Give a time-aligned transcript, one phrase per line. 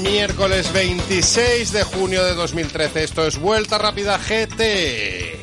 [0.00, 3.04] miércoles 26 de junio de 2013.
[3.04, 5.40] Esto es Vuelta Rápida GT.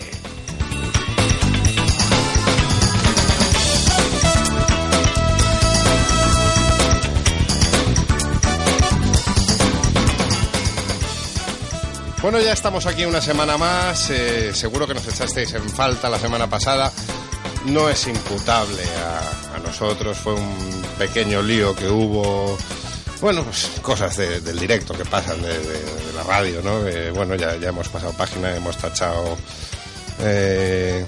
[12.21, 14.09] Bueno, ya estamos aquí una semana más.
[14.11, 16.91] eh, seguro que nos echasteis en falta la semana pasada.
[17.65, 18.83] No es imputable
[19.55, 22.57] a nosotros, fue un pequeño lío que hubo.
[23.21, 25.53] Bueno, pues cosas de- del directo que pasan de,
[26.15, 26.87] la radio, ¿no?
[26.87, 29.37] Eh, bueno, ya, ya hemos pasado página, hemos tachado
[30.19, 31.05] eh,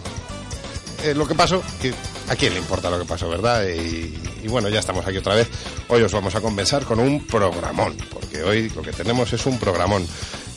[1.04, 1.94] eh, lo que pasó, que
[2.30, 3.64] a quién le importa lo que pasó, ¿verdad?
[3.68, 5.50] Y, y bueno, ya estamos aquí otra vez.
[5.90, 9.58] Hoy os vamos a compensar con un programón, porque hoy lo que tenemos es un
[9.60, 10.08] programón.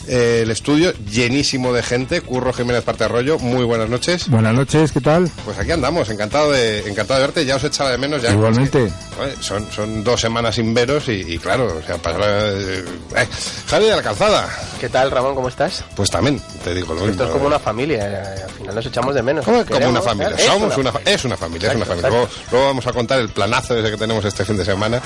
[0.09, 4.29] Eh, el estudio llenísimo de gente, Curro Jiménez Parte Arroyo, muy buenas noches.
[4.29, 5.31] Buenas noches, ¿qué tal?
[5.45, 8.31] Pues aquí andamos, encantado de, encantado de verte, ya os echaba de menos ya.
[8.33, 8.85] Igualmente.
[8.87, 12.21] Es que, son, son dos semanas sin veros y, y claro, o sea, pasar...
[12.25, 12.85] Eh,
[13.17, 13.27] eh,
[13.69, 14.49] Javi de la Calzada,
[14.81, 15.35] ¿Qué tal, Ramón?
[15.35, 15.83] ¿Cómo estás?
[15.97, 17.11] pues también, te digo lo mismo.
[17.13, 19.45] Esto es como una familia, eh, al final nos echamos de menos.
[19.45, 20.37] ¿Cómo es como una familia?
[20.37, 20.43] ¿eh?
[20.47, 22.11] Somos una, es una familia, es una familia.
[22.11, 25.01] Luego, vamos a contar el planazo ese que tenemos este fin de semana,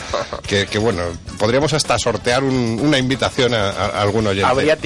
[0.46, 1.02] que, que, bueno,
[1.38, 4.50] podríamos hasta sortear un- una invitación a, a- a algún oyente.
[4.50, 4.76] Habría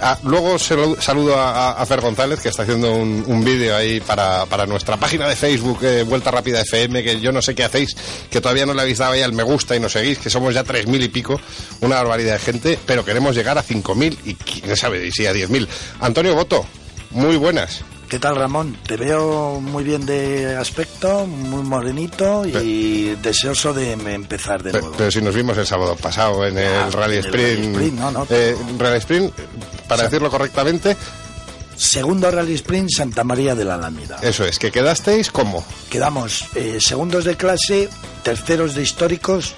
[0.00, 4.66] ah, luego salu- saludo a, Fer González, que está haciendo un, vídeo ahí para, para
[4.66, 7.96] nuestra página de Facebook, eh, Vuelta Rápida FM, que yo no sé qué hacéis,
[8.30, 10.54] que todavía no le habéis dado ahí al me gusta y nos seguís, que somos
[10.54, 11.40] ya tres mil y pico,
[11.80, 15.32] una barbaridad de gente, pero queremos llegar a cinco mil y quién sabe si a
[15.32, 15.68] diez mil.
[16.00, 16.66] Antonio Boto,
[17.10, 17.82] muy buenas.
[18.08, 18.74] ¿Qué tal, Ramón?
[18.86, 24.92] Te veo muy bien de aspecto, muy morenito y deseoso de em- empezar de nuevo.
[24.96, 27.58] Pero si nos vimos el sábado pasado en el Ah, Rally en el Sprint.
[27.58, 28.26] Rally Sprint, no, no, Eh,
[28.56, 29.32] pero- Rally Sprint,
[29.86, 30.96] para decirlo correctamente,
[31.76, 34.18] Segundo Rally Sprint Santa María de la Alameda.
[34.22, 35.64] eso es, que quedasteis como.
[35.90, 37.88] Quedamos eh, segundos de clase,
[38.24, 39.54] terceros de históricos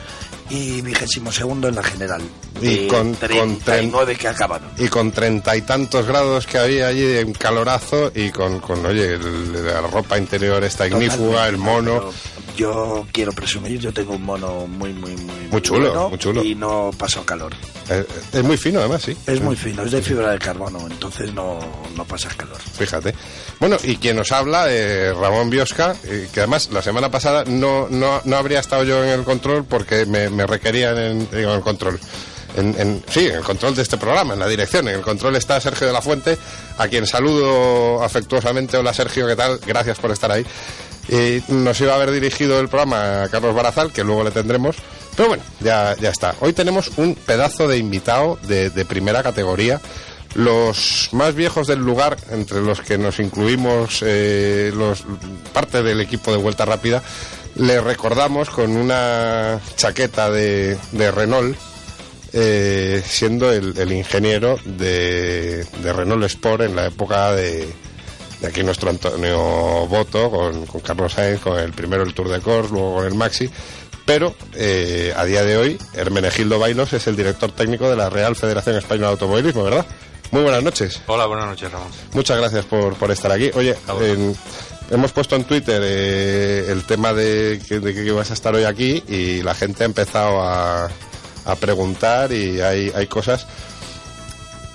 [0.51, 2.23] y vigésimo segundo en la general.
[2.61, 4.69] Y con- con 39 que acabaron.
[4.79, 9.15] Y con treinta y tantos grados que había allí en calorazo y con, con oye,
[9.15, 12.01] el- la ropa interior esta ignífuga, el mono.
[12.01, 12.13] Pero
[12.61, 16.45] Yo quiero presumir, yo tengo un mono muy, muy, muy, Muy chulo, bueno muy chulo.
[16.45, 17.55] Y no paso calor.
[18.35, 19.17] Es, muy fino además, sí.
[19.27, 21.59] Es muy fino, es de fibra de carbono, entonces no,
[21.97, 22.59] no pasas calor.
[22.59, 23.15] Fíjate.
[23.61, 27.89] Bueno, y quien nos habla, eh, Ramón Biosca, eh, que además la semana pasada no,
[27.89, 31.99] no, no habría estado yo en el control porque me, me requerían en, el control.
[32.57, 34.87] En, en- sí, en el control de este programa, en la dirección.
[34.87, 36.37] En el control está Sergio de la Fuente,
[36.77, 38.77] a quien saludo afectuosamente.
[38.77, 39.59] Hola Sergio, ¿qué tal?
[39.67, 40.45] Gracias por estar ahí.
[41.11, 44.77] Y nos iba a haber dirigido el programa a Carlos Barazal, que luego le tendremos.
[45.17, 46.37] Pero bueno, ya, ya está.
[46.39, 49.81] Hoy tenemos un pedazo de invitado de, primera categoría.
[50.37, 55.05] Los más viejos del lugar, entre los que nos incluimos eh, los,
[55.53, 57.03] parte del equipo de Vuelta Rápida,
[57.57, 61.59] le recordamos con una chaqueta de, de Renault,
[62.33, 67.69] eh, siendo el, el ingeniero de, de Renault Sport en la época de,
[68.41, 69.39] de aquí nuestro Antonio
[69.87, 73.15] Boto, con, con Carlos Sainz, con el primero el Tour de Cors, luego con el
[73.15, 73.51] Maxi.
[74.07, 78.35] Pero eh, a día de hoy, Hermenegildo Bailos es el director técnico de la Real
[78.35, 79.87] Federación Española de Automovilismo, ¿verdad?
[80.33, 81.01] Muy buenas noches.
[81.07, 81.89] Hola, buenas noches, Ramón.
[82.13, 83.51] Muchas gracias por, por estar aquí.
[83.55, 84.35] Oye, en-
[84.91, 88.65] hemos puesto en Twitter eh, el tema de que, de que ibas a estar hoy
[88.65, 90.89] aquí y la gente ha empezado a,
[91.45, 93.47] a preguntar y hay, hay cosas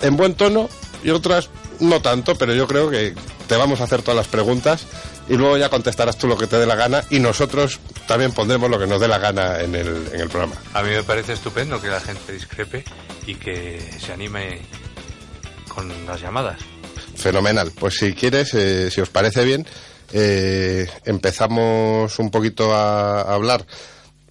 [0.02, 0.70] en buen tono
[1.04, 1.50] y otras
[1.80, 3.14] no tanto, pero yo creo que
[3.48, 4.86] te vamos a hacer todas las preguntas
[5.30, 8.70] y luego ya contestarás tú lo que te dé la gana y nosotros también pondremos
[8.70, 10.56] lo que nos dé la gana en el, en el programa.
[10.74, 12.84] A mí me parece estupendo que la gente discrepe
[13.26, 14.62] y que se anime
[15.68, 16.60] con las llamadas.
[17.16, 17.72] Fenomenal.
[17.78, 19.66] Pues si quieres, eh, si os parece bien,
[20.14, 23.66] eh, empezamos un poquito a, a hablar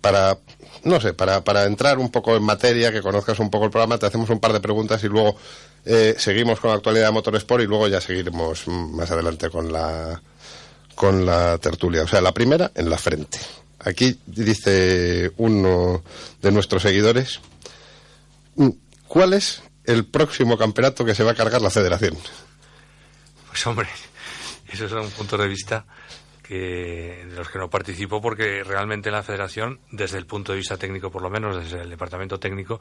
[0.01, 0.39] para,
[0.85, 3.99] no sé, para, para entrar un poco en materia, que conozcas un poco el programa,
[3.99, 5.37] te hacemos un par de preguntas y luego
[5.85, 10.21] eh, seguimos con la actualidad de Motorsport y luego ya seguiremos más adelante con la,
[10.95, 12.03] con la tertulia.
[12.03, 13.39] O sea, la primera en la frente.
[13.81, 16.03] Aquí dice uno
[16.41, 17.41] de nuestros seguidores,
[18.57, 18.71] mm,
[19.07, 22.17] ¿cuál es el próximo campeonato que se va a cargar la federación?
[23.49, 23.89] Pues hombre,
[24.73, 25.85] esos son puntos de vista
[26.47, 30.59] que de los que no participo porque realmente en la federación, desde el punto de
[30.59, 32.79] vista técnico por lo menos, desde el departamento técnico,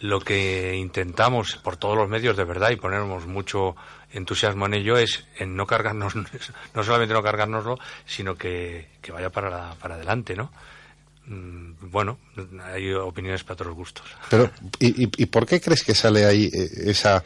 [0.00, 3.76] lo que intentamos por todos los medios de verdad y ponemos mucho
[4.12, 6.14] entusiasmo en ello es en no cargarnos,
[6.74, 10.50] no solamente no cargárnoslo, sino que, que vaya para, la- para adelante, ¿no?
[11.26, 12.18] Mm, Bueno,
[12.64, 14.06] hay opiniones para todos los gustos.
[14.28, 14.50] Pero,
[14.80, 17.22] ¿y, y, por qué crees que sale ahí eh, esa,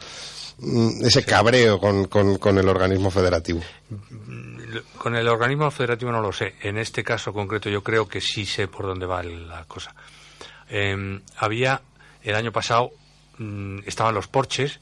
[0.59, 3.61] mm, ese cabreo con, con, con el organismo federativo?
[4.97, 6.55] Con el organismo federativo no lo sé.
[6.61, 9.95] En este caso concreto yo creo que sí sé por dónde va la cosa.
[10.69, 11.81] Eh, había
[12.23, 12.91] El año pasado
[13.37, 14.79] mm, estaban los Porches,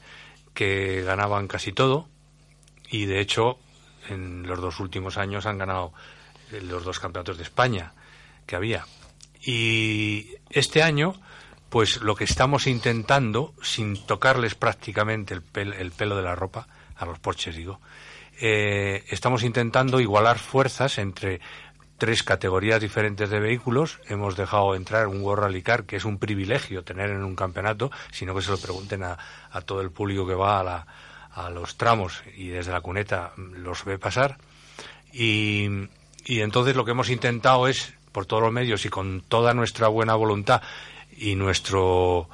[0.54, 2.08] que ganaban casi todo,
[2.90, 3.58] y de hecho
[4.08, 5.92] en los dos últimos años han ganado
[6.52, 7.92] eh, los dos campeonatos de España
[8.46, 8.84] que había.
[9.40, 11.14] Y este año,
[11.70, 16.66] pues lo que estamos intentando, sin tocarles prácticamente el, pel- el pelo de la ropa,
[16.96, 17.80] a los Porches digo,
[18.40, 21.40] eh, estamos intentando igualar fuerzas entre
[21.98, 23.98] tres categorías diferentes de vehículos.
[24.08, 27.90] Hemos dejado entrar un World Rally Car, que es un privilegio tener en un campeonato,
[28.12, 29.18] sino que se lo pregunten a,
[29.50, 30.86] a todo el público que va a, la-
[31.32, 34.38] a los tramos y desde la cuneta los ve pasar.
[35.12, 35.68] Y,
[36.24, 39.88] y entonces lo que hemos intentado es, por todos los medios y con toda nuestra
[39.88, 40.62] buena voluntad
[41.16, 42.28] y nuestro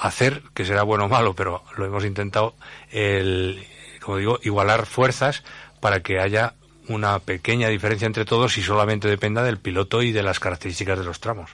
[0.00, 2.54] hacer, que será bueno o malo, pero lo hemos intentado,
[2.90, 3.66] el,
[4.04, 5.42] como digo, igualar fuerzas
[5.80, 6.54] para que haya
[6.88, 11.04] una pequeña diferencia entre todos y solamente dependa del piloto y de las características de
[11.04, 11.50] los tramos.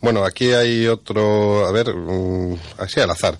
[0.00, 3.38] Bueno, aquí hay otro, a ver, mm, así al azar.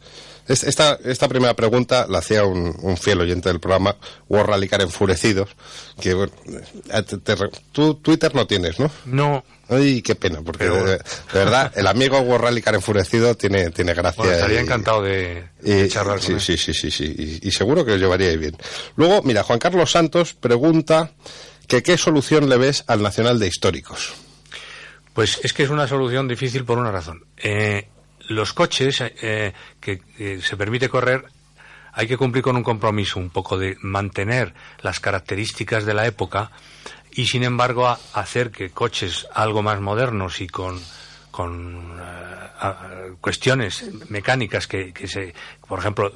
[0.49, 3.97] Es- Esta, esta primera pregunta la hacía un, un fiel oyente del programa,
[4.29, 5.51] Rally Car Enfurecidos,
[6.01, 6.33] que bueno,
[6.93, 8.91] eh, te- te re- tú Twitter no tienes, ¿no?
[9.07, 11.03] No, Ay, qué pena, porque Pero- de, de
[11.33, 14.19] verdad, el amigo World Rally Car Enfurecido tiene, tiene gracia.
[14.23, 16.41] bueno, estaría y- encantado de, y- de charlar con sí, él.
[16.41, 18.57] sí, sí, sí, sí, y, y seguro que os llevaríais bien.
[18.97, 21.13] Luego, mira, Juan Carlos Santos pregunta
[21.69, 24.13] que qué solución le ves al Nacional de Históricos.
[25.15, 27.25] Pues es que es una solución difícil por una razón.
[27.39, 27.89] Eh,
[28.35, 31.25] los coches eh, que, que se permite correr
[31.95, 36.51] hay que cumplir con un compromiso un poco de mantener las características de la época
[37.13, 40.81] y sin embargo a- hacer que coches algo más modernos y con
[41.31, 45.35] con eh, cuestiones mecánicas que, que se
[45.67, 46.13] por ejemplo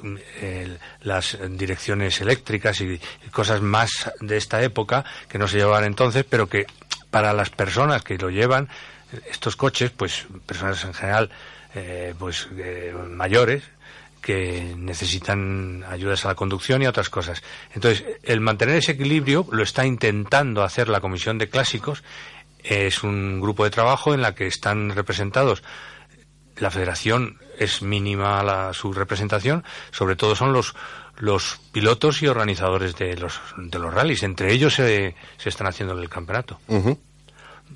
[1.01, 2.99] las direcciones eléctricas y
[3.31, 6.65] cosas más de esta época que no se llevaban entonces pero que
[7.11, 8.69] para las personas que lo llevan
[9.31, 11.29] estos coches pues personas en general
[11.77, 13.63] eh, pues eh, mayores
[14.21, 17.43] que necesitan ayudas a la conducción y otras cosas.
[17.73, 22.03] Entonces, el mantener ese equilibrio lo está intentando hacer la Comisión de Clásicos.
[22.63, 25.63] Es un grupo de trabajo en la que están representados
[26.59, 30.75] la federación es mínima la, su representación, sobre todo son los
[31.19, 35.99] los pilotos y organizadores de los de los rallies, entre ellos se, se están haciendo
[35.99, 36.59] el campeonato.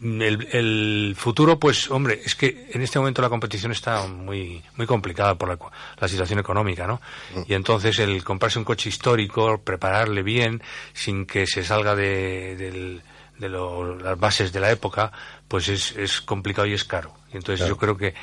[0.01, 4.87] El, el futuro, pues, hombre, es que en este momento la competición está muy muy
[4.87, 5.59] complicada por la,
[5.99, 6.99] la situación económica, ¿no?
[7.47, 10.61] Y entonces el comprarse un coche histórico, prepararle bien,
[10.93, 13.01] sin que se salga de, del-
[13.37, 15.11] de lo- las bases de la época,
[15.47, 17.13] pues es, es complicado y es caro.
[17.31, 17.75] Y entonces Claro.
[17.75, 18.13] yo creo que...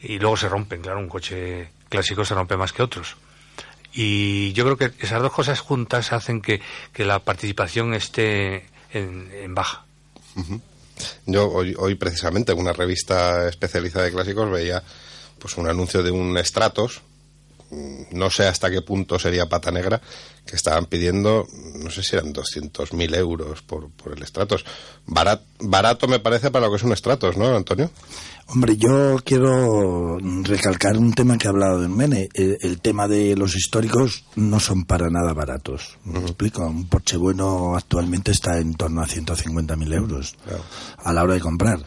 [0.00, 3.16] Y luego se rompen, claro, un coche clásico se rompe más que otros.
[3.92, 6.60] Y yo creo que esas dos cosas juntas hacen que,
[6.92, 9.84] que la participación esté en, en baja.
[11.26, 14.82] Yo hoy, hoy precisamente en una revista especializada de clásicos veía
[15.38, 17.02] pues un anuncio de un Stratos,
[18.12, 20.00] no sé hasta qué punto sería pata negra,
[20.46, 24.64] que estaban pidiendo, no sé si eran 200.000 euros por, por el Stratos.
[25.06, 27.90] Barat, barato me parece para lo que es un Stratos, ¿no, Antonio?
[28.48, 32.28] Hombre, yo quiero recalcar un tema que ha hablado de Mene.
[32.32, 35.98] El, el tema de los históricos no son para nada baratos.
[36.04, 36.64] ¿Me explico?
[36.64, 40.62] Un Porsche bueno actualmente está en torno a 150.000 euros Claro.
[41.02, 41.84] a la hora de comprar.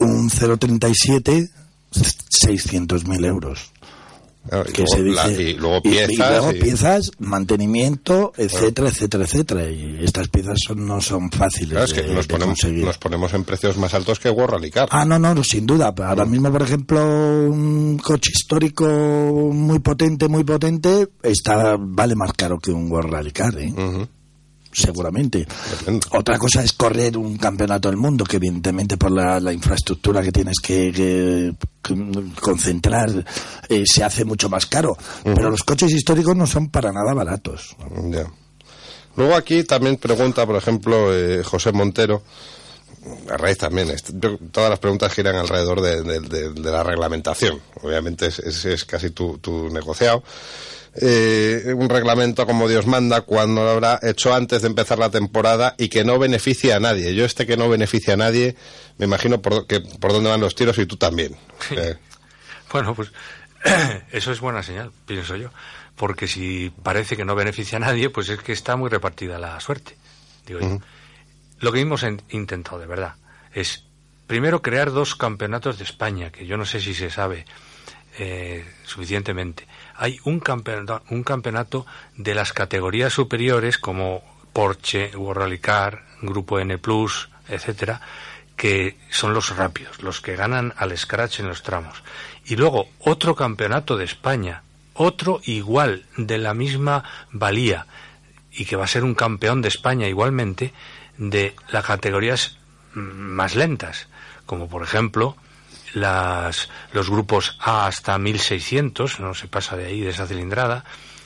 [0.00, 1.50] Un 037,
[1.92, 3.71] 600.000 euros.
[4.48, 6.10] Claro, y, que luego, se dice, la- y luego y- piezas.
[6.10, 9.70] y luego y- piezas, mantenimiento, etcétera, etcétera, etcétera.
[9.70, 12.84] Y estas piezas son, no son fáciles Claro, es que de, nos de ponemos, conseguir.
[12.84, 14.88] nos ponemos en precios más altos que Rally Car.
[14.90, 15.94] Ah, no, no, no, sin duda.
[15.96, 18.84] Ahora mismo, por ejemplo, un coche histórico
[19.52, 23.72] muy potente, muy potente, está vale más caro que un Rally Car, ¿eh?
[24.72, 25.46] Seguramente.
[26.10, 30.32] Otra cosa es correr un campeonato del mundo, que evidentemente por la, la infraestructura que
[30.32, 31.94] tienes que, que- que
[32.40, 33.24] concentrar
[33.68, 34.96] eh, se hace mucho más caro.
[35.24, 37.76] Pero los coches históricos no son para nada baratos.
[39.16, 42.22] Luego aquí también pregunta, por ejemplo, eh, José Montero,
[43.30, 47.60] a raíz también, yo- todas las preguntas giran alrededor de, de- de- de la reglamentación.
[47.82, 50.22] Obviamente es, es- es casi tu, tu negociado.
[51.00, 55.74] Eh, un reglamento como Dios manda cuando lo habrá hecho antes de empezar la temporada
[55.78, 57.14] y que no beneficie a nadie.
[57.14, 58.56] Yo este que no beneficia a nadie,
[58.98, 61.34] me imagino por, que, por dónde van los tiros y tú también.
[61.70, 61.96] Eh,
[62.70, 63.10] Bueno, pues
[64.12, 65.50] eso es buena señal, pienso yo.
[65.96, 69.58] Porque si parece que no beneficia a nadie, pues es que está muy repartida la
[69.60, 69.96] suerte.
[70.46, 70.78] Digo yo.
[71.60, 73.14] Lo que hemos en- intentado, de verdad,
[73.54, 73.84] es
[74.26, 77.44] primero crear dos campeonatos de España, que yo no sé si se sabe
[78.18, 79.66] eh, suficientemente.
[80.02, 86.76] Hay un campeonato, de las categorías superiores como Porsche, World Car, Grupo N+,
[87.48, 88.00] etcétera,
[88.56, 92.02] que son los rápidos, los que ganan al scratch en los tramos.
[92.44, 97.86] Y luego otro campeonato de España, otro igual, de la misma valía,
[98.50, 100.72] y que va a ser un campeón de España igualmente,
[101.16, 102.58] de las categorías
[102.94, 104.08] más lentas,
[104.46, 105.36] como por ejemplo
[105.94, 110.84] las, los grupos A hasta 1600, no se pasa de ahí, de esa cilindrada,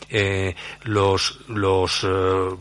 [0.08, 0.54] eh,
[0.84, 2.08] los, los eh,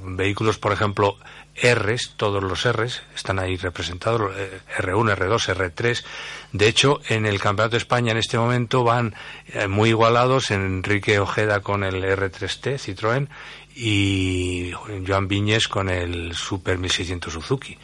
[0.03, 1.17] vehículos, por ejemplo,
[1.61, 4.31] Rs, todos los Rs están ahí representados,
[4.77, 6.03] R1, R2, R3.
[6.51, 9.15] De hecho, en el Campeonato de España en este momento van
[9.47, 13.29] eh, muy igualados Enrique Ojeda con el R3T Citroën
[13.75, 14.71] y
[15.05, 17.77] Joan Viñes con el Super 1600 Suzuki.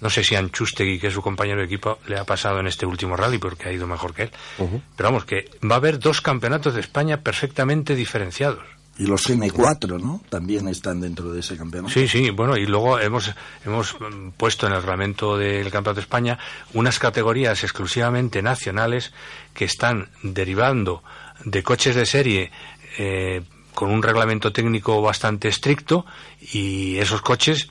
[0.00, 2.66] No sé si a Anchustegui, que es su compañero de equipo, le ha pasado en
[2.66, 4.30] este último rally porque ha ido mejor que él.
[4.56, 8.64] Pero vamos, que va a haber dos campeonatos de España perfectamente diferenciados.
[8.98, 10.20] Y los N4, ¿no?
[10.28, 11.92] También están dentro de ese campeonato.
[11.92, 13.32] Sí, sí, bueno, y luego hemos,
[13.64, 16.38] hemos mm, puesto en el reglamento del Campeonato de España
[16.74, 19.12] unas categorías exclusivamente nacionales
[19.54, 21.02] que están derivando
[21.44, 22.50] de coches de serie
[22.98, 23.42] eh,
[23.74, 26.04] con un reglamento técnico bastante estricto
[26.52, 27.70] y esos coches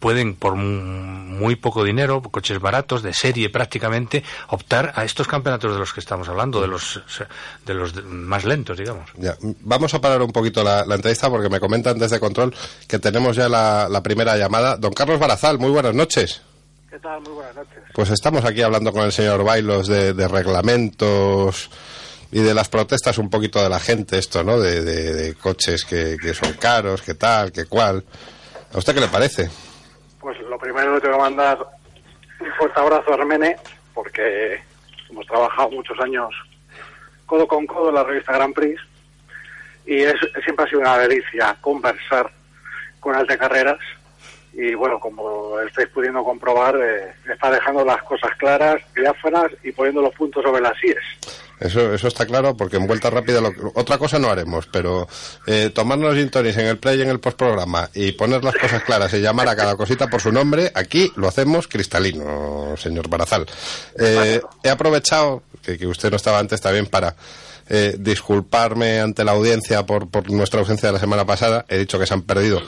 [0.00, 5.78] pueden por muy poco dinero, coches baratos, de serie prácticamente, optar a estos campeonatos de
[5.78, 7.00] los que estamos hablando, de los,
[7.66, 9.10] de los más lentos, digamos.
[9.16, 9.36] Ya.
[9.60, 12.54] Vamos a parar un poquito la, entrevista porque me comentan desde control
[12.88, 14.76] que tenemos ya la, primera llamada.
[14.76, 16.40] Don Carlos Barazal, muy buenas noches.
[16.88, 17.20] ¿Qué tal?
[17.20, 17.82] Muy buenas noches.
[17.94, 21.70] Pues estamos aquí hablando con el señor Bailos de, reglamentos
[22.32, 24.58] y de las protestas un poquito de la gente, esto, ¿no?
[24.58, 28.02] De, coches que, que son caros, que tal, que cual.
[28.72, 29.50] ¿A usted qué le parece?
[30.20, 31.58] Pues lo primero le tengo que mandar
[32.40, 33.56] un fuerte abrazo a Armene,
[33.94, 34.60] porque
[35.10, 36.34] hemos trabajado muchos años
[37.26, 38.80] codo con codo en la revista Grand Prix
[39.86, 42.30] y es, siempre ha sido una delicia conversar
[42.98, 43.78] con el carreras
[44.52, 50.02] y bueno, como estáis pudiendo comprobar, eh, está dejando las cosas claras, diáfanas y poniendo
[50.02, 51.49] los puntos sobre las IES.
[51.60, 55.06] Eso, eso está claro, porque en vuelta rápida lo, otra cosa no haremos, pero
[55.46, 59.12] eh, tomarnos los en el play y en el postprograma y poner las cosas claras
[59.14, 63.46] y llamar a cada cosita por su nombre, aquí lo hacemos cristalino, señor Barazal.
[63.98, 67.14] Eh, he aprovechado que, que usted no estaba antes también para
[67.72, 71.64] eh, disculparme ante la audiencia por, por nuestra ausencia de la semana pasada.
[71.68, 72.60] He dicho que se han perdido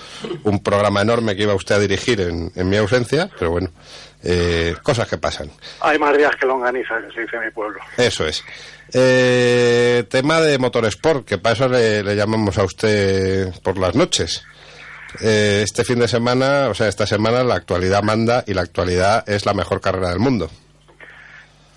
[0.45, 3.71] un programa enorme que iba usted a dirigir en, mi ausencia, pero bueno,
[4.23, 5.51] eh, cosas que pasan.
[5.81, 7.81] Hay más días que longaniza, que se dice en mi pueblo.
[7.97, 8.45] Eso es.
[8.95, 14.45] Eh, tema de motorsport, que para eso le, llamamos a usted por las noches.
[15.21, 19.47] este fin de semana, o sea, esta semana la actualidad manda y la actualidad es
[19.47, 20.51] la mejor carrera del mundo.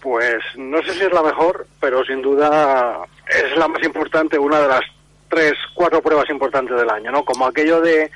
[0.02, 4.62] Pues no sé si es la mejor, pero sin duda es la más importante, una
[4.62, 4.82] de las
[5.30, 7.26] tres, cuatro pruebas importantes del año, ¿no?
[7.26, 8.12] Como aquello de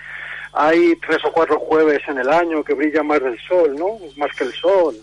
[0.53, 3.97] hay tres o cuatro jueves en el año que brillan más del sol, ¿no?
[4.17, 4.95] Más que el sol,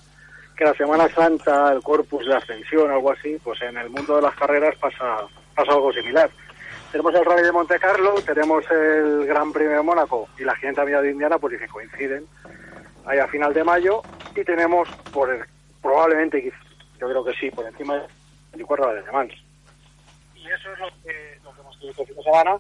[0.57, 4.23] que la Semana Santa, el Corpus de Ascensión, algo así, pues en el mundo de
[4.23, 5.19] las carreras pasa,
[5.55, 6.31] pasa algo similar.
[6.91, 10.85] Tenemos el Rally de Monte Carlo, tenemos el Gran Premio de Mónaco y la Gente
[10.85, 12.27] Vía de Indiana, pues que coinciden
[13.05, 14.03] ahí a final de mayo,
[14.35, 15.45] y tenemos por el,
[15.83, 16.53] probablemente
[16.99, 18.07] yo creo que sí, por encima de
[18.53, 19.33] 24 horas de Mans.
[20.35, 22.57] Y eso es lo que, lo que hemos tenido este fin de semana.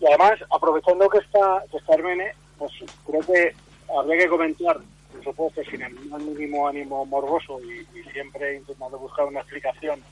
[0.00, 2.72] Y además, aprovechando que está, que está Armene, pues
[3.06, 3.54] creo que
[3.96, 4.78] habría que comentar,
[5.20, 10.02] por supuesto, sin el mínimo ánimo morboso y, siempre intentando buscar una explicación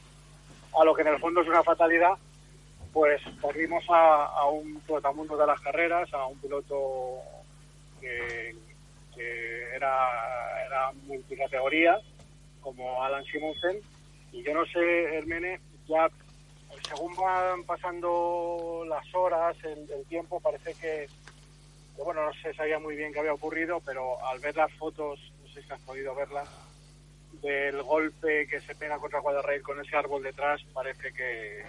[0.78, 2.12] a lo que en el fondo es una fatalidad,
[2.92, 4.80] pues perdimos a, a un
[5.14, 7.20] mundo de las carreras, a un piloto
[8.00, 8.54] que,
[9.74, 11.98] era, era multicategoría,
[12.60, 13.80] como Alan Simonsen.
[14.32, 16.08] Y yo no sé, Hermene, ya
[16.88, 21.08] según van pasando las horas, el, tiempo, parece que,
[22.04, 25.52] bueno, no se sabía muy bien qué había ocurrido, pero al ver las fotos, no
[25.52, 26.48] sé si has podido verlas,
[27.42, 31.62] del golpe que se pega contra Cuadrarrail con ese árbol detrás, parece que,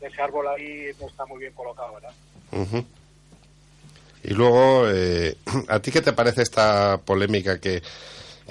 [0.00, 2.84] ese árbol ahí no está muy bien colocado, ¿verdad?
[4.22, 5.36] Y luego, eh,
[5.68, 7.82] ¿a ti qué te parece esta polémica que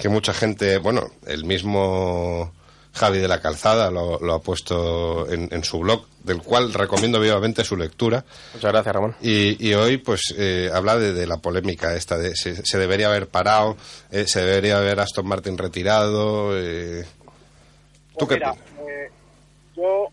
[0.00, 2.52] que mucha gente, bueno, el mismo
[2.92, 7.76] Javi de la Calzada lo, ha puesto en, su blog, del cual recomiendo vivamente su
[7.76, 8.24] lectura.
[8.54, 9.14] Muchas gracias, Ramón.
[9.20, 13.76] Y, hoy, pues, eh, habla de, la polémica esta, de se, debería haber parado,
[14.10, 16.58] eh, se debería haber Aston Martin retirado.
[16.58, 17.04] Eh.
[18.18, 18.54] ¿Tú pues mira,
[19.76, 20.08] yo,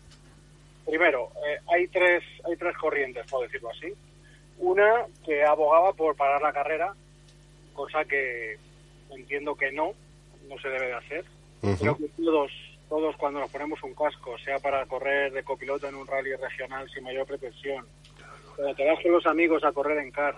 [0.86, 1.30] primero,
[1.66, 3.92] hay, tres, hay tres corrientes, por decirlo así.
[4.58, 6.94] Una que abogaba por parar la carrera,
[7.74, 8.56] cosa que
[9.10, 9.92] entiendo que no,
[10.48, 11.24] no se debe de hacer.
[11.60, 12.50] Creo que todos,
[12.88, 16.88] todos cuando nos ponemos un casco, sea para correr de copiloto en un rally regional
[16.90, 17.86] sin mayor pretensión,
[18.56, 20.36] cuando te vas con los amigos a correr en car,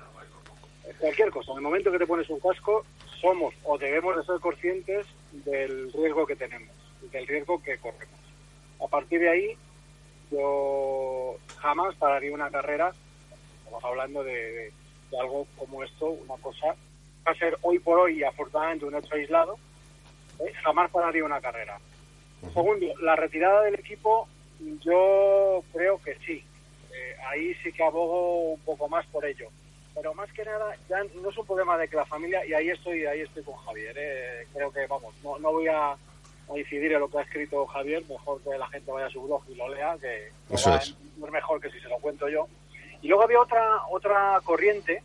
[0.98, 2.84] cualquier cosa, en el momento que te pones un casco,
[3.20, 6.74] somos o debemos de ser conscientes del riesgo que tenemos,
[7.12, 8.20] del riesgo que corremos.
[8.82, 9.56] A partir de ahí,
[10.30, 12.92] yo jamás pararía una carrera,
[13.58, 14.72] estamos hablando de,
[15.18, 16.74] algo como esto, una cosa,
[17.26, 19.58] va a ser hoy por hoy, afortunadamente, un hecho aislado,
[20.40, 20.52] ¿eh?
[20.62, 21.78] jamás pararía una carrera.
[22.52, 24.28] Segundo, la retirada del equipo,
[24.82, 26.42] yo creo que sí.
[26.92, 29.48] Eh, ahí sí que abogo un poco más por ello.
[29.94, 32.70] Pero más que nada, ya no es un problema de que la familia, y ahí
[32.70, 33.94] estoy, ahí estoy con Javier.
[33.98, 34.46] ¿eh?
[34.52, 38.02] Creo que, vamos, no, no voy a, a incidir en lo que ha escrito Javier,
[38.08, 40.90] mejor que la gente vaya a su blog y lo lea, que Eso es.
[40.90, 42.46] es mejor que si se lo cuento yo.
[43.02, 45.02] Y luego había otra otra corriente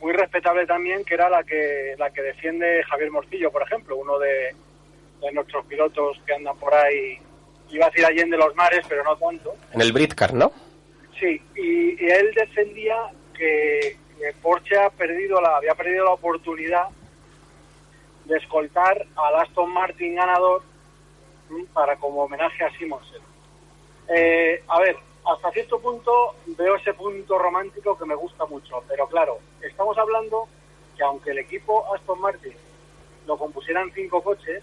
[0.00, 4.18] muy respetable también, que era la que la que defiende Javier Morcillo, por ejemplo, uno
[4.18, 4.54] de,
[5.20, 7.18] de nuestros pilotos que andan por ahí,
[7.70, 9.54] iba a decir allende los mares, pero no tanto.
[9.72, 10.52] En el Britcar, ¿no?
[11.18, 12.96] Sí, y, y él defendía
[13.36, 16.88] que, que Porsche ha perdido la, había perdido la oportunidad
[18.24, 20.62] de escoltar al Aston Martin ganador
[21.72, 23.22] para como homenaje a Simonsen.
[24.08, 29.06] Eh, a ver, hasta cierto punto veo ese punto romántico que me gusta mucho, pero
[29.08, 30.48] claro, estamos hablando
[30.96, 32.54] que aunque el equipo Aston Martin
[33.26, 34.62] lo compusieran cinco coches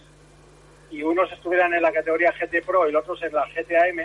[0.91, 3.99] y unos estuvieran en la categoría GT Pro y los otros en la GTAM,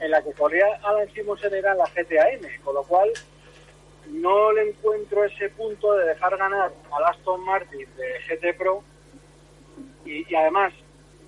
[0.00, 3.10] en la que corría Alan Simonsen era la GTAM, con lo cual
[4.08, 8.82] no le encuentro ese punto de dejar ganar al Aston Martin de GT Pro
[10.04, 10.72] y, además,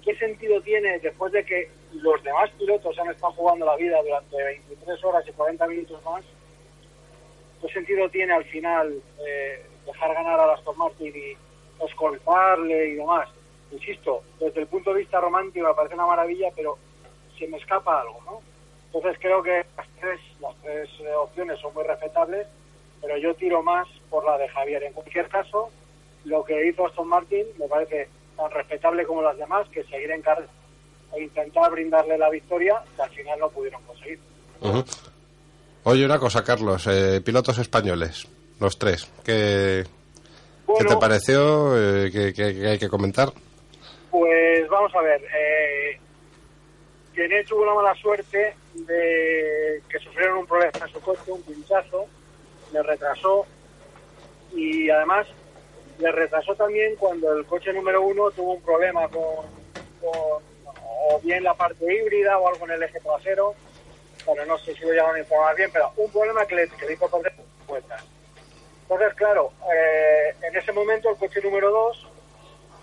[0.05, 4.37] ¿qué sentido tiene después de que los demás pilotos han estado jugando la vida durante
[4.37, 6.25] 23 horas y 40 minutos más?
[7.61, 13.29] ¿Qué sentido tiene al final eh, dejar ganar al Aston Martin y escoltarle y demás?
[13.73, 16.79] Insisto, desde el punto de vista romántico me parece una maravilla, pero
[17.39, 18.41] se me escapa algo, ¿no?
[18.87, 22.47] Entonces creo que las tres, las tres eh, opciones son muy respetables,
[23.03, 24.83] pero yo tiro más por la de Javier.
[24.85, 25.69] En cualquier caso,
[26.25, 30.23] lo que hizo Aston Martin me parece tan respetable como las demás, que seguir en
[30.23, 30.49] carrera
[31.15, 34.19] e intentar brindarle la victoria, que al final no pudieron conseguir.
[34.61, 34.85] Ujú.
[35.85, 36.87] Oye, una cosa, Carlos.
[36.87, 38.27] eh, pilotos españoles,
[38.61, 39.11] los tres.
[39.25, 39.85] ¿Qué,
[40.87, 41.77] te pareció?
[41.77, 43.33] Eh, ¿qué, qué- qué hay que comentar?
[44.11, 45.23] Pues vamos a ver.
[45.35, 46.01] Eh,
[47.49, 52.07] tuvo la mala suerte de que sufrieron un problema en su coche, un pinchazo,
[52.73, 53.47] le retrasó
[54.55, 55.27] y además
[55.99, 59.47] le retrasó también cuando el coche número uno tuvo un problema con,
[60.03, 63.55] o bien la parte híbrida o algo en el eje trasero,
[64.25, 66.87] pero no sé si lo llegaron a informar bien, pero un problema que le, que
[66.87, 67.33] le hizo perder
[67.67, 68.05] vueltas.
[68.83, 72.08] Entonces, claro, eh, en ese momento el coche número dos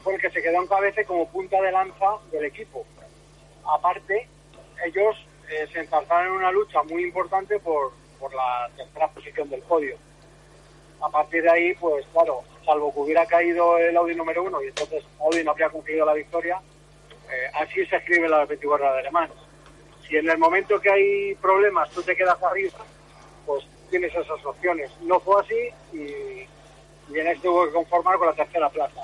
[0.05, 2.85] fue el que se quedó en cabeza como punta de lanza del equipo.
[3.65, 4.29] Aparte,
[4.85, 5.15] ellos
[5.49, 9.97] eh, se enzarzaron en una lucha muy importante por, por la tercera posición del podio.
[11.01, 14.67] A partir de ahí, pues claro, salvo que hubiera caído el Audi número uno y
[14.67, 16.61] entonces Audi no habría conseguido la victoria,
[17.27, 19.33] eh, así se escribe la 24 horas de Le Mans.
[20.07, 22.77] Si en el momento que hay problemas tú te quedas arriba,
[23.47, 24.91] pues tienes esas opciones.
[25.01, 29.01] No fue así y, y en este tuvo que conformar con la tercera plaza.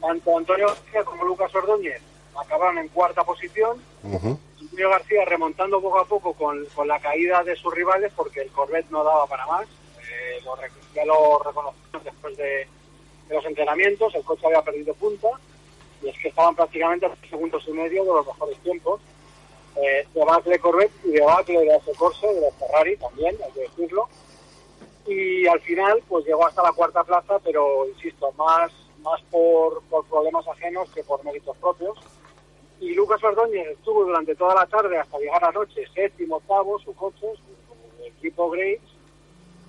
[0.00, 2.00] Tanto Antonio García como Lucas Ordóñez
[2.40, 3.82] acabaron en cuarta posición.
[4.02, 4.38] Ujú.
[4.60, 8.50] Antonio García remontando poco a poco con, con la caída de sus rivales porque el
[8.50, 9.66] Corvette no daba para más.
[9.66, 10.56] Eh, lo
[10.94, 12.66] ya lo reconocieron después de,
[13.28, 14.14] de los entrenamientos.
[14.14, 15.28] El coche había perdido punta
[16.02, 19.00] y es que estaban prácticamente a tres segundos y medio de los mejores tiempos.
[19.76, 24.08] Eh, debacle Corvette y debacle de ese Corse, de la Ferrari también, hay que decirlo.
[25.06, 30.04] Y al final, pues llegó hasta la cuarta plaza, pero insisto, más, más por, por
[30.06, 31.98] problemas ajenos que por méritos propios.
[32.80, 36.94] Y Lucas Ordóñez estuvo durante toda la tarde hasta llegar a noche, séptimo, octavo, su
[36.94, 38.80] coche, su, equipo Graves.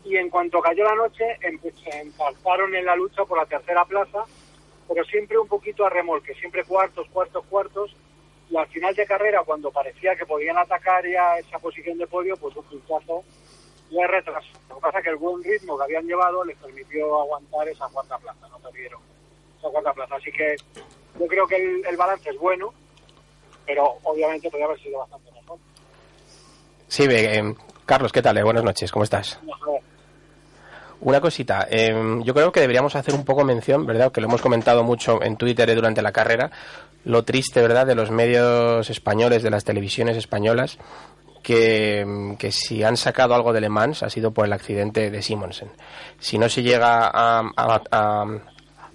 [0.05, 4.23] Y en cuanto cayó la noche, empalparon en la lucha por la tercera plaza,
[4.87, 7.95] pero siempre un poquito a remolque, siempre cuartos, cuartos, cuartos.
[8.49, 12.37] Y al final de carrera, cuando parecía que podían atacar ya esa posición de podio,
[12.37, 13.23] pues un pinchazo
[13.89, 14.47] le retrasó.
[14.69, 17.87] Lo que pasa es que el buen ritmo que habían llevado les permitió aguantar esa
[17.89, 19.01] cuarta plaza, no perdieron
[19.60, 20.15] esa cuarta plaza.
[20.15, 20.56] Así que
[21.19, 22.74] yo creo que el, el balance es bueno,
[23.65, 25.58] pero obviamente podría haber sido bastante mejor.
[26.88, 27.54] Sí, eh,
[27.86, 28.38] Carlos, ¿qué tal?
[28.38, 29.39] Eh, buenas noches, ¿cómo estás?
[31.02, 31.93] Una cosita, eh,
[32.26, 34.12] yo creo que deberíamos hacer un poco mención, ¿verdad?
[34.12, 36.52] Que lo hemos comentado mucho en Twitter eh, durante la carrera,
[37.06, 40.78] lo triste, ¿verdad?, de los medios españoles, de las televisiones españolas,
[41.41, 45.10] que, mm, que si han sacado algo de Le Mans ha sido por el accidente
[45.10, 45.72] de Simonsen.
[46.19, 48.26] Si no se llega a, a- a-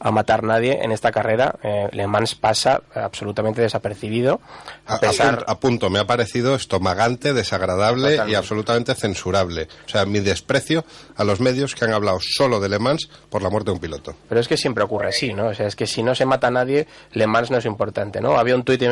[0.01, 1.57] a matar nadie en esta carrera.
[1.63, 4.41] Eh, Le Mans pasa absolutamente desapercibido.
[4.87, 9.69] A, A, a pesar, punto, a punto, me ha parecido estomagante, desagradable y absolutamente censurable.
[9.87, 10.85] O sea, mi desprecio
[11.17, 13.81] a los medios que han hablado solo de Le Mans por la muerte de un
[13.81, 14.15] piloto.
[14.29, 15.49] Pero es que siempre ocurre así, ¿no?
[15.49, 18.21] O sea, es que si no se mata a nadie, Le Mans no es importante,
[18.21, 18.37] ¿no?
[18.39, 18.85] Había un tuit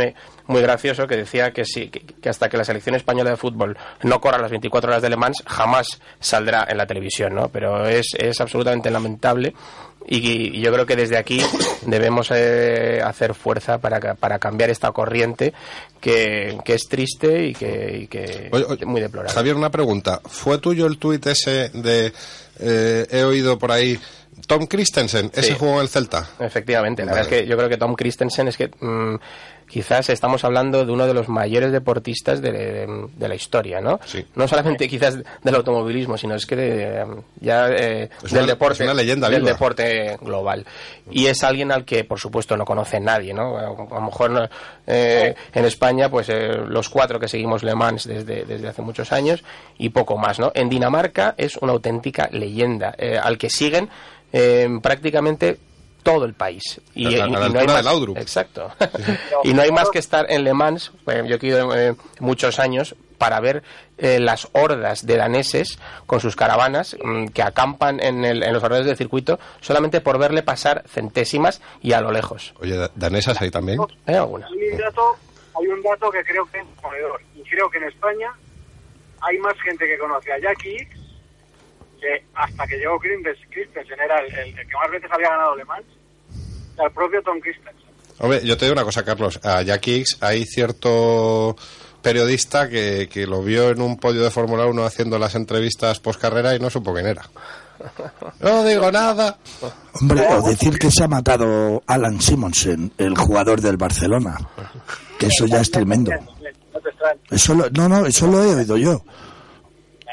[0.47, 3.77] muy gracioso que decía que sí, que, que hasta que la selección española de fútbol
[4.03, 7.49] no corra las 24 horas de Le Mans, jamás saldrá en la televisión, ¿no?
[7.49, 9.55] Pero es, es absolutamente lamentable
[10.07, 11.41] y, y yo creo que desde aquí
[11.87, 15.53] debemos eh, hacer fuerza para, para cambiar esta corriente
[16.01, 19.33] que, que es triste y que, y que Oye, oye, muy deplorable.
[19.35, 20.21] Javier, una pregunta.
[20.25, 22.13] ¿Fue tuyo el tuit ese de...
[22.61, 23.99] eh, he oído por ahí...
[24.47, 25.57] Tom Christensen, ese Sí.
[25.59, 26.27] jugó en el Celta.
[26.41, 27.23] Efectivamente, la Vale.
[27.23, 29.17] verdad es que yo creo que Tom Christensen es que mm,
[29.73, 33.99] quizás estamos hablando de uno de los mayores deportistas de, de- de la historia, ¿no?
[34.05, 34.25] Sí.
[34.35, 37.07] No solamente quizás del automovilismo, sino es que de,
[37.41, 39.53] ya eh, Es del una- deporte, una leyenda del viva.
[39.53, 40.67] deporte global.
[41.11, 43.57] Y es alguien al que, por supuesto, no conoce nadie, ¿no?
[43.57, 43.63] A
[43.95, 44.51] lo mejor
[44.87, 49.11] eh, en España, pues eh, los cuatro que seguimos Le Mans desde, desde hace muchos
[49.13, 49.43] años
[49.79, 50.53] y poco más, ¿no?
[50.55, 53.89] En Dinamarca es una auténtica leyenda, eh, al que siguen
[54.35, 55.59] eh, prácticamente
[56.03, 56.81] todo el país.
[56.95, 58.17] Y, A la- y- a la y no hay más, del.
[58.17, 58.71] Exacto.
[59.45, 62.59] y no hay más que estar en Le Mans, eh, yo he ido eh, muchos
[62.59, 63.63] años, para ver
[63.99, 68.65] eh, las hordas de daneses con sus caravanas mm, que acampan en, el- en los
[68.65, 72.53] alrededores del circuito solamente por verle pasar centésimas y a lo lejos.
[72.61, 73.79] Oye, da- danesas ahí también.
[74.07, 74.49] ¿Hay alguna?
[74.49, 75.17] Hay un dato,
[75.57, 76.65] hay un dato que creo que es.
[77.37, 78.33] Y creo que en España
[79.21, 80.89] hay más gente que conoce a Jackie X
[82.03, 85.57] que hasta que llegó Christensen, Christensen era el, el- el que más veces había ganado
[85.57, 85.87] Le Mans,
[86.79, 87.83] al propio Tom Christensen.
[88.19, 89.41] Hombre, yo te digo una cosa, Carlos.
[89.43, 91.57] A Jackie X hay cierto
[92.03, 96.21] periodista que, que lo vio en un podio de Fórmula 1 haciendo las entrevistas post
[96.21, 97.23] carrera y no supo quién era.
[98.41, 99.39] No digo nada.
[100.01, 104.37] Hombre, o decir que se ha matado Alan Simonsen, el jugador del Barcelona.
[105.19, 106.13] Que eso ya es tremendo.
[107.31, 109.05] Eso lo- no, no, eso lo he oído yo.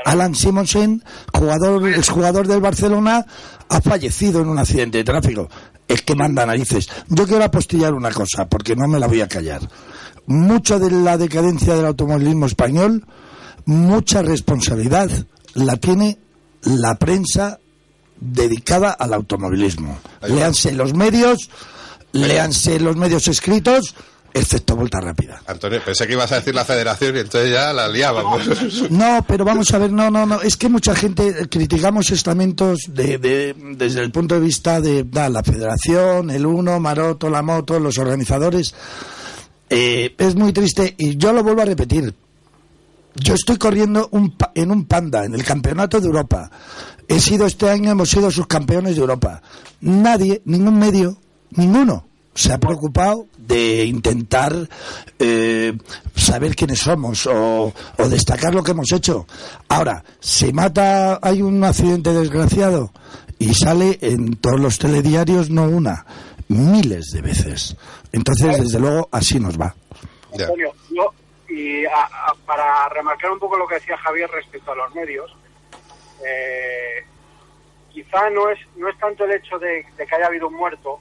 [0.05, 3.25] Alan Simonsen, jugador, exjugador del Barcelona,
[3.69, 5.49] ha fallecido en un accidente de tráfico.
[5.87, 6.89] Es que manda narices.
[7.07, 9.61] Yo quiero apostillar una cosa, porque no me la voy a callar.
[10.27, 13.05] Mucho de la decadencia del automovilismo español,
[13.65, 15.09] mucha responsabilidad
[15.55, 16.19] la tiene
[16.63, 17.59] la prensa
[18.19, 19.97] dedicada al automovilismo.
[20.27, 21.49] Léanse los medios,
[22.11, 23.95] léanse los medios escritos,
[24.33, 25.41] excepto Vuelta Rápida.
[25.47, 28.89] Antonio, pensé que ibas a decir la federación y entonces ya la liábamos.
[28.91, 30.41] No, pero vamos a ver, no, no, no.
[30.41, 35.03] Es que mucha gente eh, criticamos estamentos de, de- desde el punto de vista de
[35.03, 38.73] da, la federación, el uno, Maroto, la moto, los organizadores.
[39.69, 42.13] Eh, es muy triste y yo lo vuelvo a repetir.
[43.15, 46.49] Yo estoy corriendo un pa- en un panda, en el campeonato de Europa.
[47.07, 49.41] He sido este año, hemos sido subcampeones de Europa.
[49.81, 51.17] Nadie, ningún medio,
[51.51, 52.07] ninguno,
[52.39, 54.53] se ha preocupado de intentar
[55.19, 55.73] eh,
[56.15, 59.27] saber quiénes somos o, o destacar lo que hemos hecho.
[59.67, 62.93] Ahora, se mata, hay un accidente desgraciado
[63.39, 66.05] y sale en todos los telediarios, no una,
[66.47, 67.75] miles de veces.
[68.13, 69.75] Entonces, desde luego, así nos va.
[70.31, 71.11] Antonio, yo,
[71.53, 75.29] y a- a- para remarcar un poco lo que decía Javier respecto a los medios,
[76.25, 77.03] eh,
[77.91, 80.99] quizá no es, no es tanto el hecho de, de que haya habido un muerto,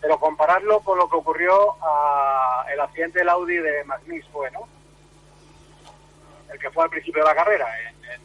[0.00, 4.60] pero compararlo con lo que ocurrió a el accidente del Audi de Magnis fue, ¿no?
[6.52, 7.66] El que fue al principio de la carrera.
[7.80, 8.20] en- en-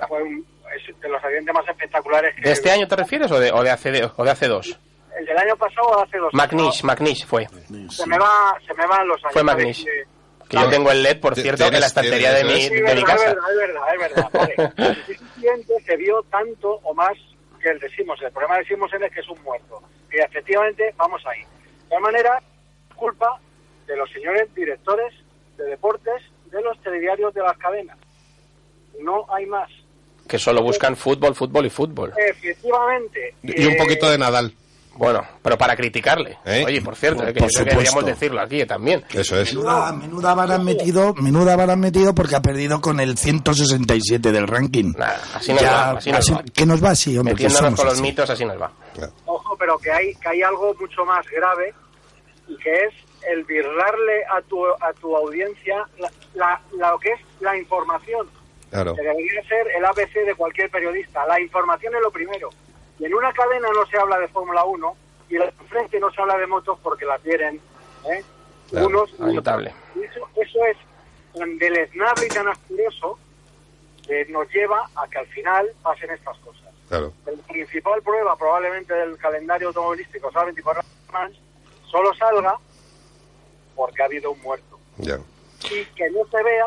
[0.00, 3.30] que fue un- es de los accidentes más espectaculares que ¿De este año te refieres
[3.30, 4.78] o de, o de, hace, de- o de hace dos?
[5.16, 7.46] El del año pasado o hace dos Magnish, Magnish fue.
[7.90, 9.32] Se me, va, se me van los años.
[9.34, 9.44] Fue ¿sabes?
[9.44, 9.84] Magnish.
[9.84, 13.04] Que- yo tengo el LED, por cierto, en la estantería de mi, de verdad, mi
[13.04, 13.28] casa.
[13.30, 14.30] Es verdad, es verdad, es verdad.
[14.32, 14.54] Vale.
[15.08, 17.12] El siguiente se vio tanto o más
[17.60, 18.26] que el de Simonsen.
[18.26, 19.82] El problema de Simonsen es que es un muerto.
[20.12, 21.40] Y efectivamente, vamos ahí.
[21.40, 22.42] De todas maneras,
[22.94, 23.40] culpa
[23.86, 25.12] de los señores directores
[25.56, 27.98] de deportes de los telediarios de las cadenas.
[29.00, 29.70] No hay más.
[30.28, 32.12] Que solo buscan fútbol, fútbol y fútbol.
[32.16, 33.34] Efectivamente.
[33.42, 34.54] Y un eh, poquito de Nadal.
[34.94, 36.38] Bueno, pero para criticarle.
[36.44, 36.64] ¿Eh?
[36.66, 39.04] Oye, por cierto, Por- eh, que por yo creo que deberíamos decirlo aquí también.
[39.12, 39.54] Eso es.
[39.54, 44.32] Menuda, menuda vara han metido, menuda vara han metido porque ha perdido con el 167
[44.32, 44.92] del ranking.
[44.96, 46.42] Nada, así nos Ya, va, así nos así- va.
[46.54, 47.34] que nos va así, hombre.
[47.34, 48.02] Metiéndonos somos con los así.
[48.02, 48.70] mitos, así nos va.
[49.26, 51.72] Ojo, pero que hay, que hay algo mucho más grave
[52.48, 52.94] y que es
[53.30, 58.26] el virlarle a tu, a tu audiencia la, la- la- lo que es la información,
[58.70, 58.94] Claro.
[58.94, 61.24] que debería ser el ABC de cualquier periodista.
[61.26, 62.50] La información es lo primero.
[63.02, 64.96] Y en una cadena no se habla de Fórmula 1
[65.28, 67.60] y en frente no se habla de motos porque las vienen
[68.08, 68.22] ¿eh?
[68.70, 69.74] Claro, unos lamentable.
[70.00, 70.76] Eso, eso es
[71.36, 73.18] tan deleznable y tan asqueroso
[74.06, 76.68] que nos lleva a que al final pasen estas cosas.
[76.88, 77.12] Claro.
[77.26, 81.32] El principal prueba probablemente del calendario automovilístico, o sea, 24 horas,
[81.90, 82.56] solo salga
[83.74, 84.78] porque ha habido un muerto.
[84.98, 85.18] Ya.
[85.64, 86.66] Y que no se vea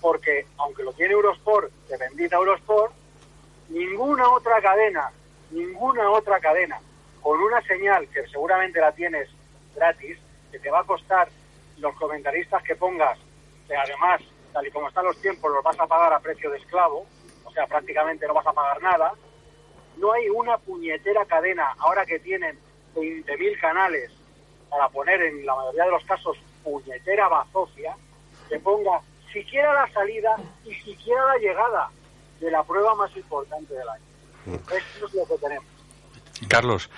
[0.00, 2.94] porque, aunque lo tiene Eurosport, de bendita Eurosport,
[3.68, 5.10] ninguna otra cadena,
[5.50, 6.80] ninguna otra cadena,
[7.22, 9.28] con una señal que seguramente la tienes
[9.74, 10.18] gratis,
[10.50, 11.28] que te va a costar
[11.78, 13.18] los comentaristas que pongas,
[13.66, 14.20] que además,
[14.52, 17.06] tal y como están los tiempos, los vas a pagar a precio de esclavo,
[17.44, 19.12] o sea, prácticamente no vas a pagar nada.
[19.96, 22.58] No hay una puñetera cadena, ahora que tienen
[22.94, 24.10] 20.000 canales
[24.68, 27.96] para poner en la mayoría de los casos puñetera bazofia,
[28.48, 29.00] que ponga
[29.32, 31.90] siquiera la salida y siquiera la llegada
[32.40, 34.04] de la prueba más importante del año.
[34.46, 35.64] Esto es lo que tenemos.
[36.48, 36.90] Carlos,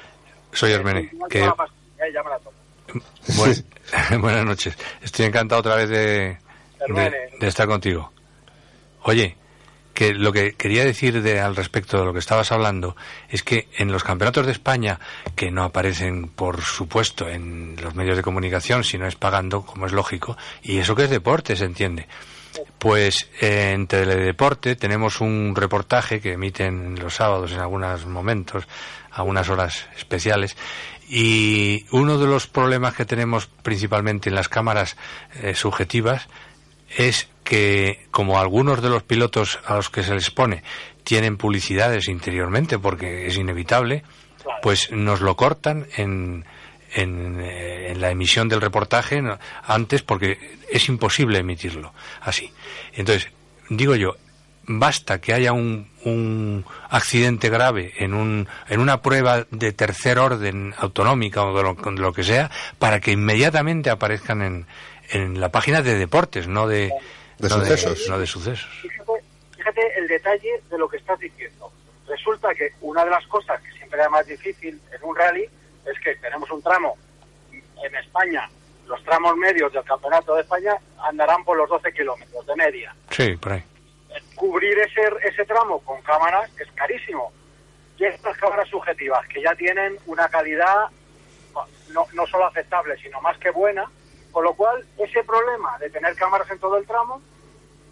[0.52, 1.10] soy Hermene.
[1.12, 2.56] Ya Que, la pastilla, ya me la tomo.
[3.36, 4.76] buen- buenas noches.
[5.02, 6.38] Estoy encantado otra vez de,
[7.40, 8.12] de estar contigo.
[9.02, 9.36] Oye,
[9.94, 12.94] que lo que quería decir de, al respecto de lo que estabas hablando
[13.28, 15.00] es que en los campeonatos de España,
[15.34, 19.92] que no aparecen, por supuesto, en los medios de comunicación, sino es pagando, como es
[19.92, 22.06] lógico, y eso que es deporte, se entiende.
[22.78, 28.68] Pues eh, en Teledeporte tenemos un reportaje que emiten los sábados en algunos momentos,
[29.10, 30.56] a unas horas especiales,
[31.08, 34.96] y uno de los problemas que tenemos principalmente en las cámaras
[35.42, 36.28] eh, subjetivas
[36.96, 40.62] es que como algunos de los pilotos a los que se les pone
[41.04, 44.04] tienen publicidades interiormente porque es inevitable,
[44.62, 46.44] pues nos lo cortan en,
[46.98, 49.22] en, eh, en la emisión del reportaje
[49.64, 52.52] antes porque es imposible emitirlo así.
[52.92, 53.30] Entonces,
[53.68, 54.16] digo yo,
[54.66, 60.74] basta que haya un, un accidente grave en, un, en una prueba de tercer orden
[60.76, 64.66] autonómica o de lo, de lo que sea para que inmediatamente aparezcan en,
[65.10, 66.90] en la página de deportes, no de,
[67.38, 68.06] De no sucesos.
[68.08, 68.68] no de sucesos.
[68.82, 69.12] Fíjate,
[69.56, 71.72] fíjate el detalle de lo que estás diciendo.
[72.06, 75.44] Resulta que una de las cosas que siempre es más difícil en un rally
[75.90, 76.96] es que tenemos un tramo
[77.52, 78.48] en España,
[78.86, 82.94] los tramos medios del Campeonato de España andarán por los 12 kilómetros de media.
[83.10, 83.64] Sí, por ahí.
[84.34, 87.32] Cubrir ese, ese tramo con cámaras es carísimo.
[87.98, 90.86] Y estas cámaras subjetivas que ya tienen una calidad
[91.92, 93.90] no, no solo aceptable, sino más que buena,
[94.30, 97.20] con lo cual ese problema de tener cámaras en todo el tramo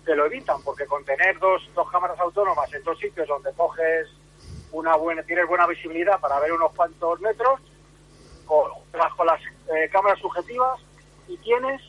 [0.04, 4.06] te lo evitan, porque con tener dos, dos cámaras autónomas en dos sitios donde coges
[4.70, 7.60] una buena, tienes buena visibilidad para ver unos cuantos metros,
[8.46, 10.80] con, bajo las eh, cámaras subjetivas
[11.28, 11.82] y tienes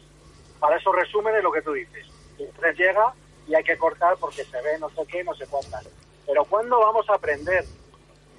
[0.59, 2.05] para esos resúmenes lo que tú dices.
[2.37, 3.13] Entonces llega
[3.47, 5.87] y hay que cortar porque se ve no sé qué, no sé cuántas.
[6.25, 7.63] Pero ¿cuándo vamos a aprender?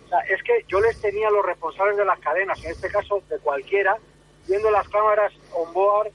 [0.04, 2.90] O sea, es que yo les tenía a los responsables de las cadenas, en este
[2.90, 3.96] caso de cualquiera,
[4.46, 6.10] viendo las cámaras on board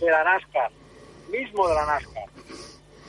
[0.00, 0.70] de la NASCAR,
[1.30, 2.24] mismo de la NASCAR.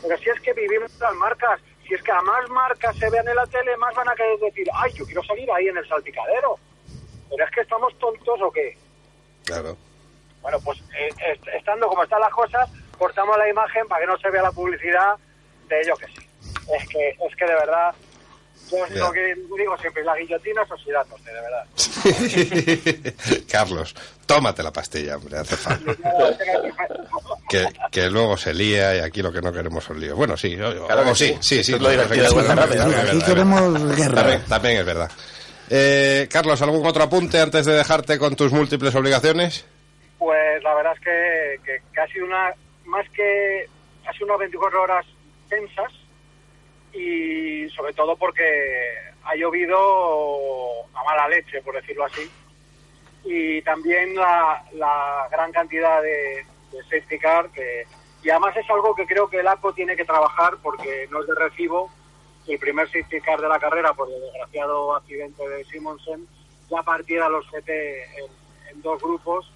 [0.01, 3.27] Pero si es que vivimos las marcas, si es que a más marcas se vean
[3.27, 5.87] en la tele, más van a querer decir, ay, yo quiero salir ahí en el
[5.87, 6.57] salpicadero.
[7.29, 8.77] Pero es que estamos tontos o qué.
[9.45, 9.77] Claro.
[10.41, 14.17] Bueno, pues eh, est- estando como están las cosas, cortamos la imagen para que no
[14.17, 15.15] se vea la publicidad
[15.67, 16.27] de ello que sí.
[16.77, 17.93] Es que, es que de verdad,
[18.71, 21.65] yo es lo que digo siempre, la guillotina es oxidatos, de verdad.
[23.51, 25.91] Carlos, tómate la pastilla, hombre, hace falta.
[27.47, 30.17] Que, que luego se lía y aquí lo que no queremos son líos.
[30.17, 31.63] Bueno, sí, o- o- Claro sí, sí.
[31.63, 34.15] sí, lo es Aquí queremos guerra.
[34.15, 35.11] También, también es verdad.
[35.69, 39.65] Eh, Carlos, ¿algún otro apunte antes de dejarte con tus múltiples obligaciones?
[40.19, 42.53] Pues la verdad es que, que, una,
[42.85, 43.67] más que,
[44.05, 45.05] ha unas 24 horas
[45.49, 45.91] tensas
[46.93, 48.43] y sobre todo porque
[49.23, 49.77] ha llovido
[50.93, 52.29] a mala leche, por decirlo así,
[53.25, 57.85] y también la, gran cantidad de, de safety car que,
[58.23, 61.27] y además es algo que creo que el ACO tiene que trabajar porque no es
[61.27, 61.89] de recibo
[62.53, 66.27] el primer safety car de la carrera por el desgraciado accidente de Simonsen
[66.69, 68.25] ya partiera los GT en,
[68.75, 69.51] en dos grupos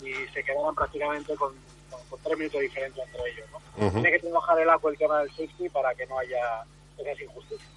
[0.00, 1.52] y se quedaran prácticamente con,
[1.90, 3.46] con- con tres minutos de diferencia entre ellos.
[3.52, 3.90] ¿no?
[3.92, 6.62] Tiene que trabajar el ACO el tema del safety para que no haya
[6.98, 7.68] esas injusticias.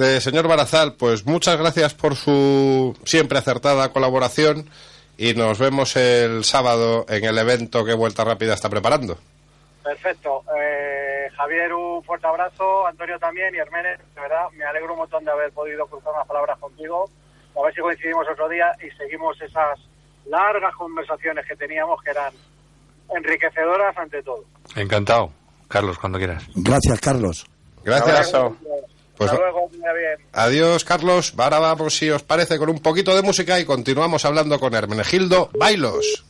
[0.00, 4.68] Eh, señor Barazal, pues muchas gracias por su siempre acertada colaboración
[5.16, 9.16] y nos vemos el sábado en el evento que Vuelta Rápida está preparando.
[9.84, 10.42] Perfecto.
[10.60, 11.05] Eh,
[11.36, 12.86] Javier, un fuerte abrazo.
[12.86, 16.26] Antonio también y Herménez, de verdad, me alegro un montón de haber podido cruzar unas
[16.26, 17.04] palabras contigo.
[17.56, 19.78] A ver si coincidimos otro día y seguimos esas
[20.26, 22.32] largas conversaciones que teníamos que eran
[23.14, 24.44] enriquecedoras ante todo.
[24.74, 25.30] Encantado.
[25.68, 26.44] Carlos, cuando quieras.
[26.54, 27.46] Gracias, Carlos.
[27.84, 28.32] Gracias.
[29.16, 30.28] Pues Hasta luego, bien.
[30.32, 31.34] Adiós, Carlos.
[31.38, 35.50] Ahora vamos, si os parece, con un poquito de música y continuamos hablando con Hermenegildo
[35.58, 36.24] Bailos.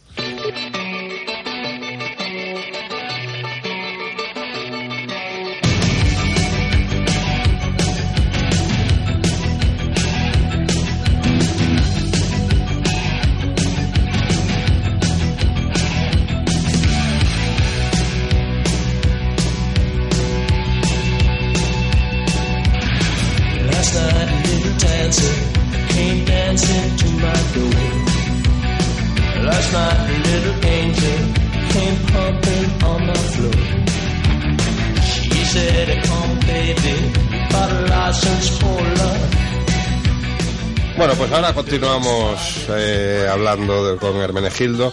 [41.67, 44.93] Continuamos eh, hablando con Hermenegildo.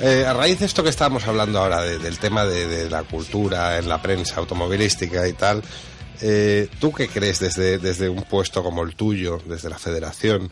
[0.00, 3.88] Eh, a raíz de esto que estábamos hablando ahora, del tema de, la cultura en
[3.88, 5.62] la prensa automovilística y tal,
[6.20, 10.50] eh, ¿tú qué crees desde, desde un puesto como el tuyo, desde la federación,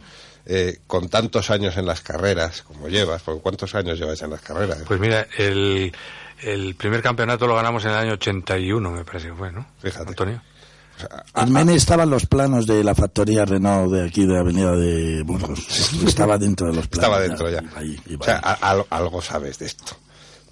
[0.86, 3.20] con tantos años en las carreras como llevas?
[3.20, 4.78] Porque ¿Cuántos años llevas en las carreras?
[4.86, 5.92] Pues mira, el,
[6.40, 9.66] el primer campeonato lo ganamos en el año 81, me parece que fue, ¿no?
[9.82, 10.08] Fíjate.
[10.08, 10.40] Antonio.
[11.48, 15.92] Mene estaba en los planos de la factoría Renault de aquí de Avenida de Burgos.
[16.06, 17.04] Estaba dentro de los planos.
[17.04, 17.62] Estaba dentro ya.
[18.18, 19.96] o sea, algo sabes de esto.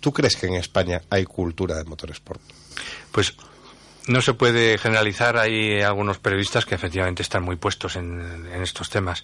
[0.00, 2.40] ¿Tú crees que en España hay cultura de motorsport?
[3.12, 3.34] Pues
[4.06, 5.36] no se puede generalizar.
[5.36, 9.22] Hay algunos periodistas que efectivamente están muy puestos en, estos temas.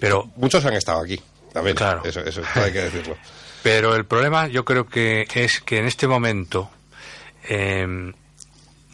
[0.00, 1.20] Pero muchos han estado aquí.
[1.52, 1.76] También.
[1.76, 2.02] Claro.
[2.04, 3.16] Eso, eso hay que decirlo.
[3.62, 6.70] Pero el problema yo creo que es que en este momento
[7.48, 8.12] eh,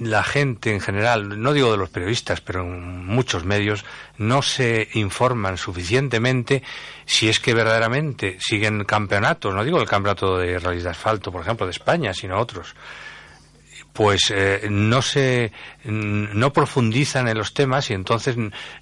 [0.04, 3.84] la gente en general, no digo de los periodistas, pero en muchos medios,
[4.18, 6.62] no se informan suficientemente
[7.04, 11.42] si es que verdaderamente siguen campeonatos, no digo el campeonato de rally de asfalto, por
[11.42, 12.74] ejemplo, de España, sino otros,
[13.92, 15.52] pues eh, no se
[15.84, 18.36] no profundizan en los temas y entonces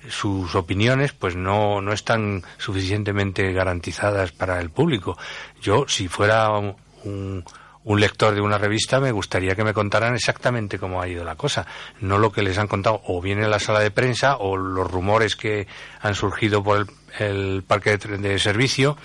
[0.09, 5.18] sus opiniones pues no, no están suficientemente garantizadas para el público.
[5.61, 7.44] Yo, si fuera un
[7.85, 11.37] un lector de una revista, me gustaría que me contaran exactamente cómo ha ido la
[11.37, 11.66] cosa,
[12.01, 14.90] no lo que les han contado o bien en la sala de prensa o los
[14.90, 15.66] rumores que
[16.01, 16.87] han surgido por
[17.19, 18.97] el, parque de, servicio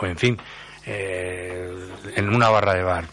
[0.00, 0.38] o en fin,
[0.86, 1.70] eh,
[2.16, 3.04] en una barra de bar.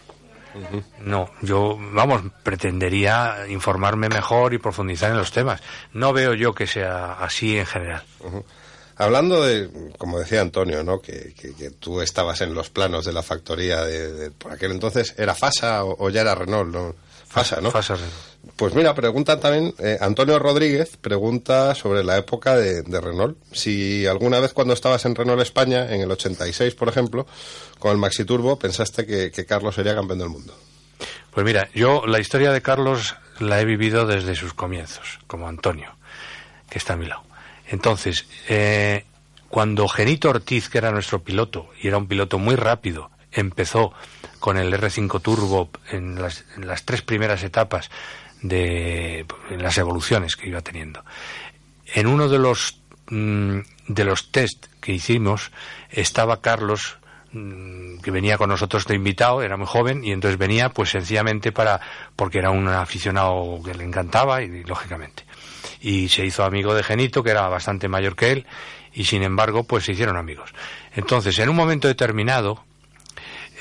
[1.04, 5.62] No, yo, vamos, pretendería informarme mejor y profundizar en los temas.
[5.92, 8.02] No veo yo que sea así en general.
[9.00, 11.00] Hablando de, como decía Antonio, ¿no?
[11.00, 11.32] Que,
[11.78, 16.10] tú estabas en los planos de la factoría de, por aquel entonces, ¿era Fasa o,
[16.10, 16.70] ya era Renault?
[16.70, 16.94] ¿no?
[17.26, 17.70] Fasa, ¿no?
[17.70, 17.96] Fasa
[18.56, 23.38] Pues mira, pregunta también, eh, Antonio Rodríguez pregunta sobre la época de, Renault.
[23.52, 27.26] Si alguna vez cuando estabas en Renault España, en el 86, por ejemplo,
[27.78, 30.54] con el Maxi Turbo, pensaste que, que Carlos sería campeón del mundo.
[31.30, 35.96] Pues mira, yo la historia de Carlos la he vivido desde sus comienzos, como Antonio,
[36.68, 37.29] que está a mi lado.
[37.70, 39.04] Entonces, eh,
[39.48, 43.92] cuando Genito Ortiz, que era nuestro piloto, y era un piloto muy rápido, empezó
[44.40, 46.44] con el R5 Turbo en las,
[46.84, 47.90] tres primeras etapas
[48.42, 51.04] de las evoluciones que iba teniendo.
[51.94, 55.52] En uno de los mm, de los test que hicimos
[55.90, 56.98] estaba Carlos
[57.32, 61.52] mm, que venía con nosotros de invitado, era muy joven y entonces venía pues sencillamente
[61.52, 61.80] para
[62.16, 65.29] porque era un aficionado que le encantaba y lógicamente
[65.80, 68.46] y se hizo amigo de Genito, que era bastante mayor que él,
[68.92, 70.52] y sin embargo, pues se hicieron amigos.
[70.94, 72.64] Entonces, en un momento determinado,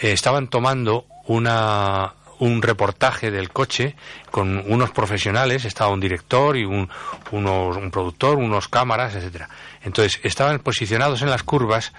[0.02, 3.96] eh, estaban tomando una, un reportaje del coche
[4.32, 6.90] con unos profesionales, estaba un director y un,
[7.32, 9.50] un productor, unos cámaras, etcétera.
[9.84, 11.94] Entonces, estaban posicionados en las curvas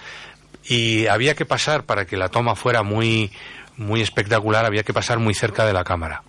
[0.63, 3.31] y había que pasar para que la toma fuera muy
[3.77, 6.23] muy espectacular, había que pasar muy cerca de la cámara.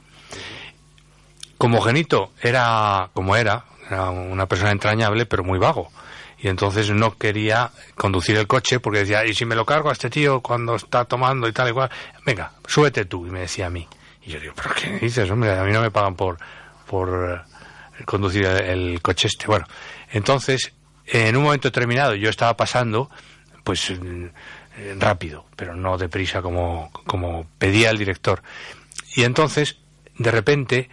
[1.63, 5.93] Como Genito era como era, era una persona entrañable, pero muy vago.
[6.41, 9.93] Y entonces no quería conducir el coche porque decía, ¿y si me lo cargo a
[9.93, 11.89] este tío cuando está tomando y tal y cual?
[12.27, 13.87] Venga, súbete tú, y me decía a mí.
[14.27, 15.31] Y yo digo, ¿pero qué dices?
[15.31, 16.37] Hombre, a mí no me pagan por,
[16.85, 17.47] por
[17.97, 19.47] eh, conducir el, coche este.
[19.47, 19.65] Bueno,
[20.11, 20.73] entonces,
[21.07, 23.09] en un momento determinado yo estaba pasando,
[23.63, 28.43] pues eh, rápido, pero no deprisa como, como pedía el director.
[29.15, 29.79] Y entonces,
[30.19, 30.91] de repente,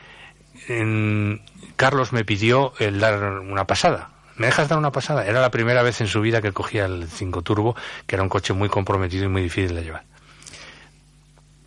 [0.70, 1.42] en,
[1.76, 4.12] Carlos me pidió el dar una pasada.
[4.38, 5.26] ¿Me dejas dar una pasada?
[5.26, 7.76] Era la primera vez en su vida que cogía el 5 Turbo,
[8.08, 10.06] que era un coche muy comprometido y muy difícil de llevar.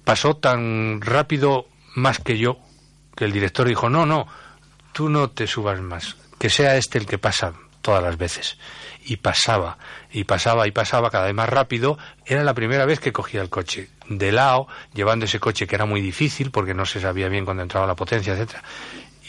[0.05, 2.59] Pasó tan rápido más que yo
[3.15, 4.27] que el director dijo, no, no,
[4.93, 8.57] tú no te subas más, que sea este el que pasa todas las veces.
[9.05, 9.79] Y pasaba,
[10.13, 11.99] y pasaba, y pasaba cada vez más rápido.
[12.25, 15.87] Era la primera vez que cogía el coche de lado, llevando ese coche que era
[15.87, 18.63] muy difícil porque no se sabía bien cuando entraba la potencia, etcétera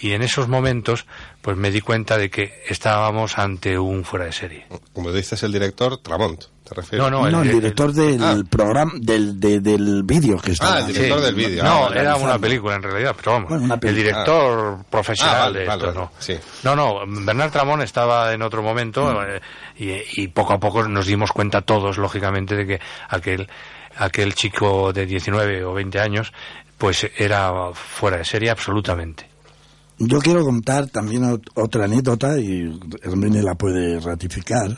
[0.03, 1.05] y en esos momentos
[1.41, 4.65] pues me di cuenta de que estábamos ante un fuera de serie.
[4.91, 7.09] Como dices el director, Tramont, ¿te refieres?
[7.09, 8.35] No, no, el, director del ah.
[8.49, 10.75] programa, del, del vídeo que está.
[10.75, 11.63] Ah, el director del vídeo.
[11.63, 14.85] No, ah, era una película en realidad, pero vamos, el director ah.
[14.89, 16.11] profesional de esto, ¿no?
[16.19, 16.37] Sí.
[16.63, 19.17] No, no, Bernard Tramont estaba en otro momento mm.
[19.77, 23.47] eh, y, y poco a poco nos dimos cuenta todos, lógicamente, de que aquel
[23.95, 26.33] aquel chico de 19 o 20 años
[26.77, 29.32] pues era fuera de serie absolutamente.
[29.99, 34.77] Yo quiero contar también otra anécdota y Hermene la puede ratificar.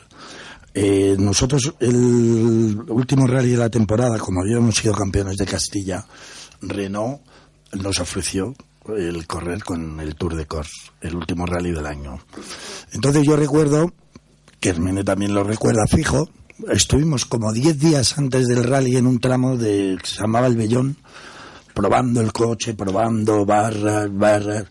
[0.74, 6.06] Eh, nosotros, el último rally de la temporada, como habíamos sido campeones de Castilla,
[6.62, 7.22] Renault
[7.74, 8.54] nos ofreció
[8.96, 12.20] el correr con el Tour de Corse, el último rally del año.
[12.92, 13.94] Entonces yo recuerdo
[14.60, 16.30] que Hermene también lo recuerda fijo,
[16.70, 20.56] estuvimos como 10 días antes del rally en un tramo de, que se llamaba El
[20.56, 20.98] Bellón,
[21.74, 24.66] probando el coche, probando barras, barras.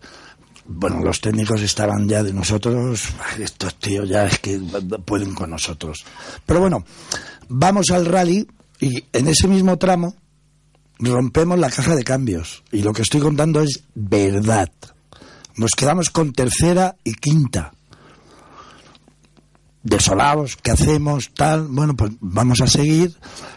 [0.67, 4.59] Bueno, los técnicos estaban ya de nosotros, "Ay, estos tíos ya es que
[5.05, 6.03] pueden con nosotros.
[6.45, 6.83] Pero bueno,
[7.49, 8.47] vamos al rally
[8.79, 10.15] y en ese mismo tramo
[10.99, 12.63] rompemos la caja de cambios.
[12.71, 14.71] Y lo que estoy contando es verdad.
[15.55, 17.71] Nos quedamos con tercera y quinta.
[19.83, 21.29] Desolados, ¿qué hacemos?
[21.35, 23.15] Tal, bueno, pues vamos a seguir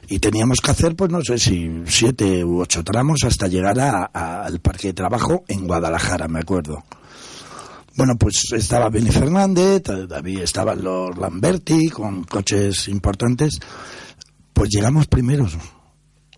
[0.09, 4.11] y teníamos que hacer, pues no sé si siete u ocho tramos hasta llegar a-
[4.13, 6.85] a- al parque de trabajo en Guadalajara, me acuerdo.
[7.99, 13.59] Bueno, pues estaba Benny Fernández, David estaban los Lamberti con coches importantes.
[14.53, 15.59] Pues llegamos primeros.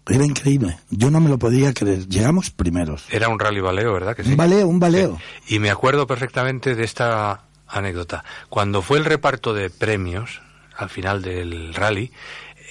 [0.09, 0.79] Era increíble.
[0.89, 2.09] Yo no me lo podía creer.
[2.09, 3.05] Llegamos primeros.
[3.11, 4.17] Era un rally baleo, ¿verdad?
[4.17, 4.31] Que sí?
[4.31, 5.19] Un baleo, un baleo.
[5.49, 8.25] Y me acuerdo perfectamente de esta anécdota.
[8.49, 10.41] Cuando fue el reparto de premios
[10.79, 12.11] al final del rally,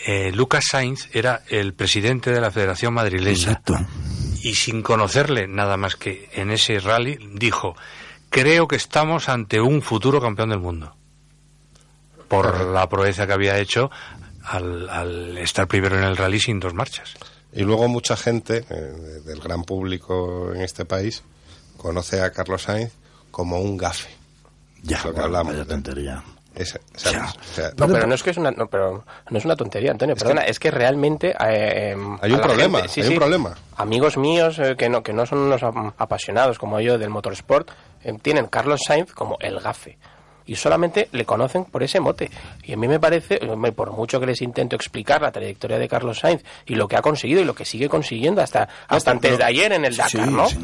[0.08, 3.38] eh, Lucas Sainz era el presidente de la Federación Madrileña.
[3.38, 3.78] Exacto.
[4.42, 7.76] Y sin conocerle nada más que en ese rally, dijo,
[8.30, 10.96] creo que estamos ante un futuro campeón del mundo.
[12.28, 13.90] Por la proeza que había hecho
[14.44, 17.14] al, al estar primero en el rally sin dos marchas.
[17.54, 21.24] Y luego mucha gente eh, de- del gran público en este país
[21.78, 22.92] conoce a Carlos Sainz
[23.32, 24.10] como un gafe.
[24.84, 25.66] Ya, Lo que bueno, hablamos, vaya ¿eh?
[26.58, 26.66] O
[27.00, 30.16] sea, No, pero no es que es una, no, pero no es una tontería, Antonio.
[30.16, 33.56] Perdona, es que realmente eh, em, Hay un problema, gente- sí, hay un problema.
[33.78, 35.62] Amigos míos eh, que no que no son unos
[35.98, 37.70] apasionados como yo del motorsport
[38.04, 39.98] eh, tienen Carlos Sainz como el gafe
[40.46, 42.32] y solamente le conocen por ese mote.
[42.64, 43.40] Y a mí me parece,
[43.76, 47.04] por mucho que les intento explicar la trayectoria de Carlos Sainz y lo que ha
[47.04, 50.32] conseguido y lo que sigue consiguiendo hasta hasta antes de ayer en el Dakar, sí,
[50.32, 50.50] ¿no?
[50.50, 50.58] sí.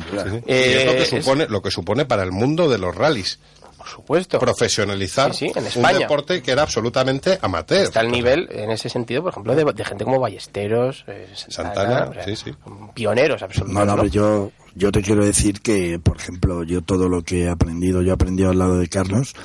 [0.48, 2.96] Eh, y es lo que es- supone, lo que supone para el mundo de los
[2.96, 3.40] rallies.
[3.86, 4.40] Por supuesto.
[4.40, 7.84] Profesionalizar Sí, sí, en un deporte que era absolutamente amateur.
[7.84, 12.08] Está al nivel, en ese sentido, por ejemplo, de, de gente como Ballesteros, eh, Santana,
[12.10, 12.52] o sea, sí, sí.
[12.96, 13.76] pioneros No, absolutos.
[13.76, 13.96] no, ¿no?
[13.96, 18.02] pero yo, yo te quiero decir que, por ejemplo, yo todo lo que he aprendido,
[18.02, 19.36] yo he aprendido al lado de Carlos,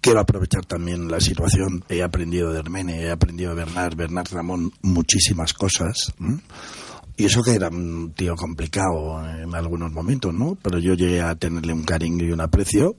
[0.00, 1.84] quiero aprovechar también la situación.
[1.88, 6.12] He aprendido de Hermene, he aprendido de Bernard, Bernard Ramón, muchísimas cosas.
[6.20, 6.38] ¿m?
[7.16, 10.58] Y eso que era un tío complicado en algunos momentos, ¿no?
[10.60, 12.96] Pero yo llegué a tenerle un cariño y un aprecio.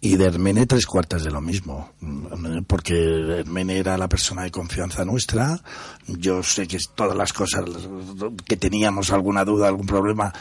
[0.00, 2.62] Y de Hermene tres cuartas de lo mismo, ¿m?
[2.62, 5.60] porque Hermene era la persona de confianza nuestra.
[6.06, 7.64] Yo sé que todas las cosas
[8.46, 10.32] que teníamos alguna duda, algún problema,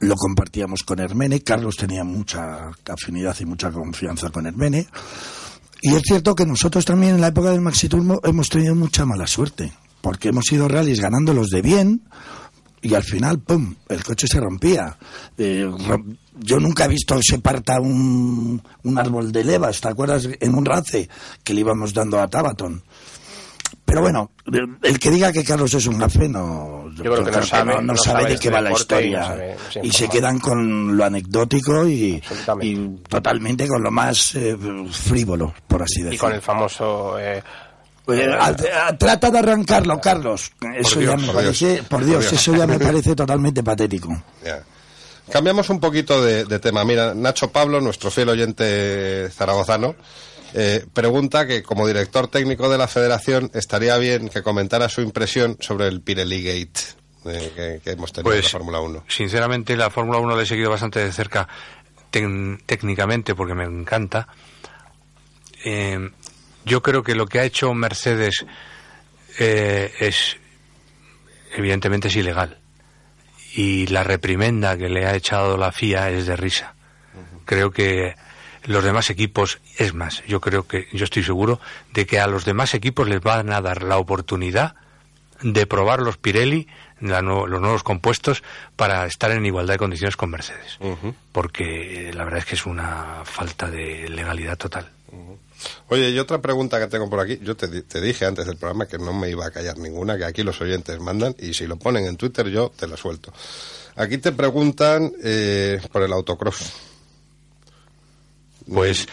[0.00, 1.40] lo compartíamos con Hermene.
[1.40, 4.86] Carlos tenía mucha afinidad y mucha confianza con Hermene.
[5.80, 9.06] Y es cierto que nosotros también en la época del Maxi Turbo hemos tenido mucha
[9.06, 12.02] mala suerte, porque hemos ido rallies ganándolos de bien
[12.82, 14.96] y al final, ¡pum!, el coche se rompía.
[15.36, 15.68] Eh,
[16.38, 20.28] yo nunca he visto que se parta un, un árbol de levas, ¿te acuerdas?
[20.40, 21.08] En un race
[21.42, 22.82] que le íbamos dando a Tabaton.
[23.84, 24.30] Pero bueno,
[24.82, 27.80] el que diga que Carlos es un gafe no, Yo creo que no sabe- no,
[27.80, 29.56] no sabe sabe de qué va la deporte y no historia.
[29.70, 32.20] sabe- y se quedan con lo anecdótico y,
[33.08, 34.56] totalmente con lo más eh,
[34.90, 36.14] frívolo, por así decirlo.
[36.14, 37.16] Y con el famoso...
[37.18, 37.42] eh,
[38.08, 38.54] Eh, a-
[38.88, 40.52] a- trata de arrancarlo, Carlos.
[40.76, 42.32] Eso Dios, ya me por parece, Dios, por por Dios, Dios.
[42.40, 44.16] eso ya me parece totalmente patético.
[45.30, 46.84] Cambiamos un poquito de, de tema.
[46.84, 49.96] Mira, Nacho Pablo, nuestro fiel oyente zaragozano,
[50.54, 55.56] eh, pregunta que como director técnico de la federación estaría bien que comentara su impresión
[55.60, 56.80] sobre el Pirelli Gate
[57.26, 59.04] eh, que, que hemos tenido en la Pues, Fórmula 1.
[59.08, 61.48] sinceramente, la Fórmula 1 la he seguido bastante de cerca
[62.10, 64.28] técnicamente porque me encanta.
[65.64, 65.98] Eh,
[66.64, 68.46] yo creo que lo que ha hecho Mercedes
[69.38, 70.36] es,
[71.54, 72.58] evidentemente, es ilegal.
[73.56, 76.74] Y la reprimenda que le ha echado la FIA es de risa.
[77.46, 78.14] Creo que
[78.64, 81.58] los demás equipos, es más, yo creo que, yo estoy seguro
[81.94, 84.74] de que a los demás equipos les van a dar la oportunidad
[85.40, 86.68] de probar los Pirelli,
[87.00, 88.42] la los nuevos compuestos,
[88.76, 90.78] para estar en igualdad de condiciones con Mercedes.
[91.32, 94.90] Porque eh, la verdad es que es una falta de legalidad total.
[95.88, 97.38] Oye, y otra pregunta que tengo por aquí.
[97.42, 100.16] Yo te, di- te dije antes del programa que no me iba a callar ninguna,
[100.18, 103.32] que aquí los oyentes mandan y si lo ponen en Twitter yo te la suelto.
[103.96, 106.72] Aquí te preguntan eh, por el autocross.
[108.72, 109.06] Pues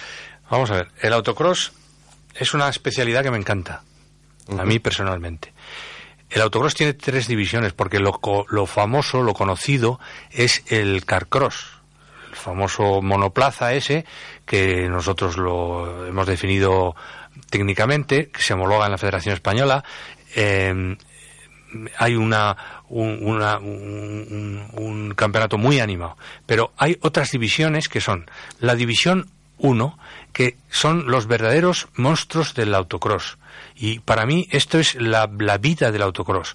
[0.50, 1.72] vamos a ver, el autocross
[2.36, 3.84] es una especialidad que me encanta,
[4.58, 5.54] a mí personalmente.
[6.30, 8.20] El autocross tiene tres divisiones porque lo,
[8.50, 10.00] lo famoso, lo conocido
[10.32, 11.73] es el carcross,
[12.34, 14.06] el famoso monoplaza ese
[14.46, 16.96] que nosotros lo hemos definido
[17.50, 19.84] técnicamente, que se homologa en la Federación Española.
[20.36, 20.98] Eh,
[21.98, 22.56] hay una,
[22.90, 26.18] un, una- un- un- un campeonato muy animado.
[26.46, 28.30] Pero hay otras divisiones que son
[28.60, 29.98] la división 1,
[30.34, 33.38] que son los verdaderos monstruos del autocross.
[33.76, 36.54] Y para mí esto es la, la vida del autocross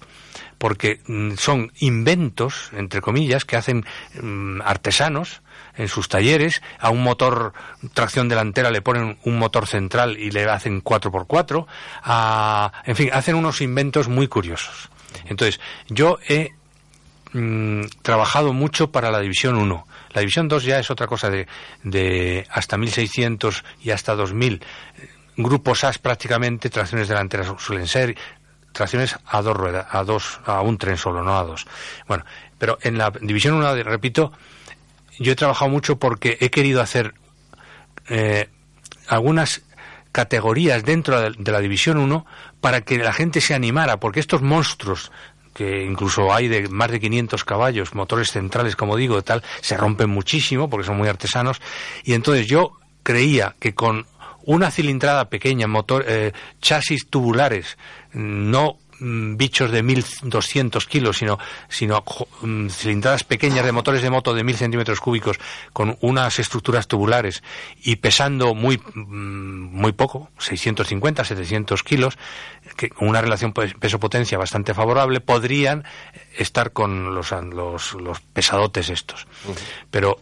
[0.59, 3.85] porque mm, son inventos, entre comillas, que hacen
[4.21, 5.41] mm, artesanos
[5.75, 7.53] en sus talleres, a un motor
[7.93, 11.65] tracción delantera le ponen un motor central y le hacen 4x4,
[12.03, 14.89] a, en fin, hacen unos inventos muy curiosos.
[15.25, 16.51] Entonces, yo he
[17.33, 19.87] mm, trabajado mucho para la División 1.
[20.11, 21.47] La División 2 ya es otra cosa de,
[21.83, 24.61] de hasta 1600 y hasta 2000
[25.37, 28.17] grupos AS prácticamente, tracciones delanteras suelen ser,
[28.81, 31.65] a dos ruedas, a dos, a un tren solo, no a dos.
[32.07, 32.25] Bueno,
[32.57, 34.31] pero en la división 1, repito,
[35.19, 37.13] yo he trabajado mucho porque he querido hacer
[38.07, 38.49] eh,
[39.07, 39.61] algunas
[40.11, 42.25] categorías dentro de la división 1
[42.61, 45.11] para que la gente se animara, porque estos monstruos
[45.53, 50.09] que incluso hay de más de 500 caballos, motores centrales, como digo, tal, se rompen
[50.09, 51.59] muchísimo porque son muy artesanos.
[52.03, 54.05] Y entonces yo creía que con
[54.45, 57.77] una cilindrada pequeña, motor, eh, chasis tubulares,
[58.13, 62.03] no mm, bichos de 1.200 kilos, sino, sino
[62.41, 65.39] mm, cilindradas pequeñas de motores de moto de 1.000 centímetros cúbicos
[65.73, 67.43] con unas estructuras tubulares
[67.83, 72.17] y pesando muy, mm, muy poco, 650, 700 kilos,
[72.75, 75.83] que con una relación pues, peso-potencia bastante favorable, podrían
[76.37, 79.27] estar con los, los, los pesadotes estos.
[79.91, 80.19] Pero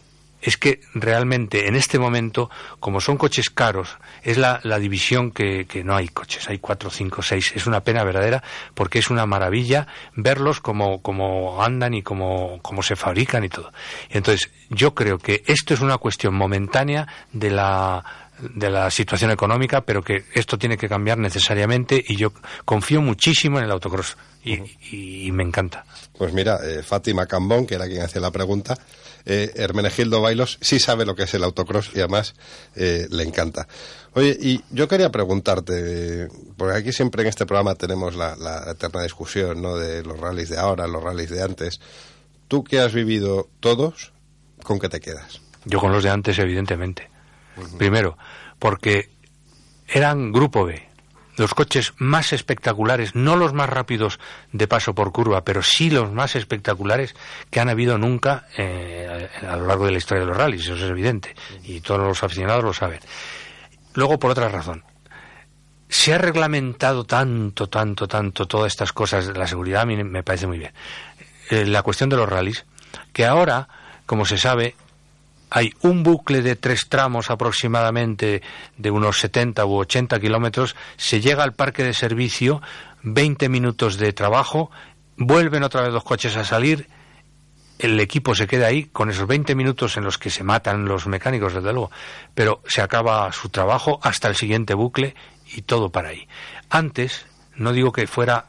[0.48, 5.94] es que realmente en este momento, como son coches caros, es la, división que, no
[5.94, 7.52] hay coches, hay cuatro, cinco, seis.
[7.54, 8.42] Es una pena verdadera
[8.74, 13.72] porque es una maravilla verlos como, como andan y como, como se fabrican y todo.
[14.08, 18.02] Entonces, yo creo que esto es una cuestión momentánea de la
[18.40, 22.32] de la situación económica, pero que esto tiene que cambiar necesariamente y yo
[22.64, 25.84] confío muchísimo en el autocross y, me encanta.
[26.16, 28.78] Pues mira, eh, Fátima Cambón, que era quien hacía la pregunta,
[29.26, 32.34] eh, Hermenegildo Bailos sí sabe lo que es el autocross y además
[32.76, 33.68] eh, le encanta.
[34.14, 39.60] Oye, y yo quería preguntarte, porque aquí siempre en este programa tenemos la, eterna discusión,
[39.60, 39.76] ¿no?
[39.76, 41.80] De los rallies de ahora, los rallies de antes.
[42.48, 44.12] Tú que has vivido todos,
[44.62, 45.40] ¿con qué te quedas?
[45.66, 47.10] Yo con los de antes, evidentemente.
[47.78, 48.16] Primero,
[48.58, 49.10] porque
[49.88, 50.88] eran grupo B
[51.38, 54.18] los coches más espectaculares, no los más rápidos
[54.52, 57.14] de paso por curva, pero sí los más espectaculares
[57.50, 60.74] que han habido nunca eh, a lo largo de la historia de los rallies, eso
[60.74, 63.00] es evidente, y todos los aficionados lo saben.
[63.94, 64.84] Luego, por otra razón,
[65.88, 70.46] se ha reglamentado tanto, tanto, tanto todas estas cosas, la seguridad a mí me parece
[70.46, 70.72] muy bien.
[71.50, 72.66] Eh, la cuestión de los rallies,
[73.12, 73.68] que ahora,
[74.06, 74.74] como se sabe,
[75.50, 78.42] hay un bucle de tres tramos aproximadamente
[78.76, 82.62] de unos 70 u 80 kilómetros, se llega al parque de servicio,
[83.02, 84.70] 20 minutos de trabajo,
[85.16, 86.88] vuelven otra vez los coches a salir,
[87.78, 91.06] el equipo se queda ahí con esos 20 minutos en los que se matan los
[91.06, 91.90] mecánicos, desde luego,
[92.34, 95.14] pero se acaba su trabajo hasta el siguiente bucle
[95.54, 96.26] y todo para ahí.
[96.70, 98.46] Antes, no digo que fuera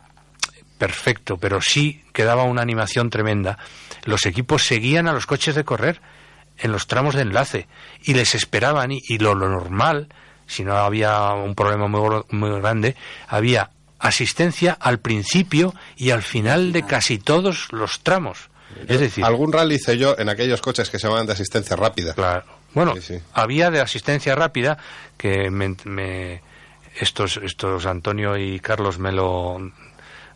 [0.78, 3.60] perfecto, pero sí quedaba una animación tremenda.
[4.06, 6.02] Los equipos seguían a los coches de correr
[6.60, 7.68] en los tramos de enlace
[8.04, 10.10] y les esperaban y, lo, normal,
[10.46, 12.96] si no había un problema muy, muy grande,
[13.28, 18.50] había asistencia al principio y al final de casi todos los tramos.
[18.88, 22.14] Es decir, algún rally hice yo en aquellos coches que se llaman de asistencia rápida.
[22.14, 22.46] Claro.
[22.74, 22.94] Bueno,
[23.34, 24.78] había de asistencia rápida
[25.18, 26.42] que me,
[27.00, 29.58] estos estos Antonio y Carlos me lo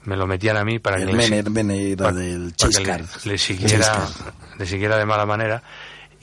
[0.06, 1.14] me lo metían a mí para que, le,
[3.38, 4.08] siguiera,
[4.58, 5.64] le siguiera de mala manera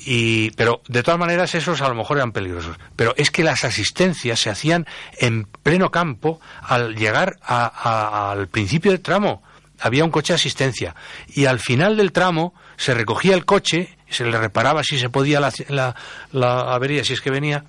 [0.05, 2.77] y, pero de todas maneras esos a lo mejor eran peligrosos.
[2.97, 4.87] Pero es que las asistencias se hacían
[5.19, 9.43] en pleno campo al llegar al principio del tramo.
[9.79, 10.95] Había un coche de asistencia
[11.29, 15.41] y al final del tramo se recogía el coche, se le reparaba si se podía
[15.41, 15.95] la, la,
[16.33, 17.65] la avería, si es que venía,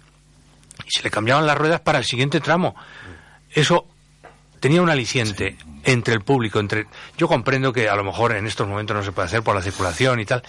[0.86, 2.76] y se le cambiaban las ruedas para el siguiente tramo.
[3.50, 3.88] Eso
[4.60, 8.68] tenía un aliciente entre el público, entre yo comprendo que a lo mejor en estos
[8.68, 10.44] momentos no se puede hacer por la circulación y tal,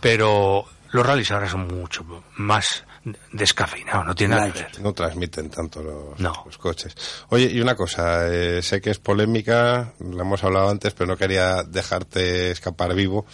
[0.00, 2.04] pero los rallies ahora son mucho
[2.36, 2.84] más
[3.32, 4.80] descafeinados, no tiene nada que ver.
[4.80, 5.82] No transmiten tanto
[6.18, 6.94] los, coches.
[7.28, 11.16] Oye, y una cosa, eh, sé que es polémica, lo hemos hablado antes, pero no
[11.16, 13.26] quería dejarte escapar vivo.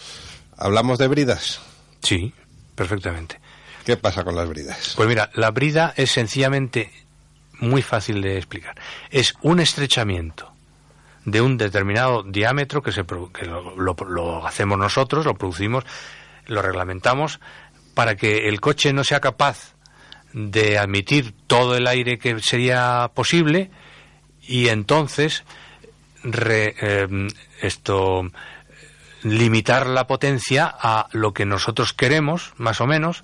[0.55, 1.59] ¿Hablamos de bridas?
[2.01, 2.33] Sí,
[2.75, 3.39] perfectamente.
[3.85, 4.93] ¿Qué pasa con las bridas?
[4.95, 6.91] Pues mira, la brida es sencillamente
[7.59, 8.75] muy fácil de explicar.
[9.09, 10.53] Es un estrechamiento
[11.25, 15.83] de un determinado diámetro que, se, que lo hacemos nosotros, lo producimos
[16.47, 17.39] lo reglamentamos
[17.93, 19.75] para que el coche no sea capaz
[20.33, 23.71] de admitir todo el aire que sería posible
[24.41, 25.43] y entonces
[26.23, 27.27] eh,
[27.61, 28.23] esto
[29.23, 33.23] limitar la potencia a lo que nosotros queremos más o menos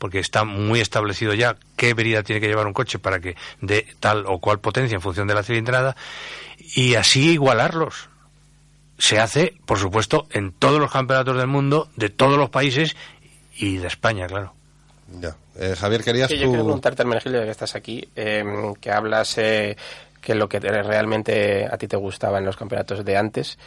[0.00, 3.86] porque está muy establecido ya qué medida tiene que llevar un coche para que dé
[4.00, 5.94] tal o cual potencia en función de la cilindrada,
[6.74, 8.09] y así igualarlos.
[9.00, 12.96] Se hace, por supuesto, en todos los campeonatos del mundo, de todos los países
[13.56, 14.52] y de España, claro.
[15.20, 15.34] Ya.
[15.58, 16.42] Eh, Javier, querías Sí, tú...
[16.42, 18.44] yo quiero preguntarte, Hermenegildo, ya que estás aquí, eh,
[18.80, 19.76] que hablas eh,
[20.20, 23.58] que lo que te- realmente a ti te gustaba en los campeonatos de antes.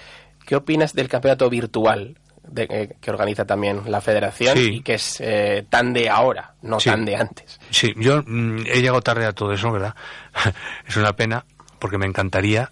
[0.45, 2.15] ¿Qué opinas del campeonato virtual
[2.47, 4.75] de- eh, que organiza también la federación Sí.
[4.75, 6.89] y que es eh, tan de ahora, no Sí.
[6.91, 7.59] tan de antes?
[7.71, 9.95] Sí, yo mm, he llegado tarde a todo eso, ¿verdad?
[10.87, 11.43] es una pena
[11.79, 12.71] porque me encantaría.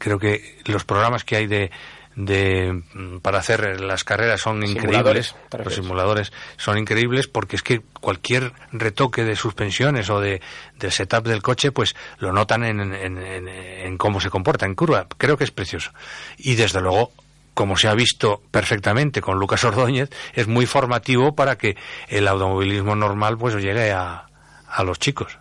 [0.00, 1.70] Creo que los programas que hay de,
[2.16, 5.34] de mm, para hacer las carreras son increíbles.
[5.64, 10.40] Los simuladores son increíbles porque es que cualquier retoque de suspensiones o de
[10.78, 14.74] del setup del coche, pues lo notan en, en- en- en cómo se comporta en
[14.74, 15.06] curva.
[15.18, 15.92] Creo que es precioso.
[16.38, 17.12] Y desde luego
[17.52, 21.76] como se ha visto perfectamente con Lucas Ordóñez, es muy formativo para que
[22.08, 24.24] el automovilismo normal pues llegue a,
[24.66, 25.36] a los chicos.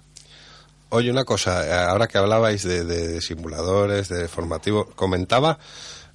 [0.89, 5.59] Oye, una cosa, eh, ahora que hablabais de, de simuladores, de formativo, comentaba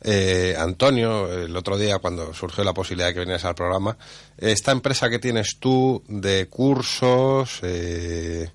[0.07, 3.97] eh, Antonio el otro día cuando surgió la posibilidad de que vinieras al programa,
[4.37, 8.51] esta empresa que tienes tú de cursos, eh,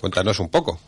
[0.00, 0.78] cuéntanos un poco.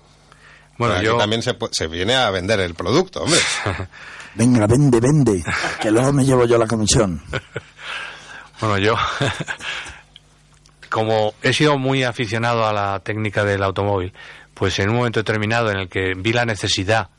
[0.79, 3.41] Bueno, yo también se, se viene a vender el producto, hombre.
[4.37, 5.43] Venga, vende, vende,
[5.81, 7.23] que luego me llevo yo la comisión.
[8.61, 8.97] Bueno, yo,
[10.91, 14.13] como he sido muy aficionado a la técnica del automóvil,
[14.59, 17.11] pues en un momento determinado en el que vi la necesidad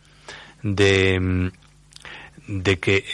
[0.62, 1.52] de,
[2.48, 3.06] de que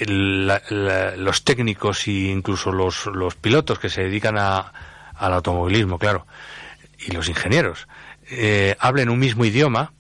[1.18, 4.74] los técnicos e incluso los, los pilotos que se dedican a-
[5.16, 6.26] al automovilismo, claro,
[7.08, 7.88] y los ingenieros,
[8.30, 9.94] eh, hablen un mismo idioma,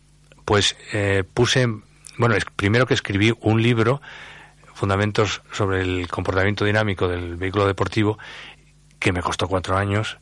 [0.43, 1.67] pues eh, puse,
[2.17, 4.01] bueno, es- primero que escribí un libro,
[4.73, 8.19] Fundamentos sobre el comportamiento dinámico del vehículo deportivo,
[8.99, 10.17] que me costó cuatro años,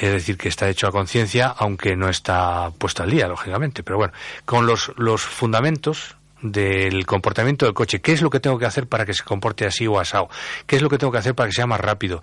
[0.00, 3.82] es decir, que está hecho a conciencia, aunque no está puesto al día, lógicamente.
[3.82, 4.12] Pero bueno,
[4.44, 8.86] con los, los fundamentos del comportamiento del coche, qué es lo que tengo que hacer
[8.86, 10.28] para que se comporte así o asado,
[10.66, 12.22] qué es lo que tengo que hacer para que sea más rápido,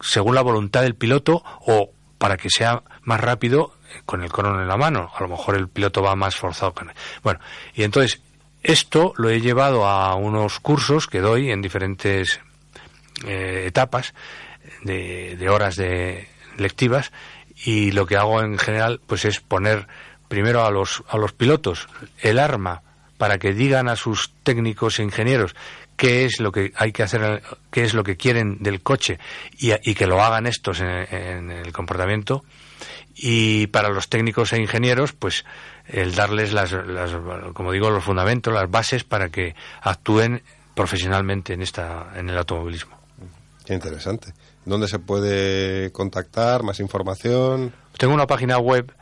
[0.00, 4.60] según la voluntad del piloto o para que sea más rápido eh, con el coron
[4.60, 5.10] en la mano.
[5.14, 6.72] A lo mejor el piloto va más forzado.
[6.72, 6.92] Con...
[7.22, 7.40] Bueno,
[7.74, 8.22] y entonces
[8.62, 12.40] esto lo he llevado a unos cursos que doy en diferentes
[13.26, 14.14] eh, etapas
[14.82, 17.12] de, de horas de lectivas
[17.64, 19.86] y lo que hago en general pues es poner
[20.28, 21.88] primero a los a los pilotos
[22.20, 22.82] el arma
[23.18, 25.54] para que digan a sus técnicos e ingenieros
[25.96, 29.18] qué es lo que hay que hacer qué es lo que quieren del coche
[29.58, 32.44] y, que lo hagan estos en, en el comportamiento
[33.14, 35.44] y para los técnicos e ingenieros pues
[35.86, 37.12] el darles las, las
[37.52, 40.42] como digo los fundamentos las bases para que actúen
[40.74, 43.04] profesionalmente en esta en el automovilismo
[43.64, 44.34] Qué interesante.
[44.64, 46.62] ¿Dónde se puede contactar?
[46.62, 47.72] ¿Más información?
[47.98, 48.92] Tengo una página web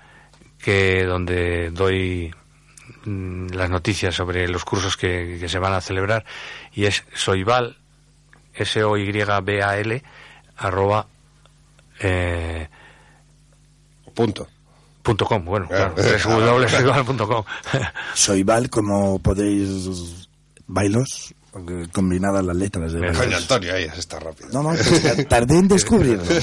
[0.59, 2.35] que donde doy
[3.05, 6.25] mm, las noticias sobre los cursos que, que se van a celebrar
[6.73, 7.77] y es soyval
[8.55, 10.03] s o y b a l
[10.57, 11.07] arroba
[12.01, 12.69] eh,
[14.15, 14.47] Punto.
[15.03, 15.95] punto com bueno Claro.
[15.95, 16.19] claro,
[16.65, 17.45] www.soyval.com.
[18.15, 20.29] Soy Val, como podéis
[20.67, 23.43] bailos, porque combinadas las letras de Coño, bailos.
[23.43, 24.49] Antonio, ahí está rápido.
[24.53, 26.25] No, no, pues tardé en descubrirlo.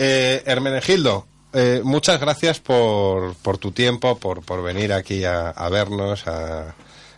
[0.00, 5.68] Eh, Hermenegildo, eh, muchas gracias por, por tu tiempo, por, por venir aquí a, a
[5.70, 6.74] vernos, a,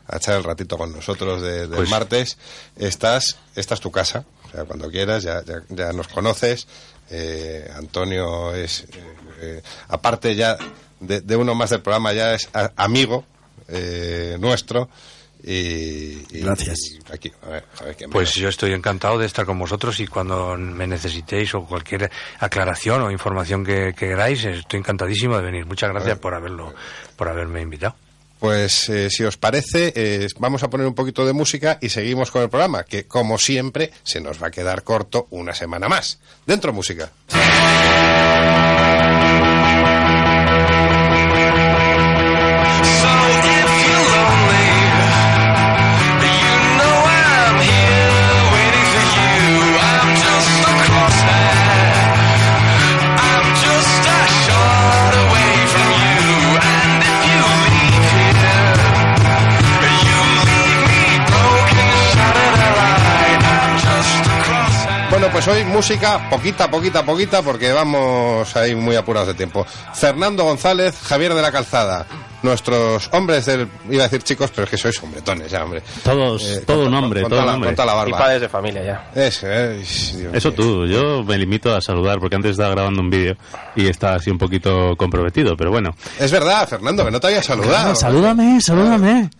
[0.06, 2.38] a echar el ratito con nosotros de- del Pues- martes.
[2.76, 6.66] Estás, esta es tu casa, o sea, cuando quieras, ya, ya, ya nos conoces.
[7.10, 8.86] Eh, Antonio es, eh,
[9.42, 10.56] eh, aparte ya
[11.00, 13.26] de, de uno más del programa, ya es a- amigo
[13.68, 14.88] eh, nuestro.
[15.42, 16.78] Y, y- Gracias.
[16.92, 19.98] y aquí, a ver, a ver, ¿qué Pues yo estoy encantado de estar con vosotros
[20.00, 25.42] y cuando me necesitéis o cualquier aclaración o información que, que queráis, estoy encantadísimo de
[25.42, 25.66] venir.
[25.66, 26.74] Muchas gracias por haberlo,
[27.16, 27.96] por haberme invitado.
[28.38, 32.30] Pues eh, si os parece, eh, vamos a poner un poquito de música y seguimos
[32.30, 36.18] con el programa, que como siempre se nos va a quedar corto una semana más.
[36.46, 37.10] Dentro música.
[65.42, 69.64] Pues hoy música poquita, poquita, poquita, porque vamos ahí muy apurados de tiempo.
[69.94, 72.04] Fernando González, Javier de la Calzada,
[72.42, 73.66] nuestros hombres del...
[73.88, 75.82] Iba a decir chicos, pero es que sois hombretones ya, hombre.
[76.04, 77.68] Todos, Eh, todo con- un hombre, con todo la- hombre.
[77.70, 78.18] con toda la Y barba.
[78.18, 79.10] padres de familia ya.
[79.14, 79.42] Dios
[80.34, 83.34] Eso tú, yo me limito a saludar porque antes estaba grabando un vídeo
[83.76, 85.90] y estaba así un poquito comprometido, pero bueno.
[86.18, 87.94] Es verdad, Fernando, que no te había saludado.
[87.94, 89.30] salúdame, salúdame.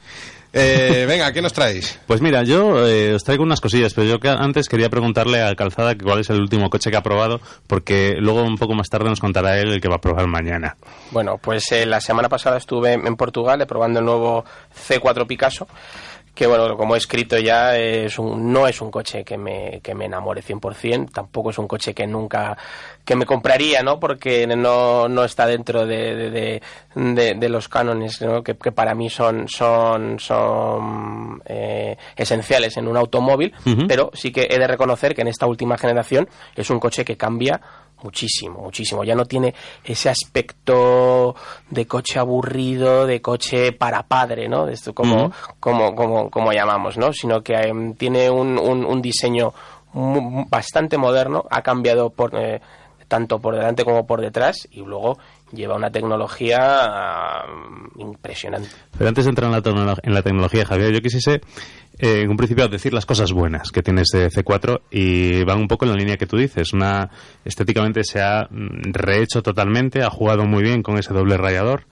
[0.53, 2.01] Eh, venga, ¿qué nos traéis?
[2.07, 5.55] Pues mira, yo eh, os traigo unas cosillas, pero yo que antes quería preguntarle a
[5.55, 8.89] Calzada que cuál es el último coche que ha probado, porque luego un poco más
[8.89, 10.77] tarde nos contará él el que va a probar mañana.
[11.13, 14.45] Bueno, pues eh, la semana pasada estuve en Portugal eh, probando el nuevo
[14.89, 15.69] C4 Picasso,
[16.35, 19.95] que bueno, como he escrito ya, es un, no es un coche que me, que
[19.95, 22.57] me enamore 100%, tampoco es un coche que nunca,
[23.05, 24.01] que me compraría, ¿no?
[24.01, 26.63] Porque no, no está dentro de, de, de-
[26.95, 28.43] de- de los cánones, ¿no?
[28.43, 33.53] Que, que para mí son, son, son eh, esenciales en un automóvil,
[33.89, 37.17] pero sí que he de reconocer que en esta última generación es un coche que
[37.17, 37.61] cambia
[38.03, 39.05] muchísimo, muchísimo.
[39.05, 41.35] Ya no tiene ese aspecto
[41.69, 44.69] de coche aburrido, de coche para padre, ¿no?
[44.69, 47.13] Esto como, como, como, como llamamos, ¿no?
[47.13, 49.53] Sino que em, tiene un, un, un diseño
[49.93, 52.61] bastante moderno, ha cambiado por, eh,
[53.09, 55.19] tanto por delante como por detrás y luego
[55.53, 57.47] lleva una tecnología ah,
[57.99, 58.69] impresionante.
[58.97, 61.41] Pero antes de entrar en la, en la tecnología, Javier, yo quisiese
[61.99, 65.69] eh, en un principio decir las cosas buenas que tiene este C4 y van un
[65.69, 66.73] poco en la línea que tú dices.
[66.73, 67.11] Una
[67.45, 71.85] estéticamente se ha mm, rehecho totalmente, ha jugado muy bien con ese doble rayador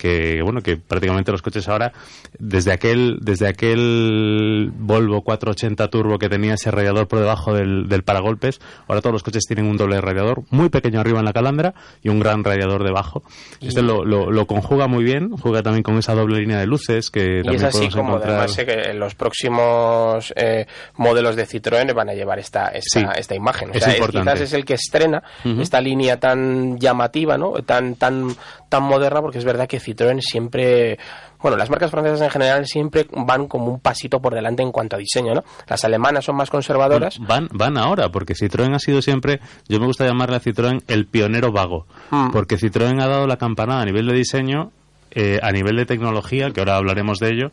[0.00, 1.92] que bueno que prácticamente los coches ahora
[2.38, 8.02] desde aquel desde aquel Volvo 480 Turbo que tenía ese radiador por debajo del, del
[8.02, 11.74] paragolpes ahora todos los coches tienen un doble radiador muy pequeño arriba en la calandra
[12.02, 13.22] y un gran radiador debajo
[13.60, 17.10] este lo, lo, lo conjuga muy bien juega también con esa doble línea de luces
[17.10, 21.46] que Y también es así como encontrar además sé que los próximos eh, modelos de
[21.46, 23.70] Citroën van a llevar esta esta, Sí, esta imagen.
[23.70, 24.30] O es sea, importante.
[24.32, 25.60] quizás es el que estrena Ujú.
[25.60, 27.52] esta línea tan llamativa, ¿no?
[27.64, 28.34] Tan tan
[28.68, 29.89] tan moderna, porque es verdad que Citroën
[30.20, 30.98] siempre,
[31.40, 34.96] bueno, las marcas francesas en general siempre van como un pasito por delante en cuanto
[34.96, 35.44] a diseño, ¿no?
[35.68, 37.18] Las alemanas son más conservadoras.
[37.20, 41.06] Van, van ahora, porque Citroën ha sido siempre, yo me gusta llamarle a Citroën el
[41.06, 42.30] pionero vago, Hmm.
[42.32, 44.72] porque Citroën ha dado la campanada a nivel de diseño,
[45.12, 47.50] eh, a nivel de tecnología, que ahora hablaremos de ello,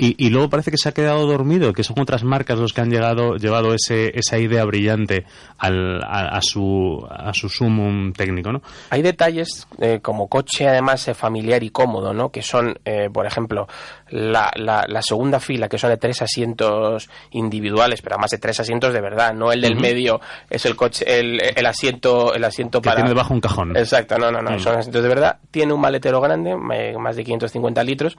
[0.00, 2.80] y, y luego parece que se ha quedado dormido, que son otras marcas los que
[2.80, 5.24] han llegado, llevado ese, esa idea brillante
[5.58, 8.62] al, a, a su, a su sumum técnico, ¿no?
[8.90, 12.30] Hay detalles eh, como coche además eh, familiar y cómodo, ¿no?
[12.30, 13.68] Que son, eh, por ejemplo,
[14.08, 18.58] la, la, la segunda fila, que son de tres asientos individuales, pero además de tres
[18.60, 22.80] asientos de verdad, no el del medio es el coche, el, el asiento, el asiento
[22.80, 23.76] Que para tiene debajo un cajón.
[23.76, 24.58] Exacto, no, no, no, Mm.
[24.60, 25.38] son asientos de verdad.
[25.50, 28.16] Tiene un maletero grande, eh, más de 550 litros,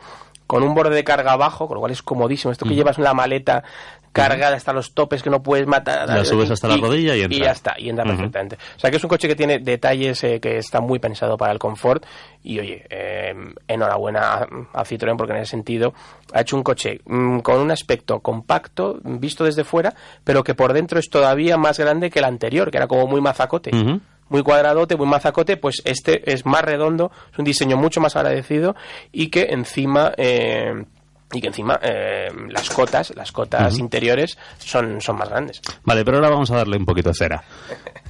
[0.52, 2.52] con un borde de carga abajo, con lo cual es comodísimo.
[2.52, 3.64] Esto que llevas una maleta
[4.12, 6.10] cargada hasta los topes que no puedes matar.
[6.10, 7.38] La subes hasta la rodilla y entra.
[7.38, 8.58] Y ya está, y entra perfectamente.
[8.76, 11.54] O sea que es un coche que tiene detalles eh, que está muy pensado para
[11.54, 12.06] el confort.
[12.43, 13.34] Y oye, eh,
[13.66, 15.93] enhorabuena a, a Citroën porque en ese sentido
[16.34, 19.93] ha hecho un coche mm, con un aspecto compacto, visto desde fuera,
[20.26, 23.22] pero que por dentro es todavía más grande que el anterior, que era como muy
[23.22, 24.02] mazacote Ujú.
[24.32, 28.75] Muy cuadradote, muy mazacote, pues este es más redondo, es un diseño mucho más agradecido
[29.11, 30.86] y que encima eh,
[31.34, 35.61] y que encima eh, las cotas, las cotas interiores son, son más grandes.
[35.84, 37.43] Vale, pero ahora vamos a darle un poquito de cera.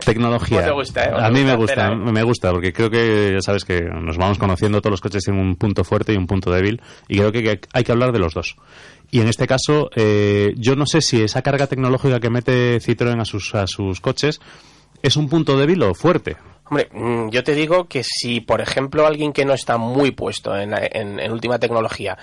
[0.03, 0.57] Tecnología.
[0.61, 1.11] ¿Cómo te gusta, eh?
[1.15, 2.11] A mí me Gusta gusta, cera, eh.
[2.11, 5.43] me gusta, porque creo que ya sabes que nos vamos conociendo, todos los coches tienen
[5.43, 8.33] un punto fuerte y un punto débil, y creo que hay que hablar de los
[8.33, 8.55] dos.
[9.11, 13.19] Y en este caso, eh, yo no sé si esa carga tecnológica que mete Citroën
[13.19, 14.39] a sus, a sus coches
[15.01, 16.37] es un punto débil o fuerte.
[16.69, 20.55] Hombre, mm, yo te digo que si, por ejemplo, alguien que no está muy puesto
[20.57, 22.17] en, en- en última tecnología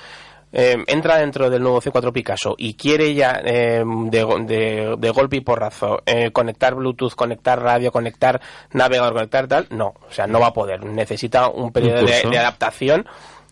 [0.50, 5.36] eh, entra dentro del nuevo C4 Picasso y quiere ya eh, de, de- de golpe
[5.36, 8.40] y porrazo eh, conectar Bluetooth, conectar radio, conectar
[8.72, 10.82] navegador, conectar tal, no, o sea, no va a poder.
[10.86, 12.00] Necesita un periodo
[12.30, 13.04] de adaptación.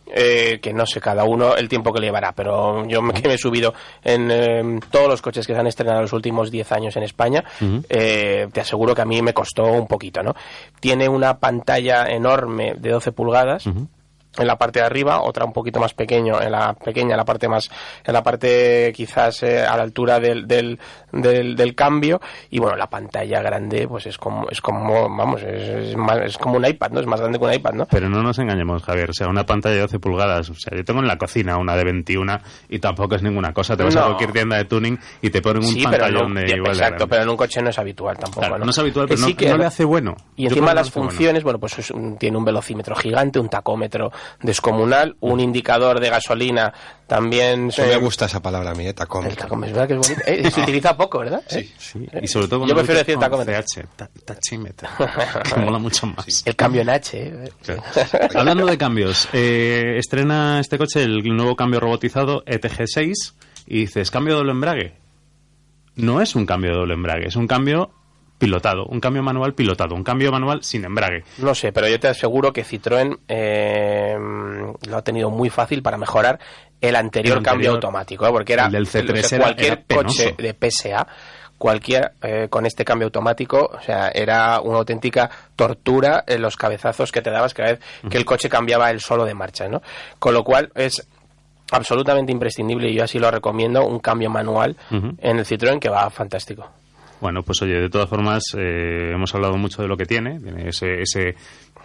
[0.06, 3.28] Eh, que no sé cada uno el tiempo que le llevará, pero yo me, que
[3.28, 6.50] me he subido en eh, todos los coches que se han estrenado en los últimos
[6.50, 7.44] 10 años en España,
[7.88, 10.34] eh, te aseguro que a mí me costó un poquito, ¿no?
[10.80, 13.66] Tiene una pantalla enorme de 12 pulgadas.
[14.38, 17.24] En la parte de arriba, otra un poquito más pequeño, en la pequeña, en la
[17.24, 17.70] parte más,
[18.04, 20.78] en la parte quizás eh, a la altura del, del,
[21.12, 22.20] del, del cambio,
[22.50, 26.38] y bueno, la pantalla grande, pues es como, es como, vamos, es, es más- es
[26.38, 27.00] como un iPad, ¿no?
[27.00, 27.86] Es más grande que un iPad, ¿no?
[27.86, 29.10] Pero no nos engañemos, Javier.
[29.10, 30.50] O sea, una pantalla de 12 pulgadas.
[30.50, 33.76] O sea, yo tengo en la cocina una de 21 y tampoco es ninguna cosa.
[33.76, 36.56] Te vas a cualquier tienda de tuning y te ponen un Sí, pantallón no, de
[36.56, 38.64] igual exacto, pero en un coche no es habitual tampoco, Claro, ¿no?
[38.64, 40.14] no es habitual, Que pero no, que- no le hace bueno.
[40.36, 41.10] Y encima que las hace bueno.
[41.10, 44.10] funciones, bueno, pues es un- tiene un velocímetro gigante, un tacómetro
[44.42, 46.72] descomunal, un indicador de gasolina
[47.06, 47.66] también...
[47.66, 49.30] No se- me gusta esa palabra a mí, eh, tacómetro.
[49.30, 50.48] El tacómetro, es verdad que es bonito.
[50.48, 51.42] Eh, se utiliza poco, ¿verdad?
[51.46, 51.72] Sí.
[51.78, 53.54] Sí, y sobre todo Yo cuando prefiero decir tacómetro.
[53.54, 54.88] CH, ta- tachímetro,
[55.54, 56.42] que mola mucho más.
[56.44, 57.18] El cambio en H.
[57.18, 57.50] eh.
[58.34, 63.12] Hablando de cambios, eh, estrena este coche el nuevo cambio robotizado E ETG6
[63.68, 64.94] y dices, ¿cambio de doble embrague?
[65.94, 67.90] No es un cambio de doble embrague, es un cambio
[68.38, 71.24] pilotado, un cambio manual pilotado, un cambio manual sin embrague.
[71.38, 74.16] No sé, pero yo te aseguro que Citroën eh,
[74.88, 76.38] lo ha tenido muy fácil para mejorar
[76.80, 78.30] el anterior, El cambio automático, ¿eh?
[78.30, 81.06] porque era el del C3 o sea, era- cualquier era coche de PSA,
[81.56, 87.10] cualquier eh, con este cambio automático, o sea, era una auténtica tortura en los cabezazos
[87.12, 87.80] que te dabas cada vez
[88.10, 89.80] que el coche cambiaba el solo de marcha, ¿no?
[90.18, 91.06] Con lo cual es
[91.72, 96.08] absolutamente imprescindible y yo así lo recomiendo un cambio manual en el Citroën que va
[96.10, 96.70] fantástico.
[97.20, 100.68] Bueno, pues oye, de todas formas, eh, hemos hablado mucho de lo que tiene, tiene
[100.68, 101.34] ese, ese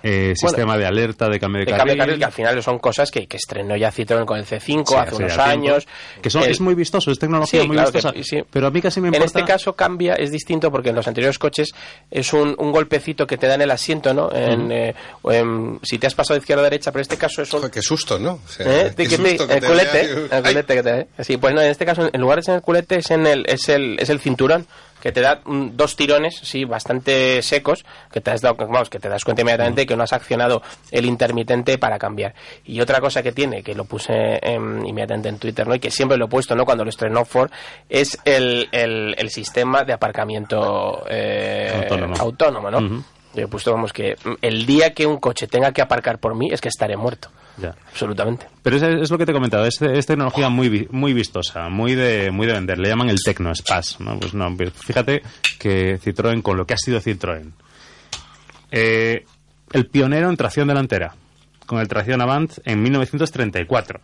[0.04, 1.78] eh, sistema de alerta, de cambio de El carril.
[1.78, 4.46] cambio de carril que al final son cosas que, que estrenó ya Citroën con el
[4.46, 5.88] C5 Sí, hace unos años.
[6.22, 8.24] Que son- El- es muy vistoso, es tecnología Sí, muy claro que vistosa.
[8.24, 8.44] sí.
[8.52, 9.40] Pero a mí casi me En importa...
[9.40, 11.72] este caso cambia, es distinto porque en los anteriores coches
[12.10, 14.32] es un, un golpecito que te da en el asiento, ¿no?
[14.34, 17.18] En, eh, o en- si te has pasado de izquierda a derecha, pero en este
[17.18, 17.70] caso es un...
[17.70, 18.40] Qué susto, ¿no?
[18.44, 18.94] O sea, ¿Eh?
[18.98, 20.02] qué susto que el te culete,
[20.32, 21.24] el culete que te da.
[21.24, 23.46] Sí, pues no, en este caso, en lugar de ser el culete, es en el,
[23.48, 24.66] es el, es el cinturón
[25.02, 29.10] que te da dos tirones, sí, bastante secos, que te has dado, vamos, que te
[29.10, 32.34] das cuenta inmediatamente que no has accionado el intermitente para cambiar.
[32.66, 35.76] Y otra cosa que tiene, que lo puse em, inmediatamente en Twitter, ¿no?
[35.76, 36.66] Y que siempre lo he puesto, ¿no?
[36.66, 37.52] Cuando lo estrenó Ford,
[37.89, 42.16] es el, el, el sistema de aparcamiento eh, Autónomo.
[42.20, 43.04] autónomo, ¿no?
[43.34, 46.50] Yo he puesto, vamos, que el día que un coche tenga que aparcar por mí
[46.52, 47.30] es que estaré muerto.
[47.58, 47.76] Ya.
[47.90, 48.48] Absolutamente.
[48.64, 51.96] Pero es, es lo que te he comentado, es, es tecnología muy muy vistosa, muy
[51.96, 52.78] de muy de vender.
[52.78, 54.20] Le llaman el Tecno Spas, ¿no?
[54.20, 55.22] Pues no, pues fíjate
[55.60, 57.52] que Citroën, con lo que ha sido Citroën,
[58.72, 59.26] eh,
[59.74, 61.14] el pionero en tracción delantera,
[61.66, 64.00] con el tracción Avant en 1934.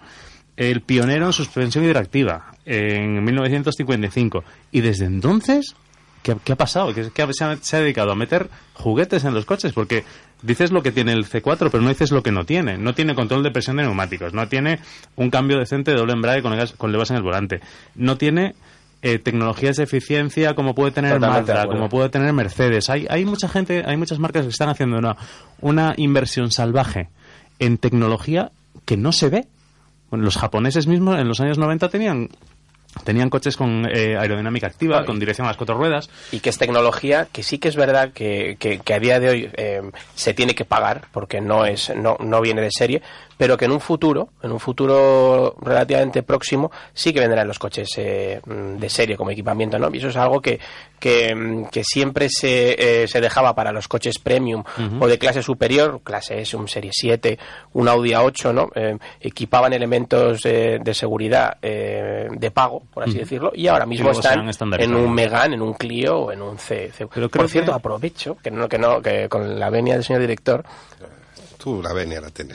[0.56, 4.44] El pionero en suspensión hidroactiva en 1955.
[4.72, 5.76] Y desde entonces,
[6.24, 6.94] ¿qué, qué ha pasado?
[6.94, 9.74] ¿Qué, se, ha, se ha dedicado a meter juguetes en los coches?
[9.74, 10.04] Porque
[10.42, 12.78] dices lo que tiene el C4, pero no dices lo que no tiene.
[12.78, 14.34] No tiene control de presión de neumáticos.
[14.34, 14.80] No tiene
[15.16, 17.62] un cambio decente de doble embrague con, levas en el volante.
[17.96, 18.56] No tiene
[19.02, 22.90] eh, tecnologías de eficiencia como puede tener Totalmente Mazda, como puede tener Mercedes.
[22.90, 25.18] Hay, hay mucha gente, hay muchas marcas que están haciendo una,
[25.62, 27.10] una inversión salvaje
[27.60, 28.52] en tecnología
[28.86, 29.48] que no se ve.
[30.10, 32.30] Bueno, los japoneses mismos en los años 90 tenían
[33.04, 36.10] tenían coches con eh, aerodinámica activa, con dirección a las cuatro ruedas.
[36.32, 39.30] y que es tecnología que sí que es verdad que, que- que a día de
[39.30, 39.82] hoy eh,
[40.16, 43.02] se tiene que pagar porque no es no, no viene de serie
[43.38, 47.88] pero que en un futuro en un futuro relativamente próximo sí que vendrán los coches
[47.98, 50.60] eh, mm, de serie como equipamiento no y eso es algo que
[51.00, 54.64] que, mm, que siempre se, eh, se dejaba para los coches premium
[55.00, 57.38] o de clase superior clase S un serie 7
[57.74, 63.18] un Audi A8 no Eh, equipaban elementos eh, de seguridad eh, de pago por así
[63.20, 64.40] decirlo y ahora mismo están
[64.84, 66.92] en un Megan, en un Clio o en un C.
[66.92, 67.08] C.
[67.14, 70.22] Pero Por cierto, que- aprovecho que no, que no, que con la venia del señor
[70.22, 70.64] director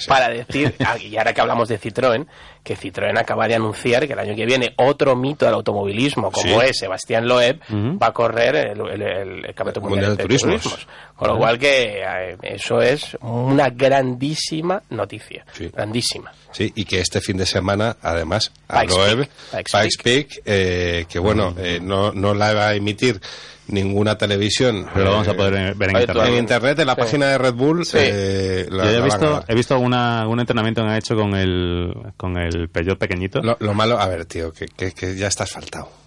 [0.07, 0.09] ¿eh?
[0.09, 2.27] para decir, ah, y ahora que hablamos de Citroën,
[2.63, 6.61] que Citroën acaba de anunciar que el año que viene otro mito del automovilismo, como
[6.61, 6.67] Sí.
[6.69, 7.61] es Sebastián Loeb,
[8.01, 10.63] va a correr el, el- el- el Campeonato Mundial Mundial de de Turismos.
[10.63, 10.87] Turismos.
[11.17, 15.45] Con lo cual que eh, eso es una grandísima noticia.
[15.53, 15.69] Sí.
[15.73, 16.33] Grandísima.
[16.51, 19.19] Sí, y que este fin de semana, además, a Pikes Loeb,
[19.51, 23.21] Peak, Pikes Pikes Peak, eh, que bueno, eh, no, no la va a emitir
[23.69, 24.87] ninguna televisión.
[24.93, 26.29] Pero lo vamos a poder ver en oye, internet.
[26.29, 27.01] En internet, en la Sí.
[27.01, 27.97] página de Red Bull, Sí.
[28.01, 31.95] eh, la- Yo he visto, he visto alguna, algún entrenamiento que han hecho con el,
[32.17, 33.43] con el Peugeot pequeñito.
[33.43, 36.02] Lo, lo malo, a ver, tío, que, que, que ya estás faltado.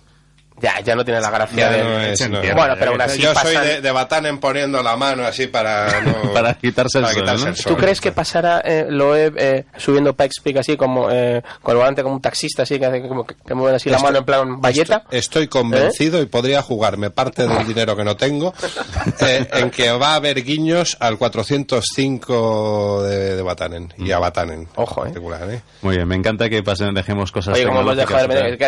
[0.61, 1.83] Ya, ya no tiene la gracia de...
[1.83, 2.39] no es- no.
[2.55, 6.33] Bueno, pero aún así Yo soy de, de Batanen poniendo la mano así para no-
[6.33, 7.49] Para quitarse el para sol, quitarse ¿no?
[7.49, 7.73] el sol.
[7.73, 11.77] ¿Tú crees que pasara eh, Loeb eh, subiendo Pikes Peak así como eh, con el
[11.77, 14.25] volante como un taxista así que hace como que, que mueven así la mano en
[14.25, 15.03] plan valleta?
[15.11, 18.53] Estoy, estoy convencido y podría jugarme parte del dinero que no tengo
[19.21, 24.67] eh, en que va a haber guiños al 405 de, de Batanen y a Batanen.
[24.75, 25.07] Ojo, eh.
[25.09, 25.61] Particular, ¿eh?
[25.81, 28.25] Muy bien, me encanta que pasen, dejemos cosas Oye, como hemos dejado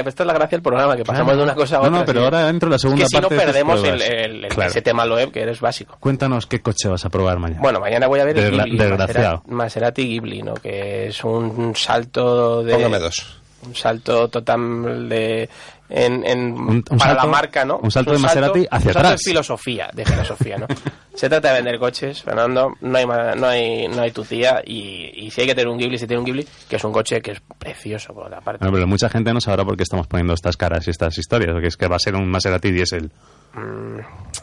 [0.08, 2.00] esta es la gracia del programa, que pasamos de una cosa a No, otra.
[2.00, 2.26] no, pero así.
[2.26, 4.02] ahora entro en la segunda Es que si no parte perdemos el, pruebas.
[4.10, 4.70] el- el- Claro.
[4.72, 5.98] ese tema Loeb, que eres básico.
[6.00, 7.62] Cuéntanos qué coche vas a probar mañana.
[7.62, 9.38] Bueno, mañana voy a ver el Ghibli, desgraciado.
[9.46, 10.54] Maserati, Maserati Ghibli, ¿no?
[10.56, 12.74] Que es un salto de...
[12.74, 13.42] Póngame dos.
[13.66, 15.50] Un salto total de...
[15.90, 17.78] En, en- Un- un para salto- la marca, ¿no?
[17.78, 19.20] un salto de Maserati hacia un salto atrás.
[19.22, 20.68] de filosofía, de filosofía, ¿no?
[21.16, 25.12] Se trata de vender coches, Fernando, no hay, no hay, no hay tu tía y,
[25.16, 27.22] y si hay que tener un Ghibli, se tiene un Ghibli, que es un coche
[27.22, 28.60] que es precioso por otra parte.
[28.60, 31.56] Bueno, pero mucha gente no sabrá por qué estamos poniendo estas caras y estas historias,
[31.60, 33.12] que es que va a ser un Maserati diésel.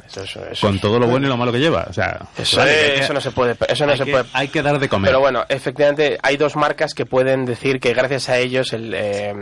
[0.06, 1.86] Eso, eso, eso- Con todo lo bueno y lo malo que lleva.
[1.88, 4.24] O sea, eso, vale, que- eso no se puede, eso no hay se que- puede.
[4.32, 5.08] hay que dar de comer.
[5.08, 9.34] Pero bueno, efectivamente hay dos marcas que pueden decir que gracias a ellos el, eh,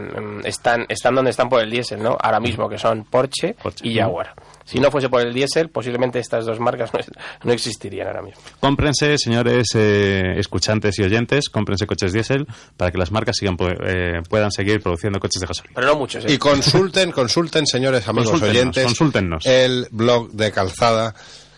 [0.45, 2.17] están, están donde están por el diésel, ¿no?
[2.21, 3.87] Ahora mismo, que son Porsche, Porsche.
[3.89, 4.35] y Jaguar.
[4.65, 6.91] Si no fuese por el diésel, posiblemente estas dos marcas
[7.45, 8.41] no, existirían ahora mismo.
[8.61, 12.47] Cómprense, señores eh, escuchantes y oyentes, cómprense coches diésel
[12.77, 15.75] para que las marcas sigan eh, puedan seguir produciendo coches de gasolina.
[15.75, 16.33] Pero no muchos, ¿eh?
[16.33, 19.47] Y consulten, consulten, señores amigos oyentes, consúltenos.
[19.47, 21.15] el blog de calzada,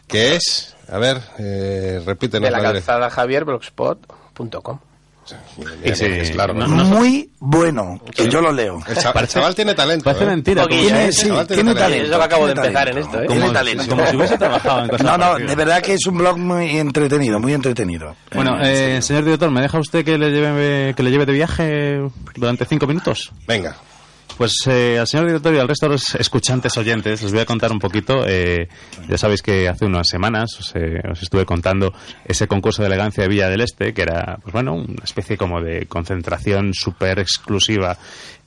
[0.07, 4.79] que es, a ver, eh, repítenos de la calzada javierblogspot.com.
[5.83, 6.59] Bien, Sí, es largo.
[6.61, 8.79] no, Muy bueno, que yo lo leo.
[8.87, 10.05] El, cha- el chaval tiene talento.
[10.05, 10.27] Parece ¿eh?
[10.29, 10.67] mentira.
[10.67, 12.11] Tiene, sí, chaval tiene tiene talento.
[12.11, 13.01] Yo que acabo de empezar en talento.
[13.01, 13.27] esto, ¿eh?
[13.27, 13.87] como- Tiene talento.
[13.89, 15.51] como si hubiese trabajado en cosas No, no, parecidas.
[15.51, 18.17] de verdad que es un blog muy entretenido, muy entretenido.
[18.35, 21.33] Bueno, Eh, eh, señor director, ¿me deja usted que le lleve que le lleve de
[21.33, 22.01] viaje
[22.35, 23.33] durante cinco minutos?
[23.47, 23.77] Venga.
[24.37, 27.47] Pues eh, al señor director y al resto de los escuchantes oyentes les voy a
[27.47, 28.27] contar un poquito.
[28.27, 28.69] eh,
[29.09, 31.93] ya sabéis que hace unas semanas os, eh, os estuve contando
[32.25, 35.61] ese concurso de elegancia de Villa del Este, que era, pues bueno, una especie como
[35.61, 37.97] de concentración súper exclusiva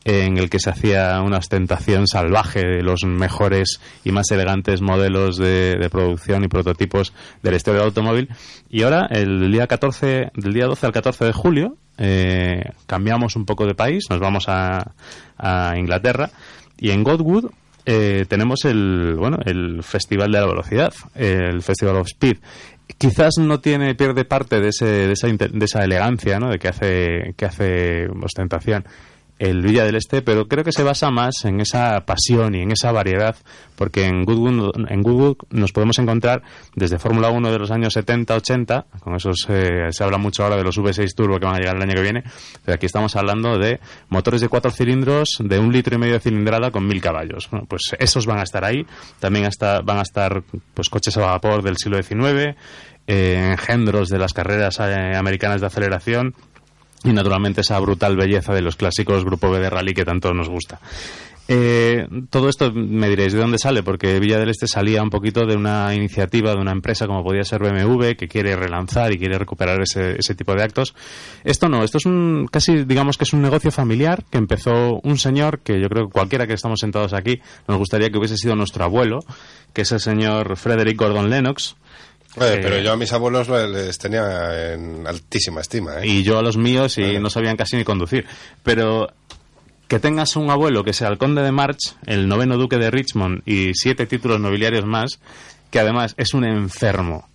[0.08, 5.38] en el que se hacía una ostentación salvaje de los mejores y más elegantes modelos
[5.38, 7.14] de, producción y prototipos
[7.44, 8.30] de la historia del automóvil.
[8.70, 13.46] Y ahora, el día 14, del día 12 al 14 de julio, eh, cambiamos un
[13.46, 14.94] poco de país, nos vamos a,
[15.38, 16.30] a Inglaterra
[16.78, 17.52] y en Godwood
[17.86, 22.38] eh, tenemos el bueno el Festival de la Velocidad, el Festival of Speed.
[22.98, 26.50] Quizás no tiene pierde parte de, ese, de, esa, de esa elegancia ¿no?
[26.50, 28.86] de que hace, que hace ostentación
[29.40, 32.72] el Villa del Este, pero creo que se basa más en esa pasión y en
[32.72, 33.36] esa variedad,
[33.76, 36.42] porque en Goodwood, en Goodwood nos podemos encontrar
[36.76, 40.64] desde Fórmula 1 de los años 70-80, con esos eh, se habla mucho ahora de
[40.64, 42.24] los V6 Turbo que van a llegar el año que viene,
[42.66, 43.80] pero aquí estamos hablando de
[44.10, 47.48] motores de cuatro cilindros de un litro y medio de cilindrada con mil caballos.
[47.52, 48.86] Bueno, pues esos van a estar ahí,
[49.20, 52.56] también hasta, van a estar pues coches a vapor del siglo XIX,
[53.08, 56.36] eh, engendros de las carreras eh, americanas de aceleración,
[57.04, 60.50] y naturalmente esa brutal belleza de los clásicos Grupo B de Rally que tanto nos
[60.50, 60.80] gusta.
[61.50, 65.46] Eh, todo esto me diréis de dónde sale, porque Villa del Este salía un poquito
[65.46, 69.38] de una iniciativa de una empresa como podía ser BMW que quiere relanzar y quiere
[69.38, 70.94] recuperar ese, ese tipo de actos.
[71.46, 75.18] Esto no, esto es un casi digamos que es un negocio familiar que empezó un
[75.18, 78.56] señor que yo creo que cualquiera que estamos sentados aquí nos gustaría que hubiese sido
[78.56, 79.20] nuestro abuelo,
[79.74, 81.78] que es el señor Frederick Gordon Lennox.
[82.40, 86.00] Oye, pero yo a mis abuelos lo- les tenía en altísima estima.
[86.02, 86.08] ¿eh?
[86.08, 87.20] y yo a los míos y Vale.
[87.20, 88.26] no sabían casi ni conducir.
[88.64, 89.10] Pero
[89.88, 93.42] que tengas un abuelo que sea el conde de March, el noveno duque de Richmond
[93.46, 95.20] y siete títulos nobiliarios más,
[95.72, 97.28] que además es un enfermo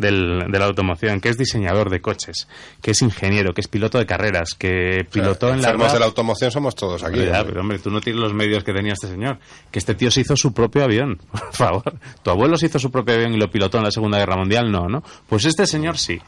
[0.00, 2.48] del, de la automoción, que es diseñador de coches,
[2.82, 6.50] que es ingeniero, que es piloto de carreras, que pilotó en la de la automoción
[6.50, 7.18] somos todos aquí.
[7.18, 7.44] Ya, hombre.
[7.46, 9.38] pero hombre, tú no tienes los medios que tenía este señor.
[9.70, 11.94] Que este tío se hizo su propio avión, por favor.
[12.22, 14.70] ¿Tu abuelo se hizo su propio avión y lo pilotó en la Segunda Guerra Mundial?
[14.70, 15.02] No, ¿no?
[15.28, 16.20] Pues este señor sí.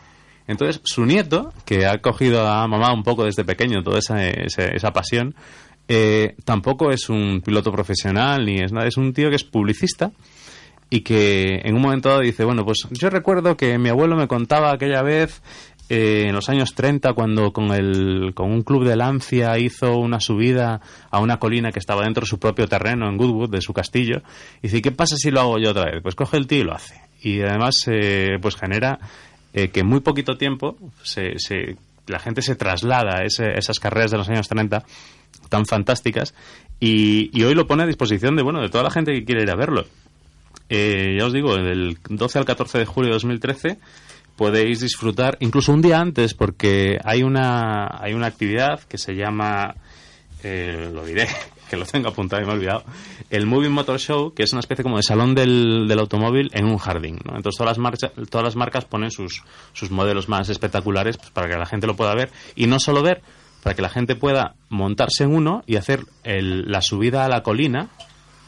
[0.46, 4.64] Entonces, su nieto, que ha cogido a mamá un poco desde pequeño toda esa, esa,
[4.64, 5.34] esa pasión,
[5.88, 8.86] eh, tampoco es un piloto profesional ni es nada.
[8.86, 10.10] Es un tío que es publicista
[10.90, 14.28] y que en un momento dado dice, bueno, pues yo recuerdo que mi abuelo me
[14.28, 15.42] contaba aquella vez
[15.88, 20.20] eh, en los años 30 cuando con, el, con un club de Lancia hizo una
[20.20, 20.80] subida
[21.10, 24.22] a una colina que estaba dentro de su propio terreno en Goodwood, de su castillo,
[24.60, 26.02] y dice, ¿qué pasa si lo hago yo otra vez?
[26.02, 26.94] Pues coge el tío y lo hace.
[27.22, 28.98] Y además eh, pues genera
[29.54, 31.76] eh, que en muy poquito tiempo se, se-
[32.06, 34.84] la gente se traslada a ese- esas carreras de los años 30
[35.48, 36.34] tan fantásticas
[36.80, 39.42] y, y hoy lo pone a disposición de bueno de toda la gente que quiere
[39.42, 39.84] ir a verlo.
[40.68, 43.78] Eh, ya os digo, del 12 al 14 de julio de 2013
[44.36, 49.74] podéis disfrutar, incluso un día antes, porque hay una, hay una actividad que se llama,
[50.42, 51.28] eh, lo diré,
[51.70, 52.84] que lo tengo apuntado y me he olvidado,
[53.30, 56.64] el Moving Motor Show, que es una especie como de salón del, del automóvil en
[56.66, 57.18] un jardín.
[57.24, 57.36] ¿no?
[57.36, 59.42] Entonces todas las, marcha- todas las marcas ponen sus,
[59.74, 62.30] sus modelos más espectaculares pues, para que la gente lo pueda ver.
[62.56, 63.22] Y no solo ver,
[63.62, 67.42] para que la gente pueda montarse en uno y hacer el- la subida a la
[67.42, 67.88] colina,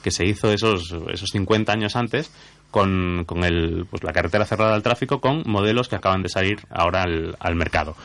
[0.05, 2.31] que se hizo esos, esos 50 años antes,
[2.71, 6.59] con, con el, pues la carretera cerrada al tráfico, con modelos que acaban de salir
[6.69, 7.97] ahora al, al mercado.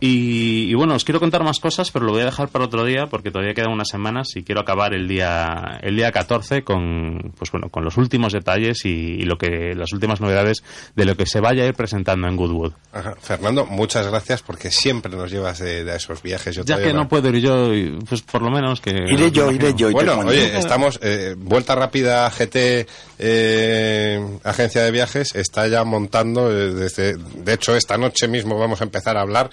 [0.00, 2.84] Y, y bueno, os quiero contar más cosas, pero lo voy a dejar para otro
[2.86, 7.32] día porque todavía quedan unas semanas y quiero acabar el día el día 14 con
[7.36, 10.64] pues bueno con los últimos detalles y, y lo que las últimas novedades
[10.96, 12.72] de lo que se vaya a ir presentando en Goodwood.
[12.92, 13.14] Ajá.
[13.20, 16.56] Fernando, muchas gracias porque siempre nos llevas de, de esos viajes.
[16.56, 19.50] Yo Ya que no puedo ir yo, y, pues por lo menos que Iré yo,
[19.52, 19.90] iré yo.
[19.90, 20.98] Bueno, oye, estamos.
[21.02, 22.88] eh, Vuelta Rápida GT,
[23.22, 26.50] eh, agencia de viajes, está ya montando.
[26.50, 29.50] eh, desde, de hecho, esta noche mismo vamos a empezar a hablar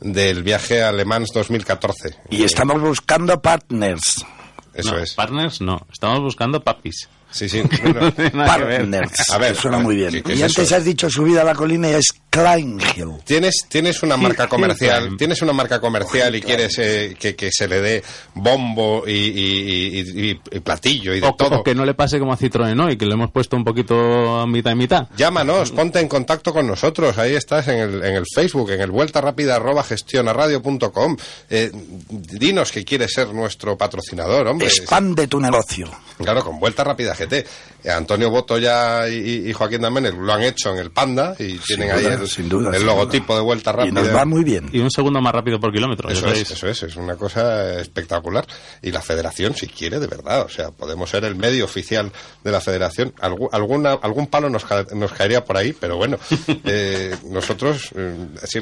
[0.00, 2.14] del viaje a Le Mans 2014.
[2.30, 4.24] Y estamos buscando partners.
[4.72, 5.14] eso No, es.
[5.14, 5.86] Partners no.
[5.92, 7.08] Estamos buscando papis.
[7.30, 7.62] Sí, sí.
[8.32, 9.30] Partners.
[9.30, 10.10] A ver, suena a ver, muy bien.
[10.10, 10.76] ¿qué- qué y es antes eso?
[10.76, 13.12] has dicho subida a la colina y es Klein Hill.
[13.24, 17.68] Tienes, tienes una marca comercial, tienes una marca comercial y quieres eh, que, que se
[17.68, 18.02] le dé
[18.34, 21.60] bombo y, y- y- y- y platillo y de O, todo.
[21.60, 24.40] o que no le pase como a Citroën hoy, que le hemos puesto un poquito
[24.40, 25.08] a mitad y mitad.
[25.16, 28.90] Llámanos, ponte en contacto con nosotros, ahí estás en el, en el Facebook, en el
[28.90, 31.16] vuelta rápida arroba gestionaradio.com.
[31.50, 31.70] Eh,
[32.10, 34.66] dinos que quieres ser nuestro patrocinador, hombre.
[34.68, 35.90] Expande tu negocio.
[36.18, 37.46] Claro, con Vuelta Rápida GT.
[37.90, 41.90] Antonio Boto ya y, y Joaquín Damenes lo han hecho en el Panda y tienen
[41.92, 44.00] ahí duda, el, sin duda, el sin logotipo de Vuelta Y Rápida.
[44.02, 44.68] nos va muy bien.
[44.72, 46.08] Y un segundo más rápido por kilómetro.
[46.10, 48.46] Eso es, eso es, es una cosa espectacular.
[48.82, 52.10] Y la federación, si quiere, de verdad, o sea, podemos ser el medio oficial
[52.42, 53.14] de la federación.
[53.20, 56.18] Algu- alguna, algún palo nos, ca- nos caería por ahí, pero bueno,
[56.64, 58.14] eh, nosotros eh,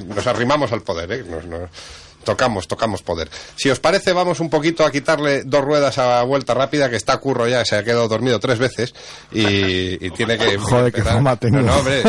[0.06, 1.24] nos arrimamos al poder, ¿eh?
[1.28, 1.70] Nos- nos-
[2.26, 3.30] tocamos, tocamos poder.
[3.56, 7.16] Si os parece, vamos un poquito a quitarle dos ruedas a vuelta rápida, que está
[7.16, 8.94] curro ya, se ha quedado dormido tres veces
[9.32, 10.58] y, y tiene que...
[10.58, 11.14] Joder, qué empezar.
[11.18, 11.56] fama tengo.
[11.58, 12.02] No, no, hombre,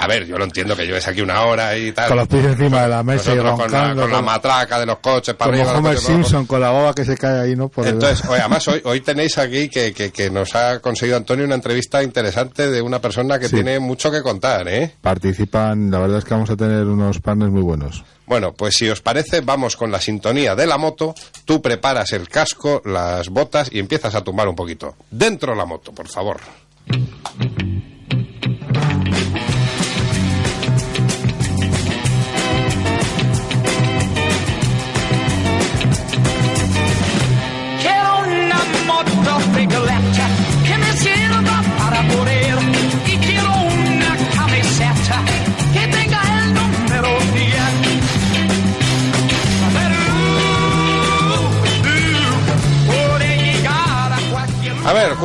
[0.00, 2.08] a ver, yo lo entiendo que lleves aquí una hora y tal.
[2.08, 4.78] Con los pies encima de la mesa y Nosotros con la, roncando, con la matraca
[4.80, 5.78] de los coches para Como arriba.
[5.78, 6.06] Homer coches.
[6.06, 7.68] Simpson con la boba que se cae ahí, ¿no?
[7.68, 11.16] Por el- Entonces, oye, además hoy, hoy tenéis aquí que, que, que nos ha conseguido
[11.16, 13.56] Antonio una entrevista interesante de una persona que Sí.
[13.56, 14.92] tiene mucho que contar, ¿eh?
[15.00, 18.04] participan, la verdad es que vamos a tener unos partners muy buenos.
[18.26, 21.14] Bueno, pues si os parece, vamos con la sintonía de la moto.
[21.44, 24.96] Tú preparas el casco, las botas y empiezas a tumbar un poquito.
[25.10, 26.40] Dentro la moto, por favor.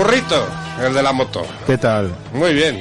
[0.02, 0.48] Currito,
[0.84, 1.44] el de la moto.
[1.68, 2.12] ¿Qué tal?
[2.34, 2.76] Muy bien.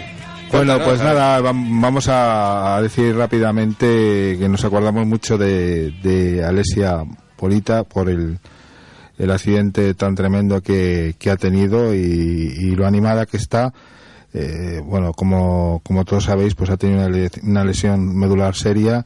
[0.50, 6.42] Bueno, Cuéntanos, pues nada, vam- vamos a decir rápidamente que nos acordamos mucho de, de
[6.44, 7.04] Alesia
[7.36, 8.38] Polita por el,
[9.18, 13.72] el accidente tan tremendo que, que ha tenido y, y lo animada que está.
[14.32, 19.04] Eh, bueno, como, como todos sabéis, pues ha tenido una, le- una lesión medular seria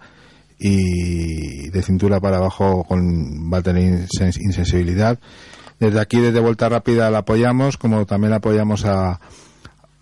[0.59, 5.19] y de cintura para abajo con, va a tener insen- insensibilidad.
[5.81, 9.21] Desde aquí, desde Vuelta Rápida, la apoyamos, como también apoyamos a,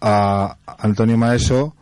[0.00, 1.74] a Antonio Maeso,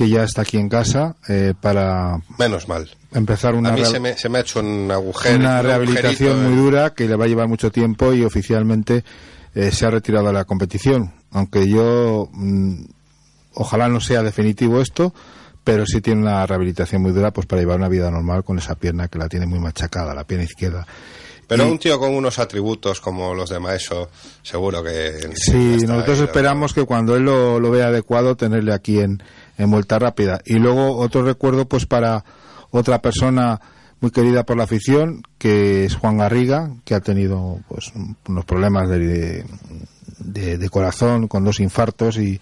[0.00, 2.88] que ya está aquí en casa, eh, para Menos mal.
[3.12, 5.36] empezar una, a mí se me, se me ha hecho un agujero.
[5.38, 6.62] una un rehabilitación agujerito, muy eh.
[6.62, 9.04] dura que le va a llevar mucho tiempo y oficialmente
[9.54, 11.12] eh, se ha retirado de la competición.
[11.32, 12.82] Aunque yo, mm,
[13.54, 15.12] ojalá no sea definitivo esto,
[15.64, 18.76] pero sí tiene una rehabilitación muy dura pues para llevar una vida normal con esa
[18.76, 20.86] pierna que la tiene muy machacada, la pierna izquierda.
[21.50, 24.08] Pero Y- un tío con unos atributos como los de Maeso,
[24.42, 25.30] seguro que...
[25.34, 29.22] Sí, nosotros ahí, esperamos que cuando él lo, lo vea adecuado tenerle aquí en,
[29.58, 30.40] en vuelta rápida.
[30.46, 32.24] Y luego otro recuerdo pues para
[32.70, 33.60] otra persona
[34.00, 37.92] muy querida por la afición, que es Juan Garriga, que ha tenido pues
[38.28, 39.44] unos problemas de,
[40.20, 42.40] de, de corazón con dos infartos y,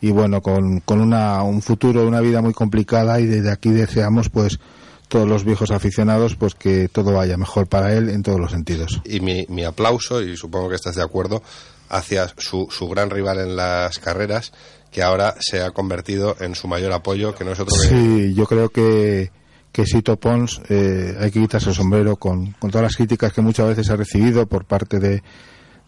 [0.00, 4.28] y bueno, con, con una, un futuro, una vida muy complicada y desde aquí deseamos
[4.30, 4.60] pues
[5.08, 9.00] todos los viejos aficionados pues que todo vaya mejor para él en todos los sentidos.
[9.04, 11.42] y mi, mi aplauso, y supongo que estás de acuerdo,
[11.88, 14.52] hacia su, su gran rival en las carreras,
[14.92, 17.88] que ahora se ha convertido en su mayor apoyo, que no es otro que...
[17.88, 19.30] Sí, yo creo que,
[19.72, 23.40] que Sito Pons eh, hay que quitarse el sombrero con, con todas las críticas que
[23.42, 25.22] muchas veces ha recibido por parte de,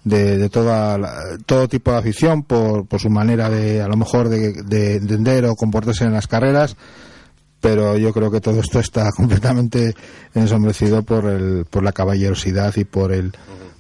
[0.04, 3.96] de, de toda la- todo tipo de afición por, por su manera de a lo
[3.96, 6.76] mejor de, de entender o comportarse en las carreras
[7.60, 9.94] pero yo creo que todo esto está completamente
[10.34, 13.32] ensombrecido por el, por la caballerosidad y por el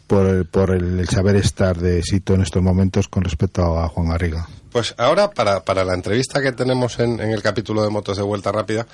[0.06, 4.08] por el, por el, saber estar de Sito en estos momentos con respecto a Juan
[4.08, 4.48] Garriga.
[4.72, 8.24] Pues ahora, para, para la entrevista que tenemos en, en el capítulo de Motos de
[8.24, 8.88] Vuelta Rápida,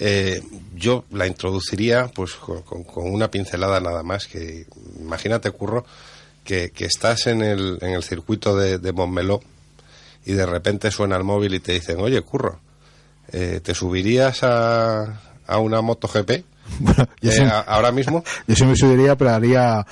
[0.00, 0.42] eh,
[0.74, 4.66] yo la introduciría pues con, con- con una pincelada nada más, que
[4.98, 5.84] imagínate, Curro,
[6.42, 9.40] que, que estás en el, en el circuito de, de Montmeló
[10.24, 12.58] y de repente suena el móvil y te dicen, oye, Curro,
[13.32, 16.30] eh, ¿te subirías a, a una MotoGP
[16.80, 18.22] Bueno, yo eh, sí- a- ahora mismo?
[18.46, 19.86] Yo sí me subiría, pero haría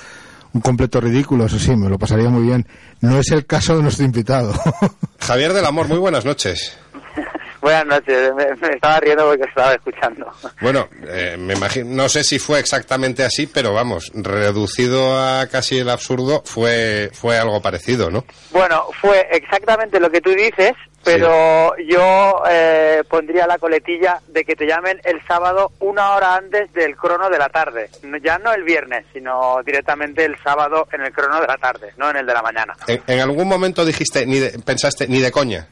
[0.53, 2.65] un completo ridículo, eso sí, me lo pasaría muy bien.
[3.01, 4.53] No es el caso de nuestro invitado.
[5.19, 6.73] Javier del Amor, muy buenas noches.
[7.65, 10.31] Buenas noches, me, me estaba riendo porque estaba escuchando.
[10.61, 15.79] Bueno, eh, me imagino, no sé si fue exactamente así, pero vamos, reducido a casi
[15.79, 18.23] el absurdo, fue, fue algo parecido, ¿no?
[18.51, 20.73] Bueno, fue exactamente lo que tú dices,
[21.03, 26.71] pero yo eh, pondría la coletilla de que te llamen el sábado una hora antes
[26.71, 27.89] del crono de la tarde.
[28.23, 32.11] Ya no el viernes, sino directamente el sábado en el crono de la tarde, no
[32.11, 32.75] en el de la mañana.
[32.85, 35.67] ¿En, en algún momento dijiste, ni de- pensaste, ni de coña?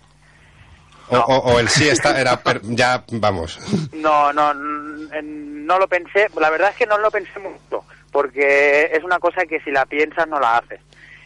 [1.14, 3.60] O, o- o el sí está, era, per- ya, vamos.
[3.94, 6.28] No, no, no lo pensé.
[6.40, 9.86] La verdad es que no lo pensé mucho, porque es una cosa que si la
[9.86, 10.80] piensas no la haces.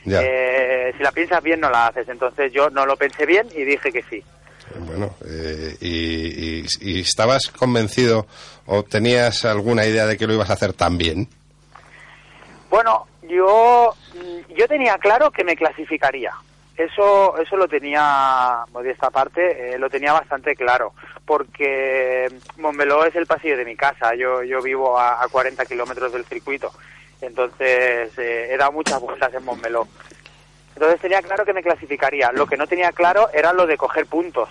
[0.10, 2.08] Eh, si la piensas bien no la haces.
[2.08, 4.24] Entonces yo no lo pensé bien y dije que sí.
[4.80, 8.28] Bueno, eh, y, y- y estabas convencido
[8.66, 11.28] o tenías alguna idea de que lo ibas a hacer tan bien?
[12.70, 13.94] Bueno, yo
[14.58, 16.32] yo tenía claro que me clasificaría.
[16.78, 20.94] Eso eso lo tenía, de esta parte, eh, lo tenía bastante claro,
[21.26, 24.14] porque Montmeló es el pasillo de mi casa.
[24.14, 26.72] Yo yo vivo a, a 40 kilómetros del circuito,
[27.20, 29.88] entonces eh, he dado muchas vueltas en Montmeló.
[30.76, 32.32] Entonces tenía claro que me clasificaría.
[32.32, 34.50] Lo que no tenía claro era lo de coger puntos.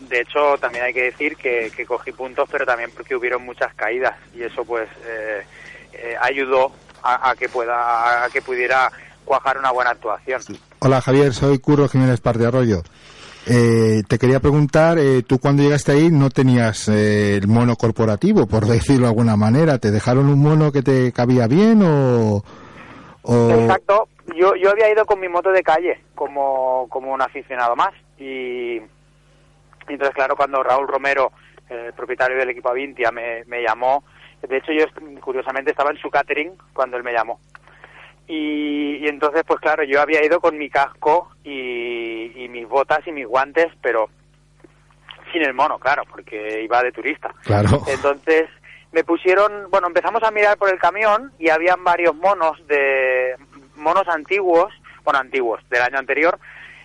[0.00, 3.74] De hecho, también hay que decir que, que cogí puntos, pero también porque hubieron muchas
[3.74, 5.44] caídas y eso pues eh,
[5.92, 6.72] eh, ayudó
[7.02, 8.90] a que pueda a que pudiera
[9.26, 10.40] cuajar una buena actuación.
[10.86, 12.82] Hola Javier, soy Curro Jiménez Partearroyo.
[13.44, 18.46] Eh, te quería preguntar, eh, tú cuando llegaste ahí no tenías eh, el mono corporativo,
[18.46, 19.78] por decirlo de alguna manera.
[19.78, 22.40] ¿Te dejaron un mono que te cabía bien o...?
[23.24, 24.06] Exacto.
[24.36, 28.76] Yo, yo había ido con mi moto de calle como, como un aficionado más y,
[28.76, 28.82] y
[29.88, 31.32] entonces claro cuando Raúl Romero,
[31.68, 34.04] el propietario del equipo Avintia, me, me llamó,
[34.48, 34.84] de hecho yo
[35.20, 37.40] curiosamente estaba en su catering cuando él me llamó.
[38.28, 43.06] Y, y entonces pues claro yo había ido con mi casco y, y mis botas
[43.06, 44.08] y mis guantes, pero
[45.32, 47.32] sin el mono, claro, porque iba de turista.
[47.44, 47.82] Claro.
[47.88, 48.46] Entonces
[48.92, 53.34] me pusieron, bueno, empezamos a mirar por el camión y habían varios monos de
[53.76, 54.72] monos antiguos,
[55.04, 56.38] bueno, antiguos del año anterior,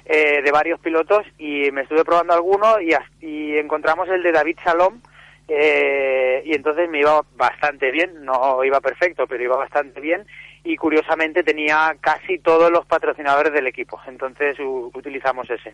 [0.06, 4.32] eh, de varios pilotos y me estuve probando algunos y, as- y encontramos el de
[4.32, 5.00] David Salom
[5.48, 10.26] eh, y entonces me iba bastante bien, no iba perfecto, pero iba bastante bien
[10.64, 15.74] y curiosamente tenía casi todos los patrocinadores del equipo, entonces u- utilizamos ese.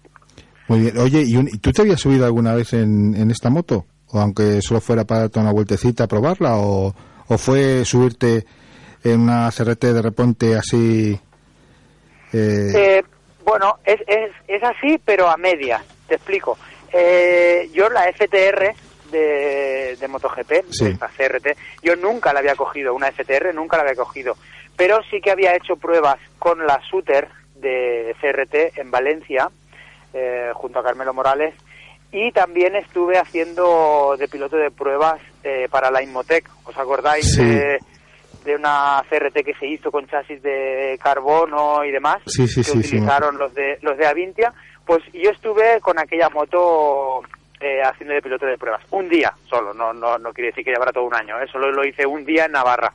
[0.69, 0.97] Muy bien.
[0.97, 3.85] Oye, ¿y, un- tú te habías subido alguna vez en, en esta moto?
[4.09, 6.55] ¿O aunque solo fuera para darte una vueltecita a probarla?
[6.57, 6.93] ¿O,
[7.27, 8.45] o fue subirte
[9.03, 11.19] en una CRT de repente así?
[12.33, 13.03] eh, Eh,
[13.45, 15.81] bueno, es, es, es así, pero a medias.
[16.07, 16.57] Te explico.
[16.93, 18.73] Eh, yo la FTR
[19.11, 20.85] de, de MotoGP, Sí.
[20.85, 24.35] de esta CRT, yo nunca la había cogido, una FTR nunca la había cogido,
[24.77, 29.49] pero sí que había hecho pruebas con la Suter de CRT en Valencia,
[30.13, 31.53] eh, junto a Carmelo Morales,
[32.11, 36.49] y también estuve haciendo de piloto de pruebas eh, para la Inmotec.
[36.63, 37.43] ¿Os acordáis Sí.
[37.43, 37.79] de,
[38.45, 42.19] de una CRT que se hizo con chasis de carbono y demás?
[42.27, 44.53] Sí, sí, que utilizaron los de los de Avintia.
[44.85, 47.21] Pues yo estuve con aquella moto
[47.59, 48.81] eh, haciendo de piloto de pruebas.
[48.91, 51.47] Un día solo, no, no, no quiere decir que llevara todo un año, ¿eh?
[51.51, 52.93] solo lo hice un día en Navarra.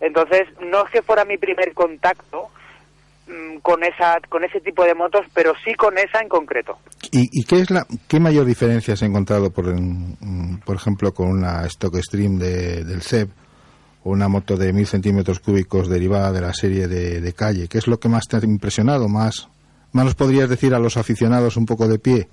[0.00, 2.48] Entonces, no es que fuera mi primer contacto
[3.26, 6.78] mm, con esa con ese tipo de motos, pero sí con esa en concreto.
[7.10, 11.28] ¿Y, y qué es la qué mayor diferencia has encontrado, por, mm, por ejemplo, con
[11.28, 13.30] una Stock Stream de, del CEP
[14.04, 17.68] o una moto de mil centímetros cúbicos derivada de la serie de, de calle?
[17.68, 19.08] ¿Qué es lo que más te ha impresionado?
[19.08, 19.48] ¿Más,
[19.92, 22.28] más nos podrías decir a los aficionados un poco de pie?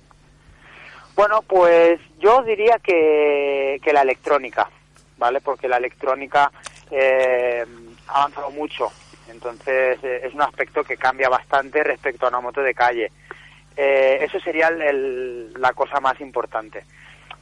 [1.16, 4.68] Bueno, pues yo diría que, que la electrónica,
[5.16, 5.40] ¿vale?
[5.40, 6.50] Porque la electrónica
[6.96, 7.64] eh,
[8.08, 8.92] ha avanzado mucho,
[9.28, 13.10] entonces eh, es un aspecto que cambia bastante respecto a una moto de calle.
[13.76, 16.84] Eh, eso sería el- el- la cosa más importante.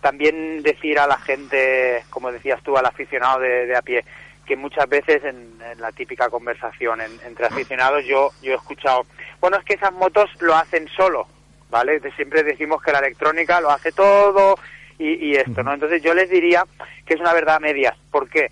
[0.01, 4.05] También decir a la gente, como decías tú, al aficionado de, de a pie,
[4.47, 9.07] que muchas veces en, en la típica conversación en- entre aficionados yo, yo he escuchado,
[9.41, 11.27] bueno, es que esas motos lo hacen solo,
[11.71, 12.01] ¿vale?
[12.17, 14.57] Siempre decimos que la electrónica lo hace todo
[14.99, 15.73] y, y esto, ¿no?
[15.75, 16.65] Entonces yo les diría
[17.07, 17.97] que es una verdad a medias.
[18.11, 18.51] ¿Por qué?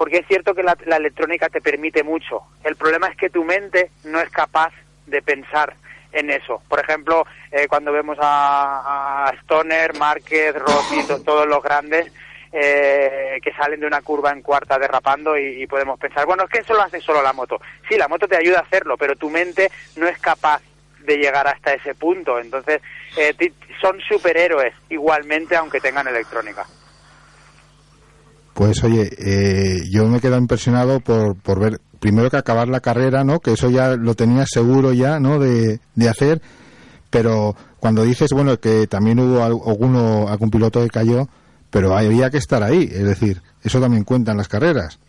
[0.00, 2.40] Porque es cierto que la, la electrónica te permite mucho.
[2.64, 4.72] El problema es que tu mente no es capaz
[5.04, 5.74] de pensar
[6.10, 6.62] en eso.
[6.70, 12.10] Por ejemplo, eh, cuando vemos a, Stoner, Márquez, Rossi, to- todos los grandes
[12.50, 16.60] eh, que salen de una curva en cuarta derrapando y, podemos pensar, bueno, es que
[16.60, 17.60] eso lo hace solo la moto.
[17.86, 20.62] Sí, la moto te ayuda a hacerlo, pero tu mente no es capaz
[21.00, 22.38] de llegar hasta ese punto.
[22.38, 22.80] Entonces,
[23.18, 23.34] eh,
[23.82, 26.64] son superhéroes igualmente, aunque tengan electrónica.
[28.60, 32.80] Pues oye, eh, yo me he quedado impresionado por, por ver, primero que acabar la
[32.80, 33.40] carrera, ¿no?
[33.40, 35.38] Que eso ya lo tenía seguro ya, ¿no?
[35.38, 36.42] De, de hacer,
[37.08, 41.26] pero cuando dices, bueno, que también hubo al- alguno, algún piloto que cayó,
[41.70, 45.00] pero había que estar ahí, es decir, eso también cuenta en las carreras.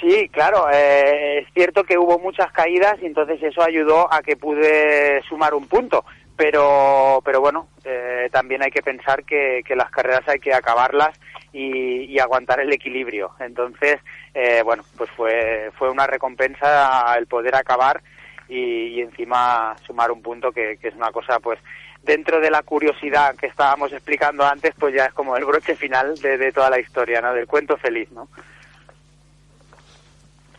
[0.00, 4.36] Sí, claro, eh, es cierto que hubo muchas caídas y entonces eso ayudó a que
[4.36, 6.04] pude sumar un punto.
[6.36, 11.18] Pero, pero bueno, eh, también hay que pensar que, que las carreras hay que acabarlas
[11.52, 13.32] y, y aguantar el equilibrio.
[13.40, 14.00] Entonces,
[14.34, 18.02] eh, bueno, pues fue, fue una recompensa el poder acabar
[18.48, 21.58] y, y encima sumar un punto que, que es una cosa, pues,
[22.02, 26.16] dentro de la curiosidad que estábamos explicando antes, pues ya es como el broche final
[26.20, 27.32] de, de toda la historia, ¿no?
[27.32, 28.28] Del cuento feliz, ¿no?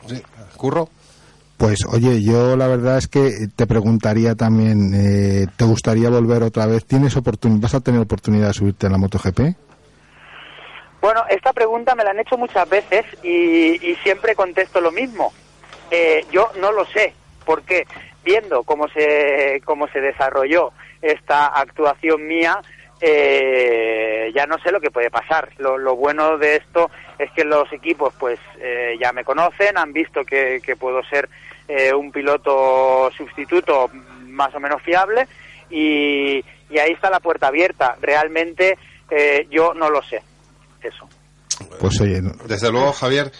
[0.08, 0.24] Sí,
[0.58, 0.90] Curro.
[1.58, 6.68] Pues oye, yo la verdad es que te preguntaría también, eh, ¿te gustaría volver otra
[6.68, 6.86] vez?
[6.86, 9.40] ¿Tienes oportun ¿Vas a tener oportunidad de subirte en la MotoGP?
[11.02, 15.34] Bueno, esta pregunta me la han hecho muchas veces y, y siempre contesto lo mismo.
[15.90, 17.14] Eh, yo no lo sé,
[17.46, 17.88] porque
[18.24, 22.60] viendo cómo se, cómo se desarrolló esta actuación mía,
[23.00, 25.50] eh, ya no sé lo que puede pasar.
[25.58, 29.94] Lo, lo bueno de esto es que los equipos pues eh, ya me conocen, han
[29.94, 31.30] visto que, que puedo ser
[31.68, 33.89] eh, un piloto sustituto
[34.27, 35.27] más o menos fiable
[35.69, 36.38] y,
[36.69, 37.98] y ahí está la puerta abierta.
[38.02, 38.77] Realmente
[39.10, 40.22] eh, yo no lo sé.
[40.81, 41.07] Eso.
[41.80, 43.31] Pues oye, no- Desde luego, Javier,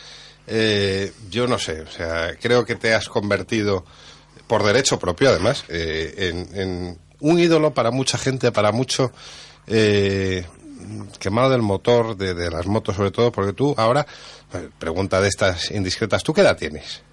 [0.48, 3.86] eh, yo no sé, o sea, creo que te has convertido,
[4.48, 9.12] por derecho propio además, eh, en, en un ídolo para mucha gente, para mucho
[9.68, 10.46] eh,
[11.20, 14.06] quemado del motor, de, de las motos sobre todo, porque tú ahora,
[14.80, 17.04] pregunta de estas indiscretas, ¿tú qué edad tienes?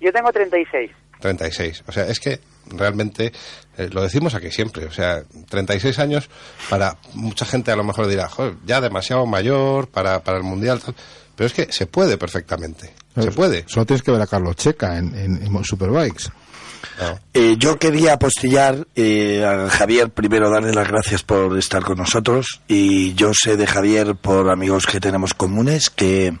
[0.00, 0.90] Yo tengo 36.
[1.20, 1.84] 36.
[1.86, 3.32] O sea, es que realmente
[3.76, 4.86] eh, lo decimos aquí siempre.
[4.86, 6.30] O sea, 36 años
[6.70, 10.80] para mucha gente a lo mejor dirá, "Joder, ya demasiado mayor para, para el mundial.
[10.80, 10.94] tal".
[11.36, 12.92] Pero es que se puede perfectamente.
[13.14, 13.64] Se puede.
[13.66, 16.24] Solo tienes que ver a Carlos Checa en, en- en Superbikes.
[17.34, 22.60] Eh, yo quería apostillar eh, a Javier, primero darle las gracias por estar con nosotros
[22.68, 26.36] y yo sé de Javier por amigos que tenemos comunes que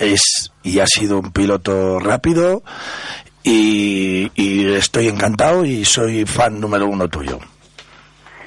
[0.00, 2.62] es y ha sido un piloto rápido
[3.42, 7.38] y, y estoy encantado y soy fan número uno tuyo.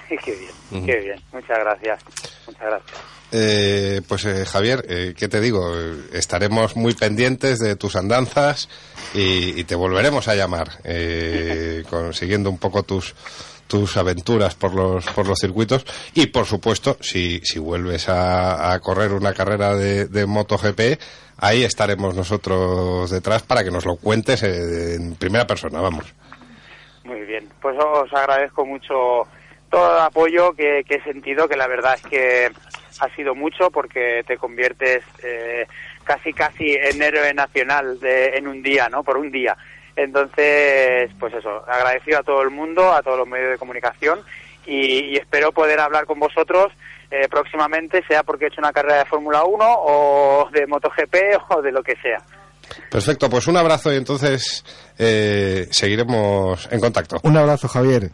[0.09, 0.35] qué
[0.71, 1.21] bien, qué bien.
[1.31, 1.99] Muchas gracias.
[2.47, 3.01] Muchas gracias.
[3.35, 5.75] Eh, pues eh, Javier, eh, ¿qué te digo?
[6.11, 8.69] Estaremos muy pendientes de tus andanzas
[9.15, 13.15] y, y te volveremos a llamar, eh, consiguiendo un poco tus
[13.65, 18.79] tus aventuras por los por los circuitos y por supuesto si, si vuelves a, a
[18.81, 20.99] correr una carrera de, de MotoGP
[21.37, 26.13] ahí estaremos nosotros detrás para que nos lo cuentes eh, en primera persona vamos
[27.03, 27.49] Muy bien.
[27.61, 29.27] Pues os agradezco mucho
[29.69, 32.51] todo el apoyo que, que he sentido, que la verdad es que
[32.99, 35.65] ha sido mucho porque te conviertes eh,
[36.03, 39.03] casi casi en héroe nacional de, en un día, ¿no?
[39.03, 39.57] Por un día.
[39.95, 44.21] Entonces, pues eso, agradecido a todo el mundo, a todos los medios de comunicación
[44.65, 46.71] y, y espero poder hablar con vosotros
[47.13, 51.15] eh, próximamente, sea porque he hecho una carrera de Fórmula 1 o de MotoGP
[51.55, 52.17] o de lo que sea.
[52.89, 54.65] perfecto pues un abrazo y entonces
[54.97, 58.09] eh, seguiremos en contacto Un abrazo, Javier.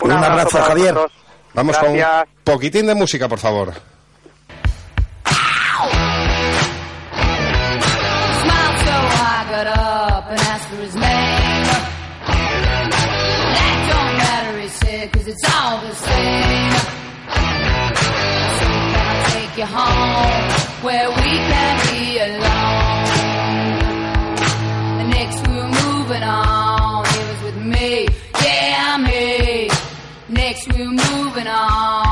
[0.00, 0.94] Un abrazo, para Javier.
[1.52, 1.84] vamos Gracias.
[1.84, 3.72] con un poquitín de música por favor
[19.58, 20.50] you home
[20.84, 23.08] where we can be alone?
[25.10, 28.06] Next we were moving on, he was with me,
[28.40, 29.68] yeah, me.
[30.28, 32.07] Next we were moving on,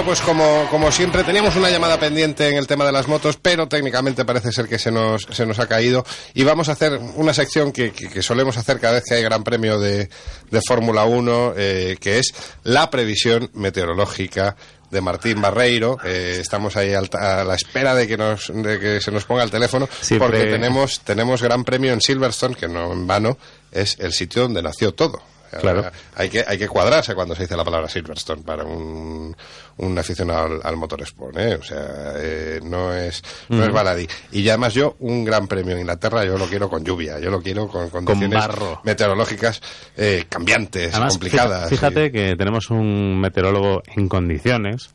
[0.00, 3.36] Bueno, pues como, como siempre, teníamos una llamada pendiente en el tema de las motos,
[3.36, 6.06] pero técnicamente parece ser que se nos, se nos ha caído.
[6.32, 9.22] Y vamos a hacer una sección que, que- que solemos hacer cada vez que hay
[9.22, 10.08] Gran Premio de,
[10.50, 12.32] de Fórmula 1, eh, que es
[12.64, 14.56] la previsión meteorológica
[14.90, 15.98] de Martín Barreiro.
[16.02, 19.42] Eh, estamos ahí al- a la espera de que, nos, de que se nos ponga
[19.42, 23.36] el teléfono, Siempre- porque tenemos, tenemos Gran Premio en Silverstone, que no en vano
[23.70, 25.20] es el sitio donde nació todo.
[25.58, 25.90] Claro.
[26.16, 29.36] Hay que, hay que cuadrarse cuando se dice la palabra Silverstone para un,
[29.78, 31.54] un aficionado al, al motorsport, ¿eh?
[31.56, 34.06] O sea, eh, no es, no es baladí.
[34.32, 37.30] Y ya además yo, un gran premio en Inglaterra, yo lo quiero con lluvia, yo
[37.30, 38.44] lo quiero con condiciones
[38.84, 39.60] meteorológicas
[39.96, 41.68] eh, cambiantes, Además, complicadas.
[41.68, 44.90] Fíjate que tenemos un meteorólogo en condiciones,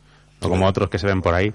[0.50, 1.52] como otros que se ven por ahí,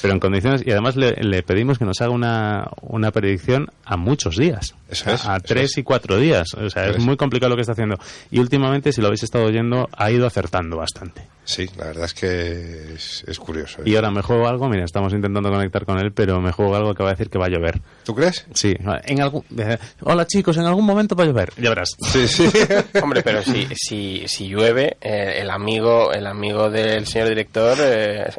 [0.00, 3.96] pero en condiciones, y además le, le pedimos que nos haga una, una predicción a
[3.96, 4.74] muchos días.
[4.88, 5.78] Eso a es, a eso tres es.
[5.78, 6.52] y cuatro días.
[6.54, 7.04] O sea, Eso es es.
[7.04, 7.96] muy complicado lo que está haciendo.
[8.30, 11.22] Y últimamente, si lo habéis estado oyendo, ha ido acertando bastante.
[11.44, 13.80] Sí, la verdad es que es, es curioso.
[13.80, 13.84] ¿eh?
[13.86, 16.94] Y ahora me juego algo, mira, estamos intentando conectar con él, pero me juego algo
[16.94, 17.80] que va a decir que va a llover.
[18.04, 18.46] ¿Tú crees?
[18.54, 19.44] Sí, en algún...
[19.58, 21.52] eh, Hola chicos, en algún momento va a llover.
[21.56, 21.96] Ya verás.
[22.00, 22.48] Sí, sí.
[23.02, 28.31] Hombre, pero si, si, si llueve, eh, el amigo el amigo del señor director eh,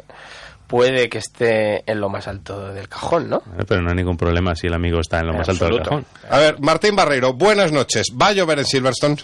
[0.66, 3.42] puede que esté en lo más alto del cajón, ¿no?
[3.68, 5.78] Pero no hay ningún problema si el amigo está en lo En más alto del
[5.82, 6.06] cajón.
[6.30, 8.06] A ver, Martín Barreiro, buenas noches.
[8.20, 9.16] ¿Va a llover en Silverstone?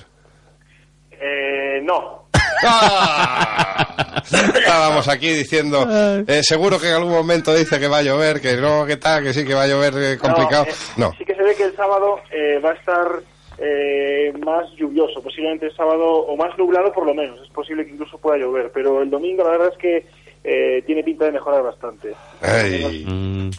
[1.13, 2.29] Eh, no.
[2.63, 4.23] ¡Ah!
[4.31, 5.87] Estábamos aquí diciendo,
[6.27, 9.23] eh, seguro que en algún momento dice que va a llover, que no, que tal,
[9.25, 10.65] que sí, que va a llover eh, complicado.
[10.67, 13.07] eh, No, Sí que se ve que el sábado eh, va a estar
[13.59, 17.41] eh, más lluvioso, posiblemente el sábado, o más nublado por lo menos.
[17.41, 20.07] Es posible que incluso pueda llover, pero el domingo la verdad es que
[20.45, 22.15] eh, tiene pinta de mejorar bastante.
[22.43, 23.05] Ay.
[23.07, 23.51] Mm,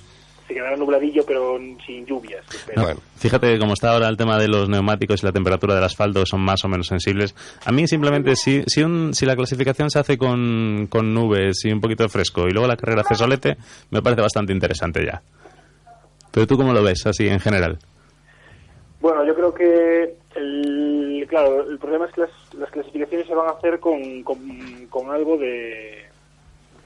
[0.48, 2.44] Se quedará nubladillo, pero sin lluvias.
[2.76, 3.00] bueno.
[3.18, 6.26] Fíjate que como está ahora el tema de los neumáticos y la temperatura del asfalto
[6.26, 7.36] son más o menos sensibles.
[7.66, 11.72] A mí simplemente si, si, un- si la clasificación se hace con, con nubes y
[11.72, 13.56] un poquito de fresco y luego la carrera hace solete,
[13.92, 15.22] me parece bastante interesante ya.
[16.32, 17.78] Pero tú cómo lo ves así en general?
[19.00, 23.48] Bueno, yo creo que, el, claro, el problema es que las, las clasificaciones se van
[23.48, 24.38] a hacer con, con,
[24.90, 26.06] con algo de,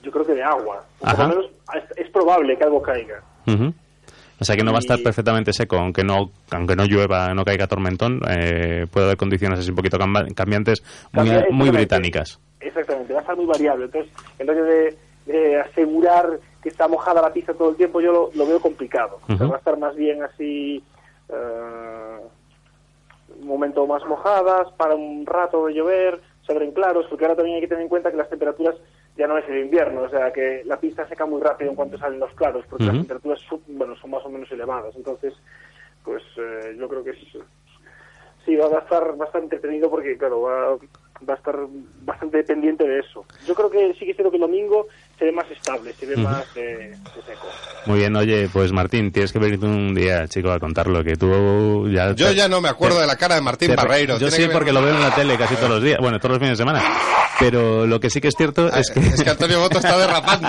[0.05, 0.85] yo creo que de agua.
[0.99, 1.23] O por Ajá.
[1.23, 3.21] lo menos es, es probable que algo caiga.
[4.37, 7.43] O sea que no va a estar perfectamente seco, aunque no aunque no llueva, no
[7.45, 9.97] caiga tormentón, eh, puede haber condiciones así un poquito
[10.35, 10.83] cambiantes,
[11.51, 12.39] muy, británicas.
[12.59, 13.85] Exactamente, va a estar muy variable.
[13.85, 18.11] Entonces, el rollo de, de asegurar que está mojada la pista todo el tiempo, yo
[18.11, 19.19] lo, lo veo complicado.
[19.23, 19.49] O sea, Ujú.
[19.49, 20.83] va a estar más bien así,
[21.29, 22.19] eh,
[23.39, 27.55] un momento más mojadas, para un rato de llover, se abren claros, porque ahora también
[27.55, 28.75] hay que tener en cuenta que las temperaturas
[29.17, 31.97] ya no es el invierno, o sea, que la pista seca muy rápido en cuanto
[31.97, 34.95] salen los claros, porque las temperaturas bueno, son más o menos elevadas.
[34.95, 35.33] Entonces,
[36.03, 37.17] pues eh, yo creo que es,
[38.45, 40.75] sí, va a estar bastante entretenido porque, claro, va,
[41.27, 41.57] va a estar
[42.03, 43.25] bastante dependiente de eso.
[43.45, 44.87] Yo creo que sí que es cierto que el domingo
[45.17, 46.93] se ve más estable, se ve más eh,
[47.25, 47.47] seco.
[47.85, 51.87] Muy bien, oye, pues Martín, tienes que venir un día, chico, a contarlo, que tú
[51.89, 52.13] ya...
[52.13, 54.17] Yo te- ya no me acuerdo te- de la cara de Martín te- Barreiro.
[54.19, 56.39] Yo sí, porque lo veo en la tele casi todos los días, bueno, todos los
[56.39, 56.83] fines de semana.
[57.39, 58.99] Pero lo que sí que es cierto Ah, es que...
[59.01, 60.47] Es que Antonio Boto está derrapando.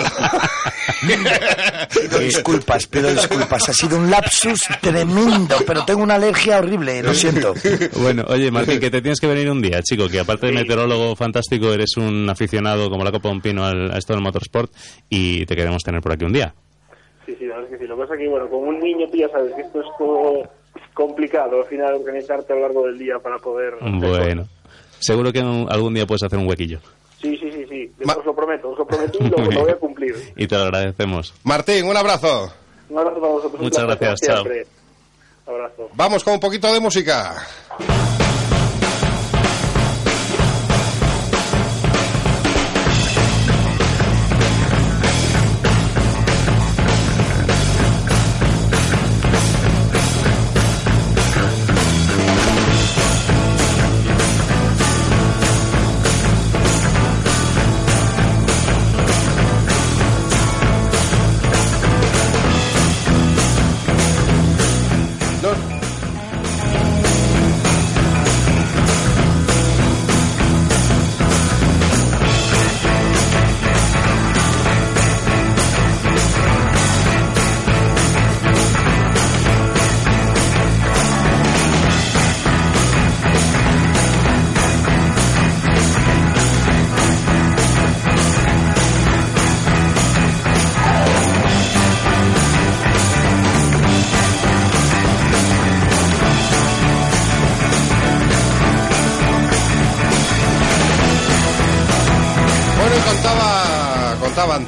[1.93, 3.69] Pido disculpas, pido disculpas.
[3.69, 7.55] Ha sido un lapsus tremendo, pero tengo una alergia horrible, lo siento.
[7.97, 11.15] Bueno, oye, Martín, que te tienes que venir un día, chico, que aparte de meteorólogo
[11.17, 14.56] fantástico, eres un aficionado como la copa de un pino al- a esto del motorsport
[15.09, 16.55] y te queremos tener por aquí un día.
[17.25, 17.89] Sí, sí, la verdad es que sí.
[17.89, 19.87] Lo que pasa es que, bueno, con un niño tú ya sabes que esto es
[19.99, 20.43] todo
[20.95, 23.75] complicado al final organizarte a lo largo del día para poder...
[23.81, 24.47] Bueno,
[24.99, 26.79] seguro que un- algún día puedes hacer un huequillo.
[27.21, 27.91] Sí, sí, sí, sí.
[28.05, 30.15] Ma- Os lo prometo, os lo prometí y lo, lo voy a cumplir.
[30.37, 31.35] Y te lo agradecemos.
[31.45, 32.53] Martín, un abrazo.
[32.89, 33.61] Un abrazo para vosotros.
[33.63, 34.43] Muchas gracias, chao.
[34.43, 34.67] siempre.
[35.47, 35.91] Abrazo.
[35.95, 37.35] Vamos con un poquito de música.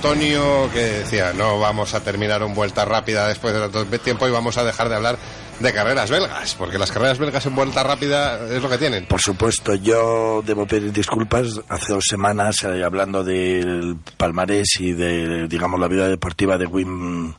[0.09, 4.31] Antonio que decía, no vamos a terminar un vuelta rápida después de tanto tiempo y
[4.31, 5.19] vamos a dejar de hablar
[5.61, 9.05] de carreras belgas, porque las carreras belgas en vuelta rápida es lo que tienen.
[9.05, 11.61] Por supuesto, yo debo pedir disculpas.
[11.69, 17.35] Hace dos semanas, eh, hablando del palmarés y de, digamos, la vida deportiva de Wim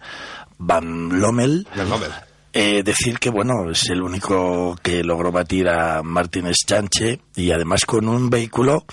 [0.59, 2.11] Van Lommel, Del Nobel.
[2.53, 7.85] eh, decir que, bueno, es el único que logró batir a Martínez Chanche y además
[7.87, 8.85] con un vehículo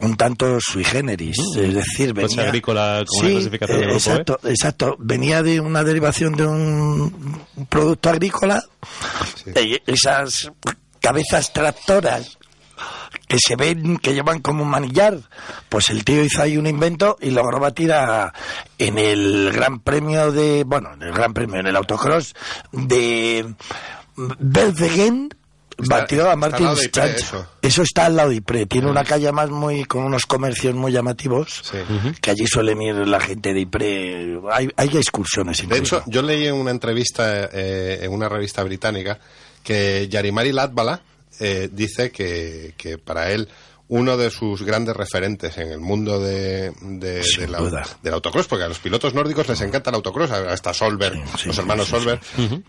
[0.00, 2.44] un tanto sui generis, es decir, Coche venía...
[2.44, 3.98] agrícola con una clasificación de grupo, ¿eh?
[3.98, 4.96] exacto, exacto.
[4.98, 8.62] Venía de una derivación de un producto agrícola,
[9.54, 10.52] eh, esas
[11.00, 12.38] cabezas tractoras
[13.26, 15.18] que se ven, que llevan como un manillar,
[15.68, 18.32] pues el tío hizo ahí un invento y logró batir a,
[18.78, 22.34] en el Gran Premio de, bueno, en el Gran Premio, en el autocross
[22.72, 23.54] de
[24.16, 25.30] Belzegen,
[25.78, 26.06] Está a
[26.78, 27.16] de Ypres, Strange.
[27.16, 27.46] eso.
[27.62, 28.68] Eso está al lado de Ypres.
[28.68, 31.78] Tiene una calle más muy con unos comercios muy llamativos Sí.
[32.20, 34.38] que allí suelen ir la gente de Ypres.
[34.52, 35.98] Hay, hay excursiones De incluso.
[35.98, 39.18] hecho, yo leí en una entrevista eh, en una revista británica
[39.62, 41.00] que Yarimari Latvala
[41.40, 43.48] eh, dice que, que para él
[43.88, 48.64] uno de sus grandes referentes en el mundo de, de- de la- del autocross, porque
[48.64, 51.90] a los pilotos nórdicos les encanta el autocross, hasta Solberg, Sí, los sí, hermanos sí,
[51.92, 52.20] Solberg,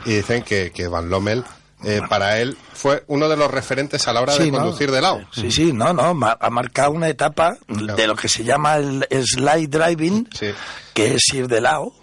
[0.05, 1.43] y dicen que, que Van Lommel
[1.83, 5.21] eh, para él fue uno de los referentes a la hora de conducir de lado.
[5.31, 9.67] Sí, sí, no, no, ha marcado una etapa de lo que se llama el slide
[9.67, 10.47] driving, Sí.
[10.93, 11.93] que es ir de lado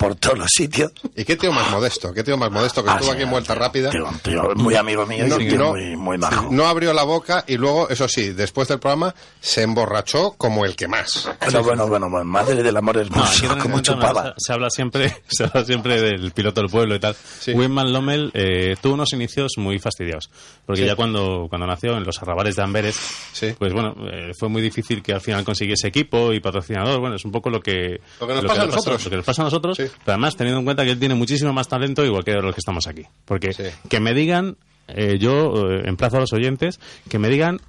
[0.00, 0.92] por todos los sitios.
[1.14, 2.14] ¿Y qué tío más modesto?
[2.14, 3.90] ¿Qué tío más modesto que Ah, estuvo sí, aquí en Vuelta Rápida?
[3.90, 6.48] Tío, un tío muy amigo mío y No, un tío no, muy, muy majo.
[6.50, 10.74] No abrió la boca y luego, eso sí, después del programa se emborrachó como el
[10.74, 11.28] que más.
[11.42, 14.34] Bueno, bueno, bueno, bueno, madre del amor No, hermoso, el como chupaba.
[14.38, 17.14] Se, se habla siempre, se habla siempre del piloto del pueblo y tal.
[17.38, 17.52] Sí.
[17.52, 20.30] Wim Van Lommel eh, tuvo unos inicios muy fastidiados,
[20.64, 20.86] porque Sí.
[20.86, 22.96] ya cuando, cuando nació en los arrabales de Amberes,
[23.32, 23.54] Sí.
[23.58, 27.00] pues bueno, eh, fue muy difícil que al final consiguiese equipo y patrocinador.
[27.00, 29.04] Bueno, es un poco lo que, Lo que nos pasa a nosotros.
[29.04, 29.89] lo que nos pasa a nosotros, Sí.
[30.04, 32.60] Pero además teniendo en cuenta que él tiene muchísimo más talento, igual que los que
[32.60, 33.02] estamos aquí.
[33.24, 33.64] Porque Sí.
[33.88, 34.56] que me digan,
[34.88, 37.60] eh, yo eh, emplazo a los oyentes, que me digan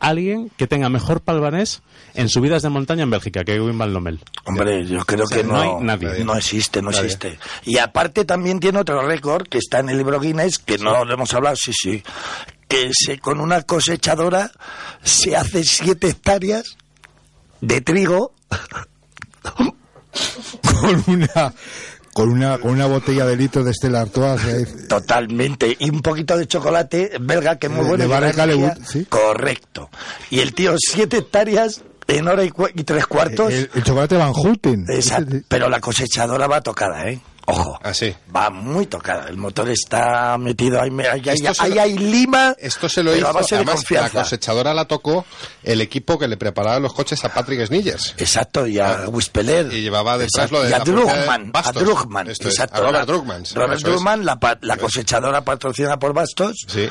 [0.00, 1.82] alguien que tenga mejor palvanés
[2.14, 4.20] en subidas de montaña en Bélgica que Wim Van Lommel.
[4.44, 6.24] Hombre, yo creo O sea, que no no, hay nadie.
[6.24, 7.04] no existe, no Nadie.
[7.06, 7.38] existe.
[7.64, 11.14] Y aparte también tiene otro récord que está en el libro Guinness, que no lo
[11.14, 12.02] hemos hablado, sí, sí,
[12.68, 14.52] que se, con una cosechadora
[15.02, 16.76] se hace siete hectáreas
[17.60, 18.32] de trigo.
[20.80, 21.52] Con una
[22.12, 25.76] con una con una botella de litro de Stella Artois eh, Totalmente.
[25.78, 28.02] Y un poquito de chocolate belga, que es muy De- bueno.
[28.04, 28.08] de
[28.84, 29.04] sí.
[29.08, 29.88] Correcto.
[30.30, 33.52] Y el tío, siete hectáreas en hora y, y tres cuartos.
[33.52, 34.84] el, el chocolate Van Houten
[35.48, 37.20] Pero la cosechadora va tocada, ¿eh?
[37.50, 37.78] Ojo.
[37.82, 38.14] Así.
[38.34, 39.28] Va muy tocada.
[39.28, 40.90] El motor está metido ahí.
[41.00, 42.54] Ahí, ahí, Esto se ahí lo- hay lima.
[42.58, 45.24] Esto se lo hizo, además, la cosechadora la tocó
[45.62, 48.14] el equipo que le preparaba los coches a Patrick Snillers.
[48.18, 49.72] Exacto, y a Wispeler.
[49.72, 51.72] Y llevaba detrás Exacto, lo de y a Drugman, a.
[51.72, 52.76] Drugman, exacto.
[52.76, 53.80] a Robert Drugman, Robert.
[53.80, 56.88] Drugman, la, la cosechadora patrocinada por Bastos Sí.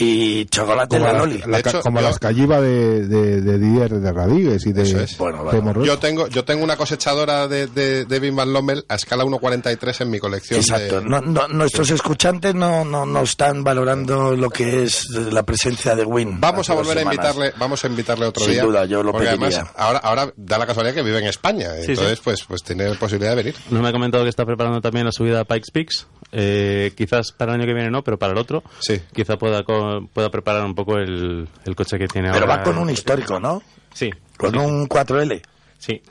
[0.00, 1.42] Y chocolate en como, la la- Loli.
[1.46, 4.72] la De ca- hecho, como yo- las calliva de, de, de Dier de Radigues y
[4.72, 5.18] de, es.
[5.18, 5.62] Bueno, de bueno.
[5.62, 5.86] Morroy.
[5.86, 10.00] Yo tengo, yo tengo una cosechadora de, de, de Wim Van Lommel a escala 1.43
[10.02, 10.60] en mi colección.
[10.60, 11.00] Exacto.
[11.00, 15.94] de- No, no, nuestros escuchantes no, no, no están valorando lo que es la presencia
[15.94, 16.40] de Win.
[16.40, 18.62] Vamos a volver a invitarle, vamos a invitarle otro Sin día.
[18.64, 19.46] duda, yo lo porque pediría.
[19.48, 22.22] además ahora, ahora da la casualidad que vive en España, Sí, entonces sí.
[22.24, 23.54] pues pues tiene posibilidad de venir.
[23.70, 26.06] No me ha comentado que está preparando también la subida a Pikes Peaks.
[26.32, 28.62] Eh, quizás para el año que viene no, pero para el otro.
[28.80, 29.00] Sí.
[29.12, 29.62] Quizá pueda,
[30.12, 32.56] pueda preparar un poco el, el coche que tiene Pero ahora.
[32.58, 33.62] va con un histórico, ¿no?
[33.92, 34.10] Sí.
[34.36, 35.42] Con sí, un 4L.
[35.78, 36.02] Sí.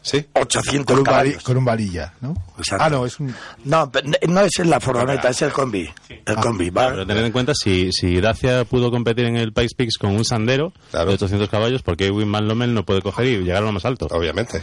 [0.00, 0.24] Sí.
[0.32, 1.42] 800 con, un caballos.
[1.42, 2.32] con un varilla, ¿no?
[2.56, 2.84] Exacto.
[2.84, 3.34] Ah, no, es un...
[3.64, 5.86] No, pero no es en la furgoneta, es el combi.
[6.24, 6.90] El combi, va.
[6.90, 10.24] Pero tened en cuenta, si, si Dacia pudo competir en el Pikes Peaks con un
[10.24, 11.08] Sandero Claro.
[11.08, 13.72] de 800 caballos, ¿por qué Wim Van Lommel no puede coger y llegar a lo
[13.72, 14.06] más alto?
[14.10, 14.62] Obviamente.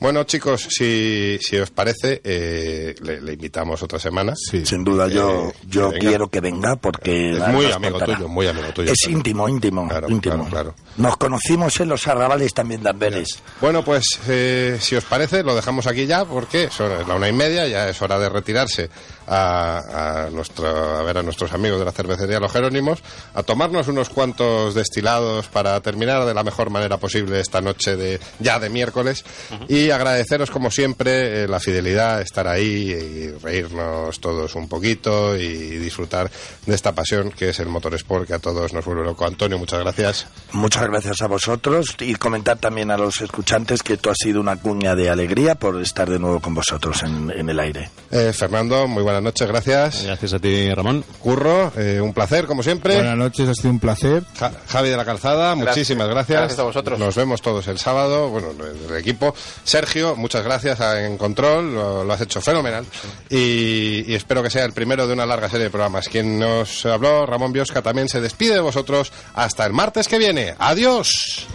[0.00, 4.32] Bueno, chicos, si, si os parece, eh, le, le invitamos otra semana.
[4.34, 4.64] Sí.
[4.64, 6.08] Sin duda, yo, Eh, yo que venga.
[6.08, 7.30] quiero que venga porque...
[7.32, 8.16] Es muy amigo contará.
[8.16, 8.92] tuyo, muy amigo tuyo.
[8.92, 10.34] Es íntimo, íntimo, Claro, íntimo.
[10.48, 10.74] claro, claro.
[10.96, 13.42] Nos conocimos en los arrabales también de Amberes.
[13.60, 17.32] Bueno, pues eh, si os parece, lo dejamos aquí ya porque son la una y
[17.32, 18.88] media, ya es hora de retirarse
[19.30, 23.02] a, a nuestro, a ver a nuestros amigos de la cervecería Los Jerónimos,
[23.32, 28.20] a tomarnos unos cuantos destilados para terminar de la mejor manera posible esta noche de
[28.40, 29.24] ya de miércoles
[29.68, 35.78] y agradeceros como siempre eh, la fidelidad, estar ahí y reírnos todos un poquito y
[35.78, 36.30] disfrutar
[36.66, 39.26] de esta pasión que es el motorsport que a todos nos vuelve loco.
[39.26, 40.26] Antonio, muchas gracias.
[40.52, 44.56] Muchas gracias a vosotros y comentar también a los escuchantes que esto ha sido una
[44.56, 47.90] cuña de alegría por estar de nuevo con vosotros en, en el aire.
[48.10, 50.02] Eh, Fernando, muy buenas buenas noches, gracias.
[50.04, 51.04] Gracias a ti, Ramón.
[51.20, 52.94] Curro, eh, un placer, como siempre.
[52.94, 54.22] Buenas noches, ha sido un placer.
[54.38, 55.76] Ja- Javi de la Calzada, Gracias.
[55.76, 56.38] muchísimas gracias.
[56.38, 56.98] Gracias a vosotros.
[56.98, 58.48] Nos vemos todos el sábado, bueno,
[58.88, 59.34] el equipo.
[59.64, 62.84] Sergio, muchas gracias a- en Control, lo, lo has hecho fenomenal.
[63.28, 66.08] Y, y espero que sea el primero de una larga serie de programas.
[66.08, 70.54] Quien nos habló, Ramón Biosca, también se despide de vosotros hasta el martes que viene.
[70.58, 71.46] ¡Adiós!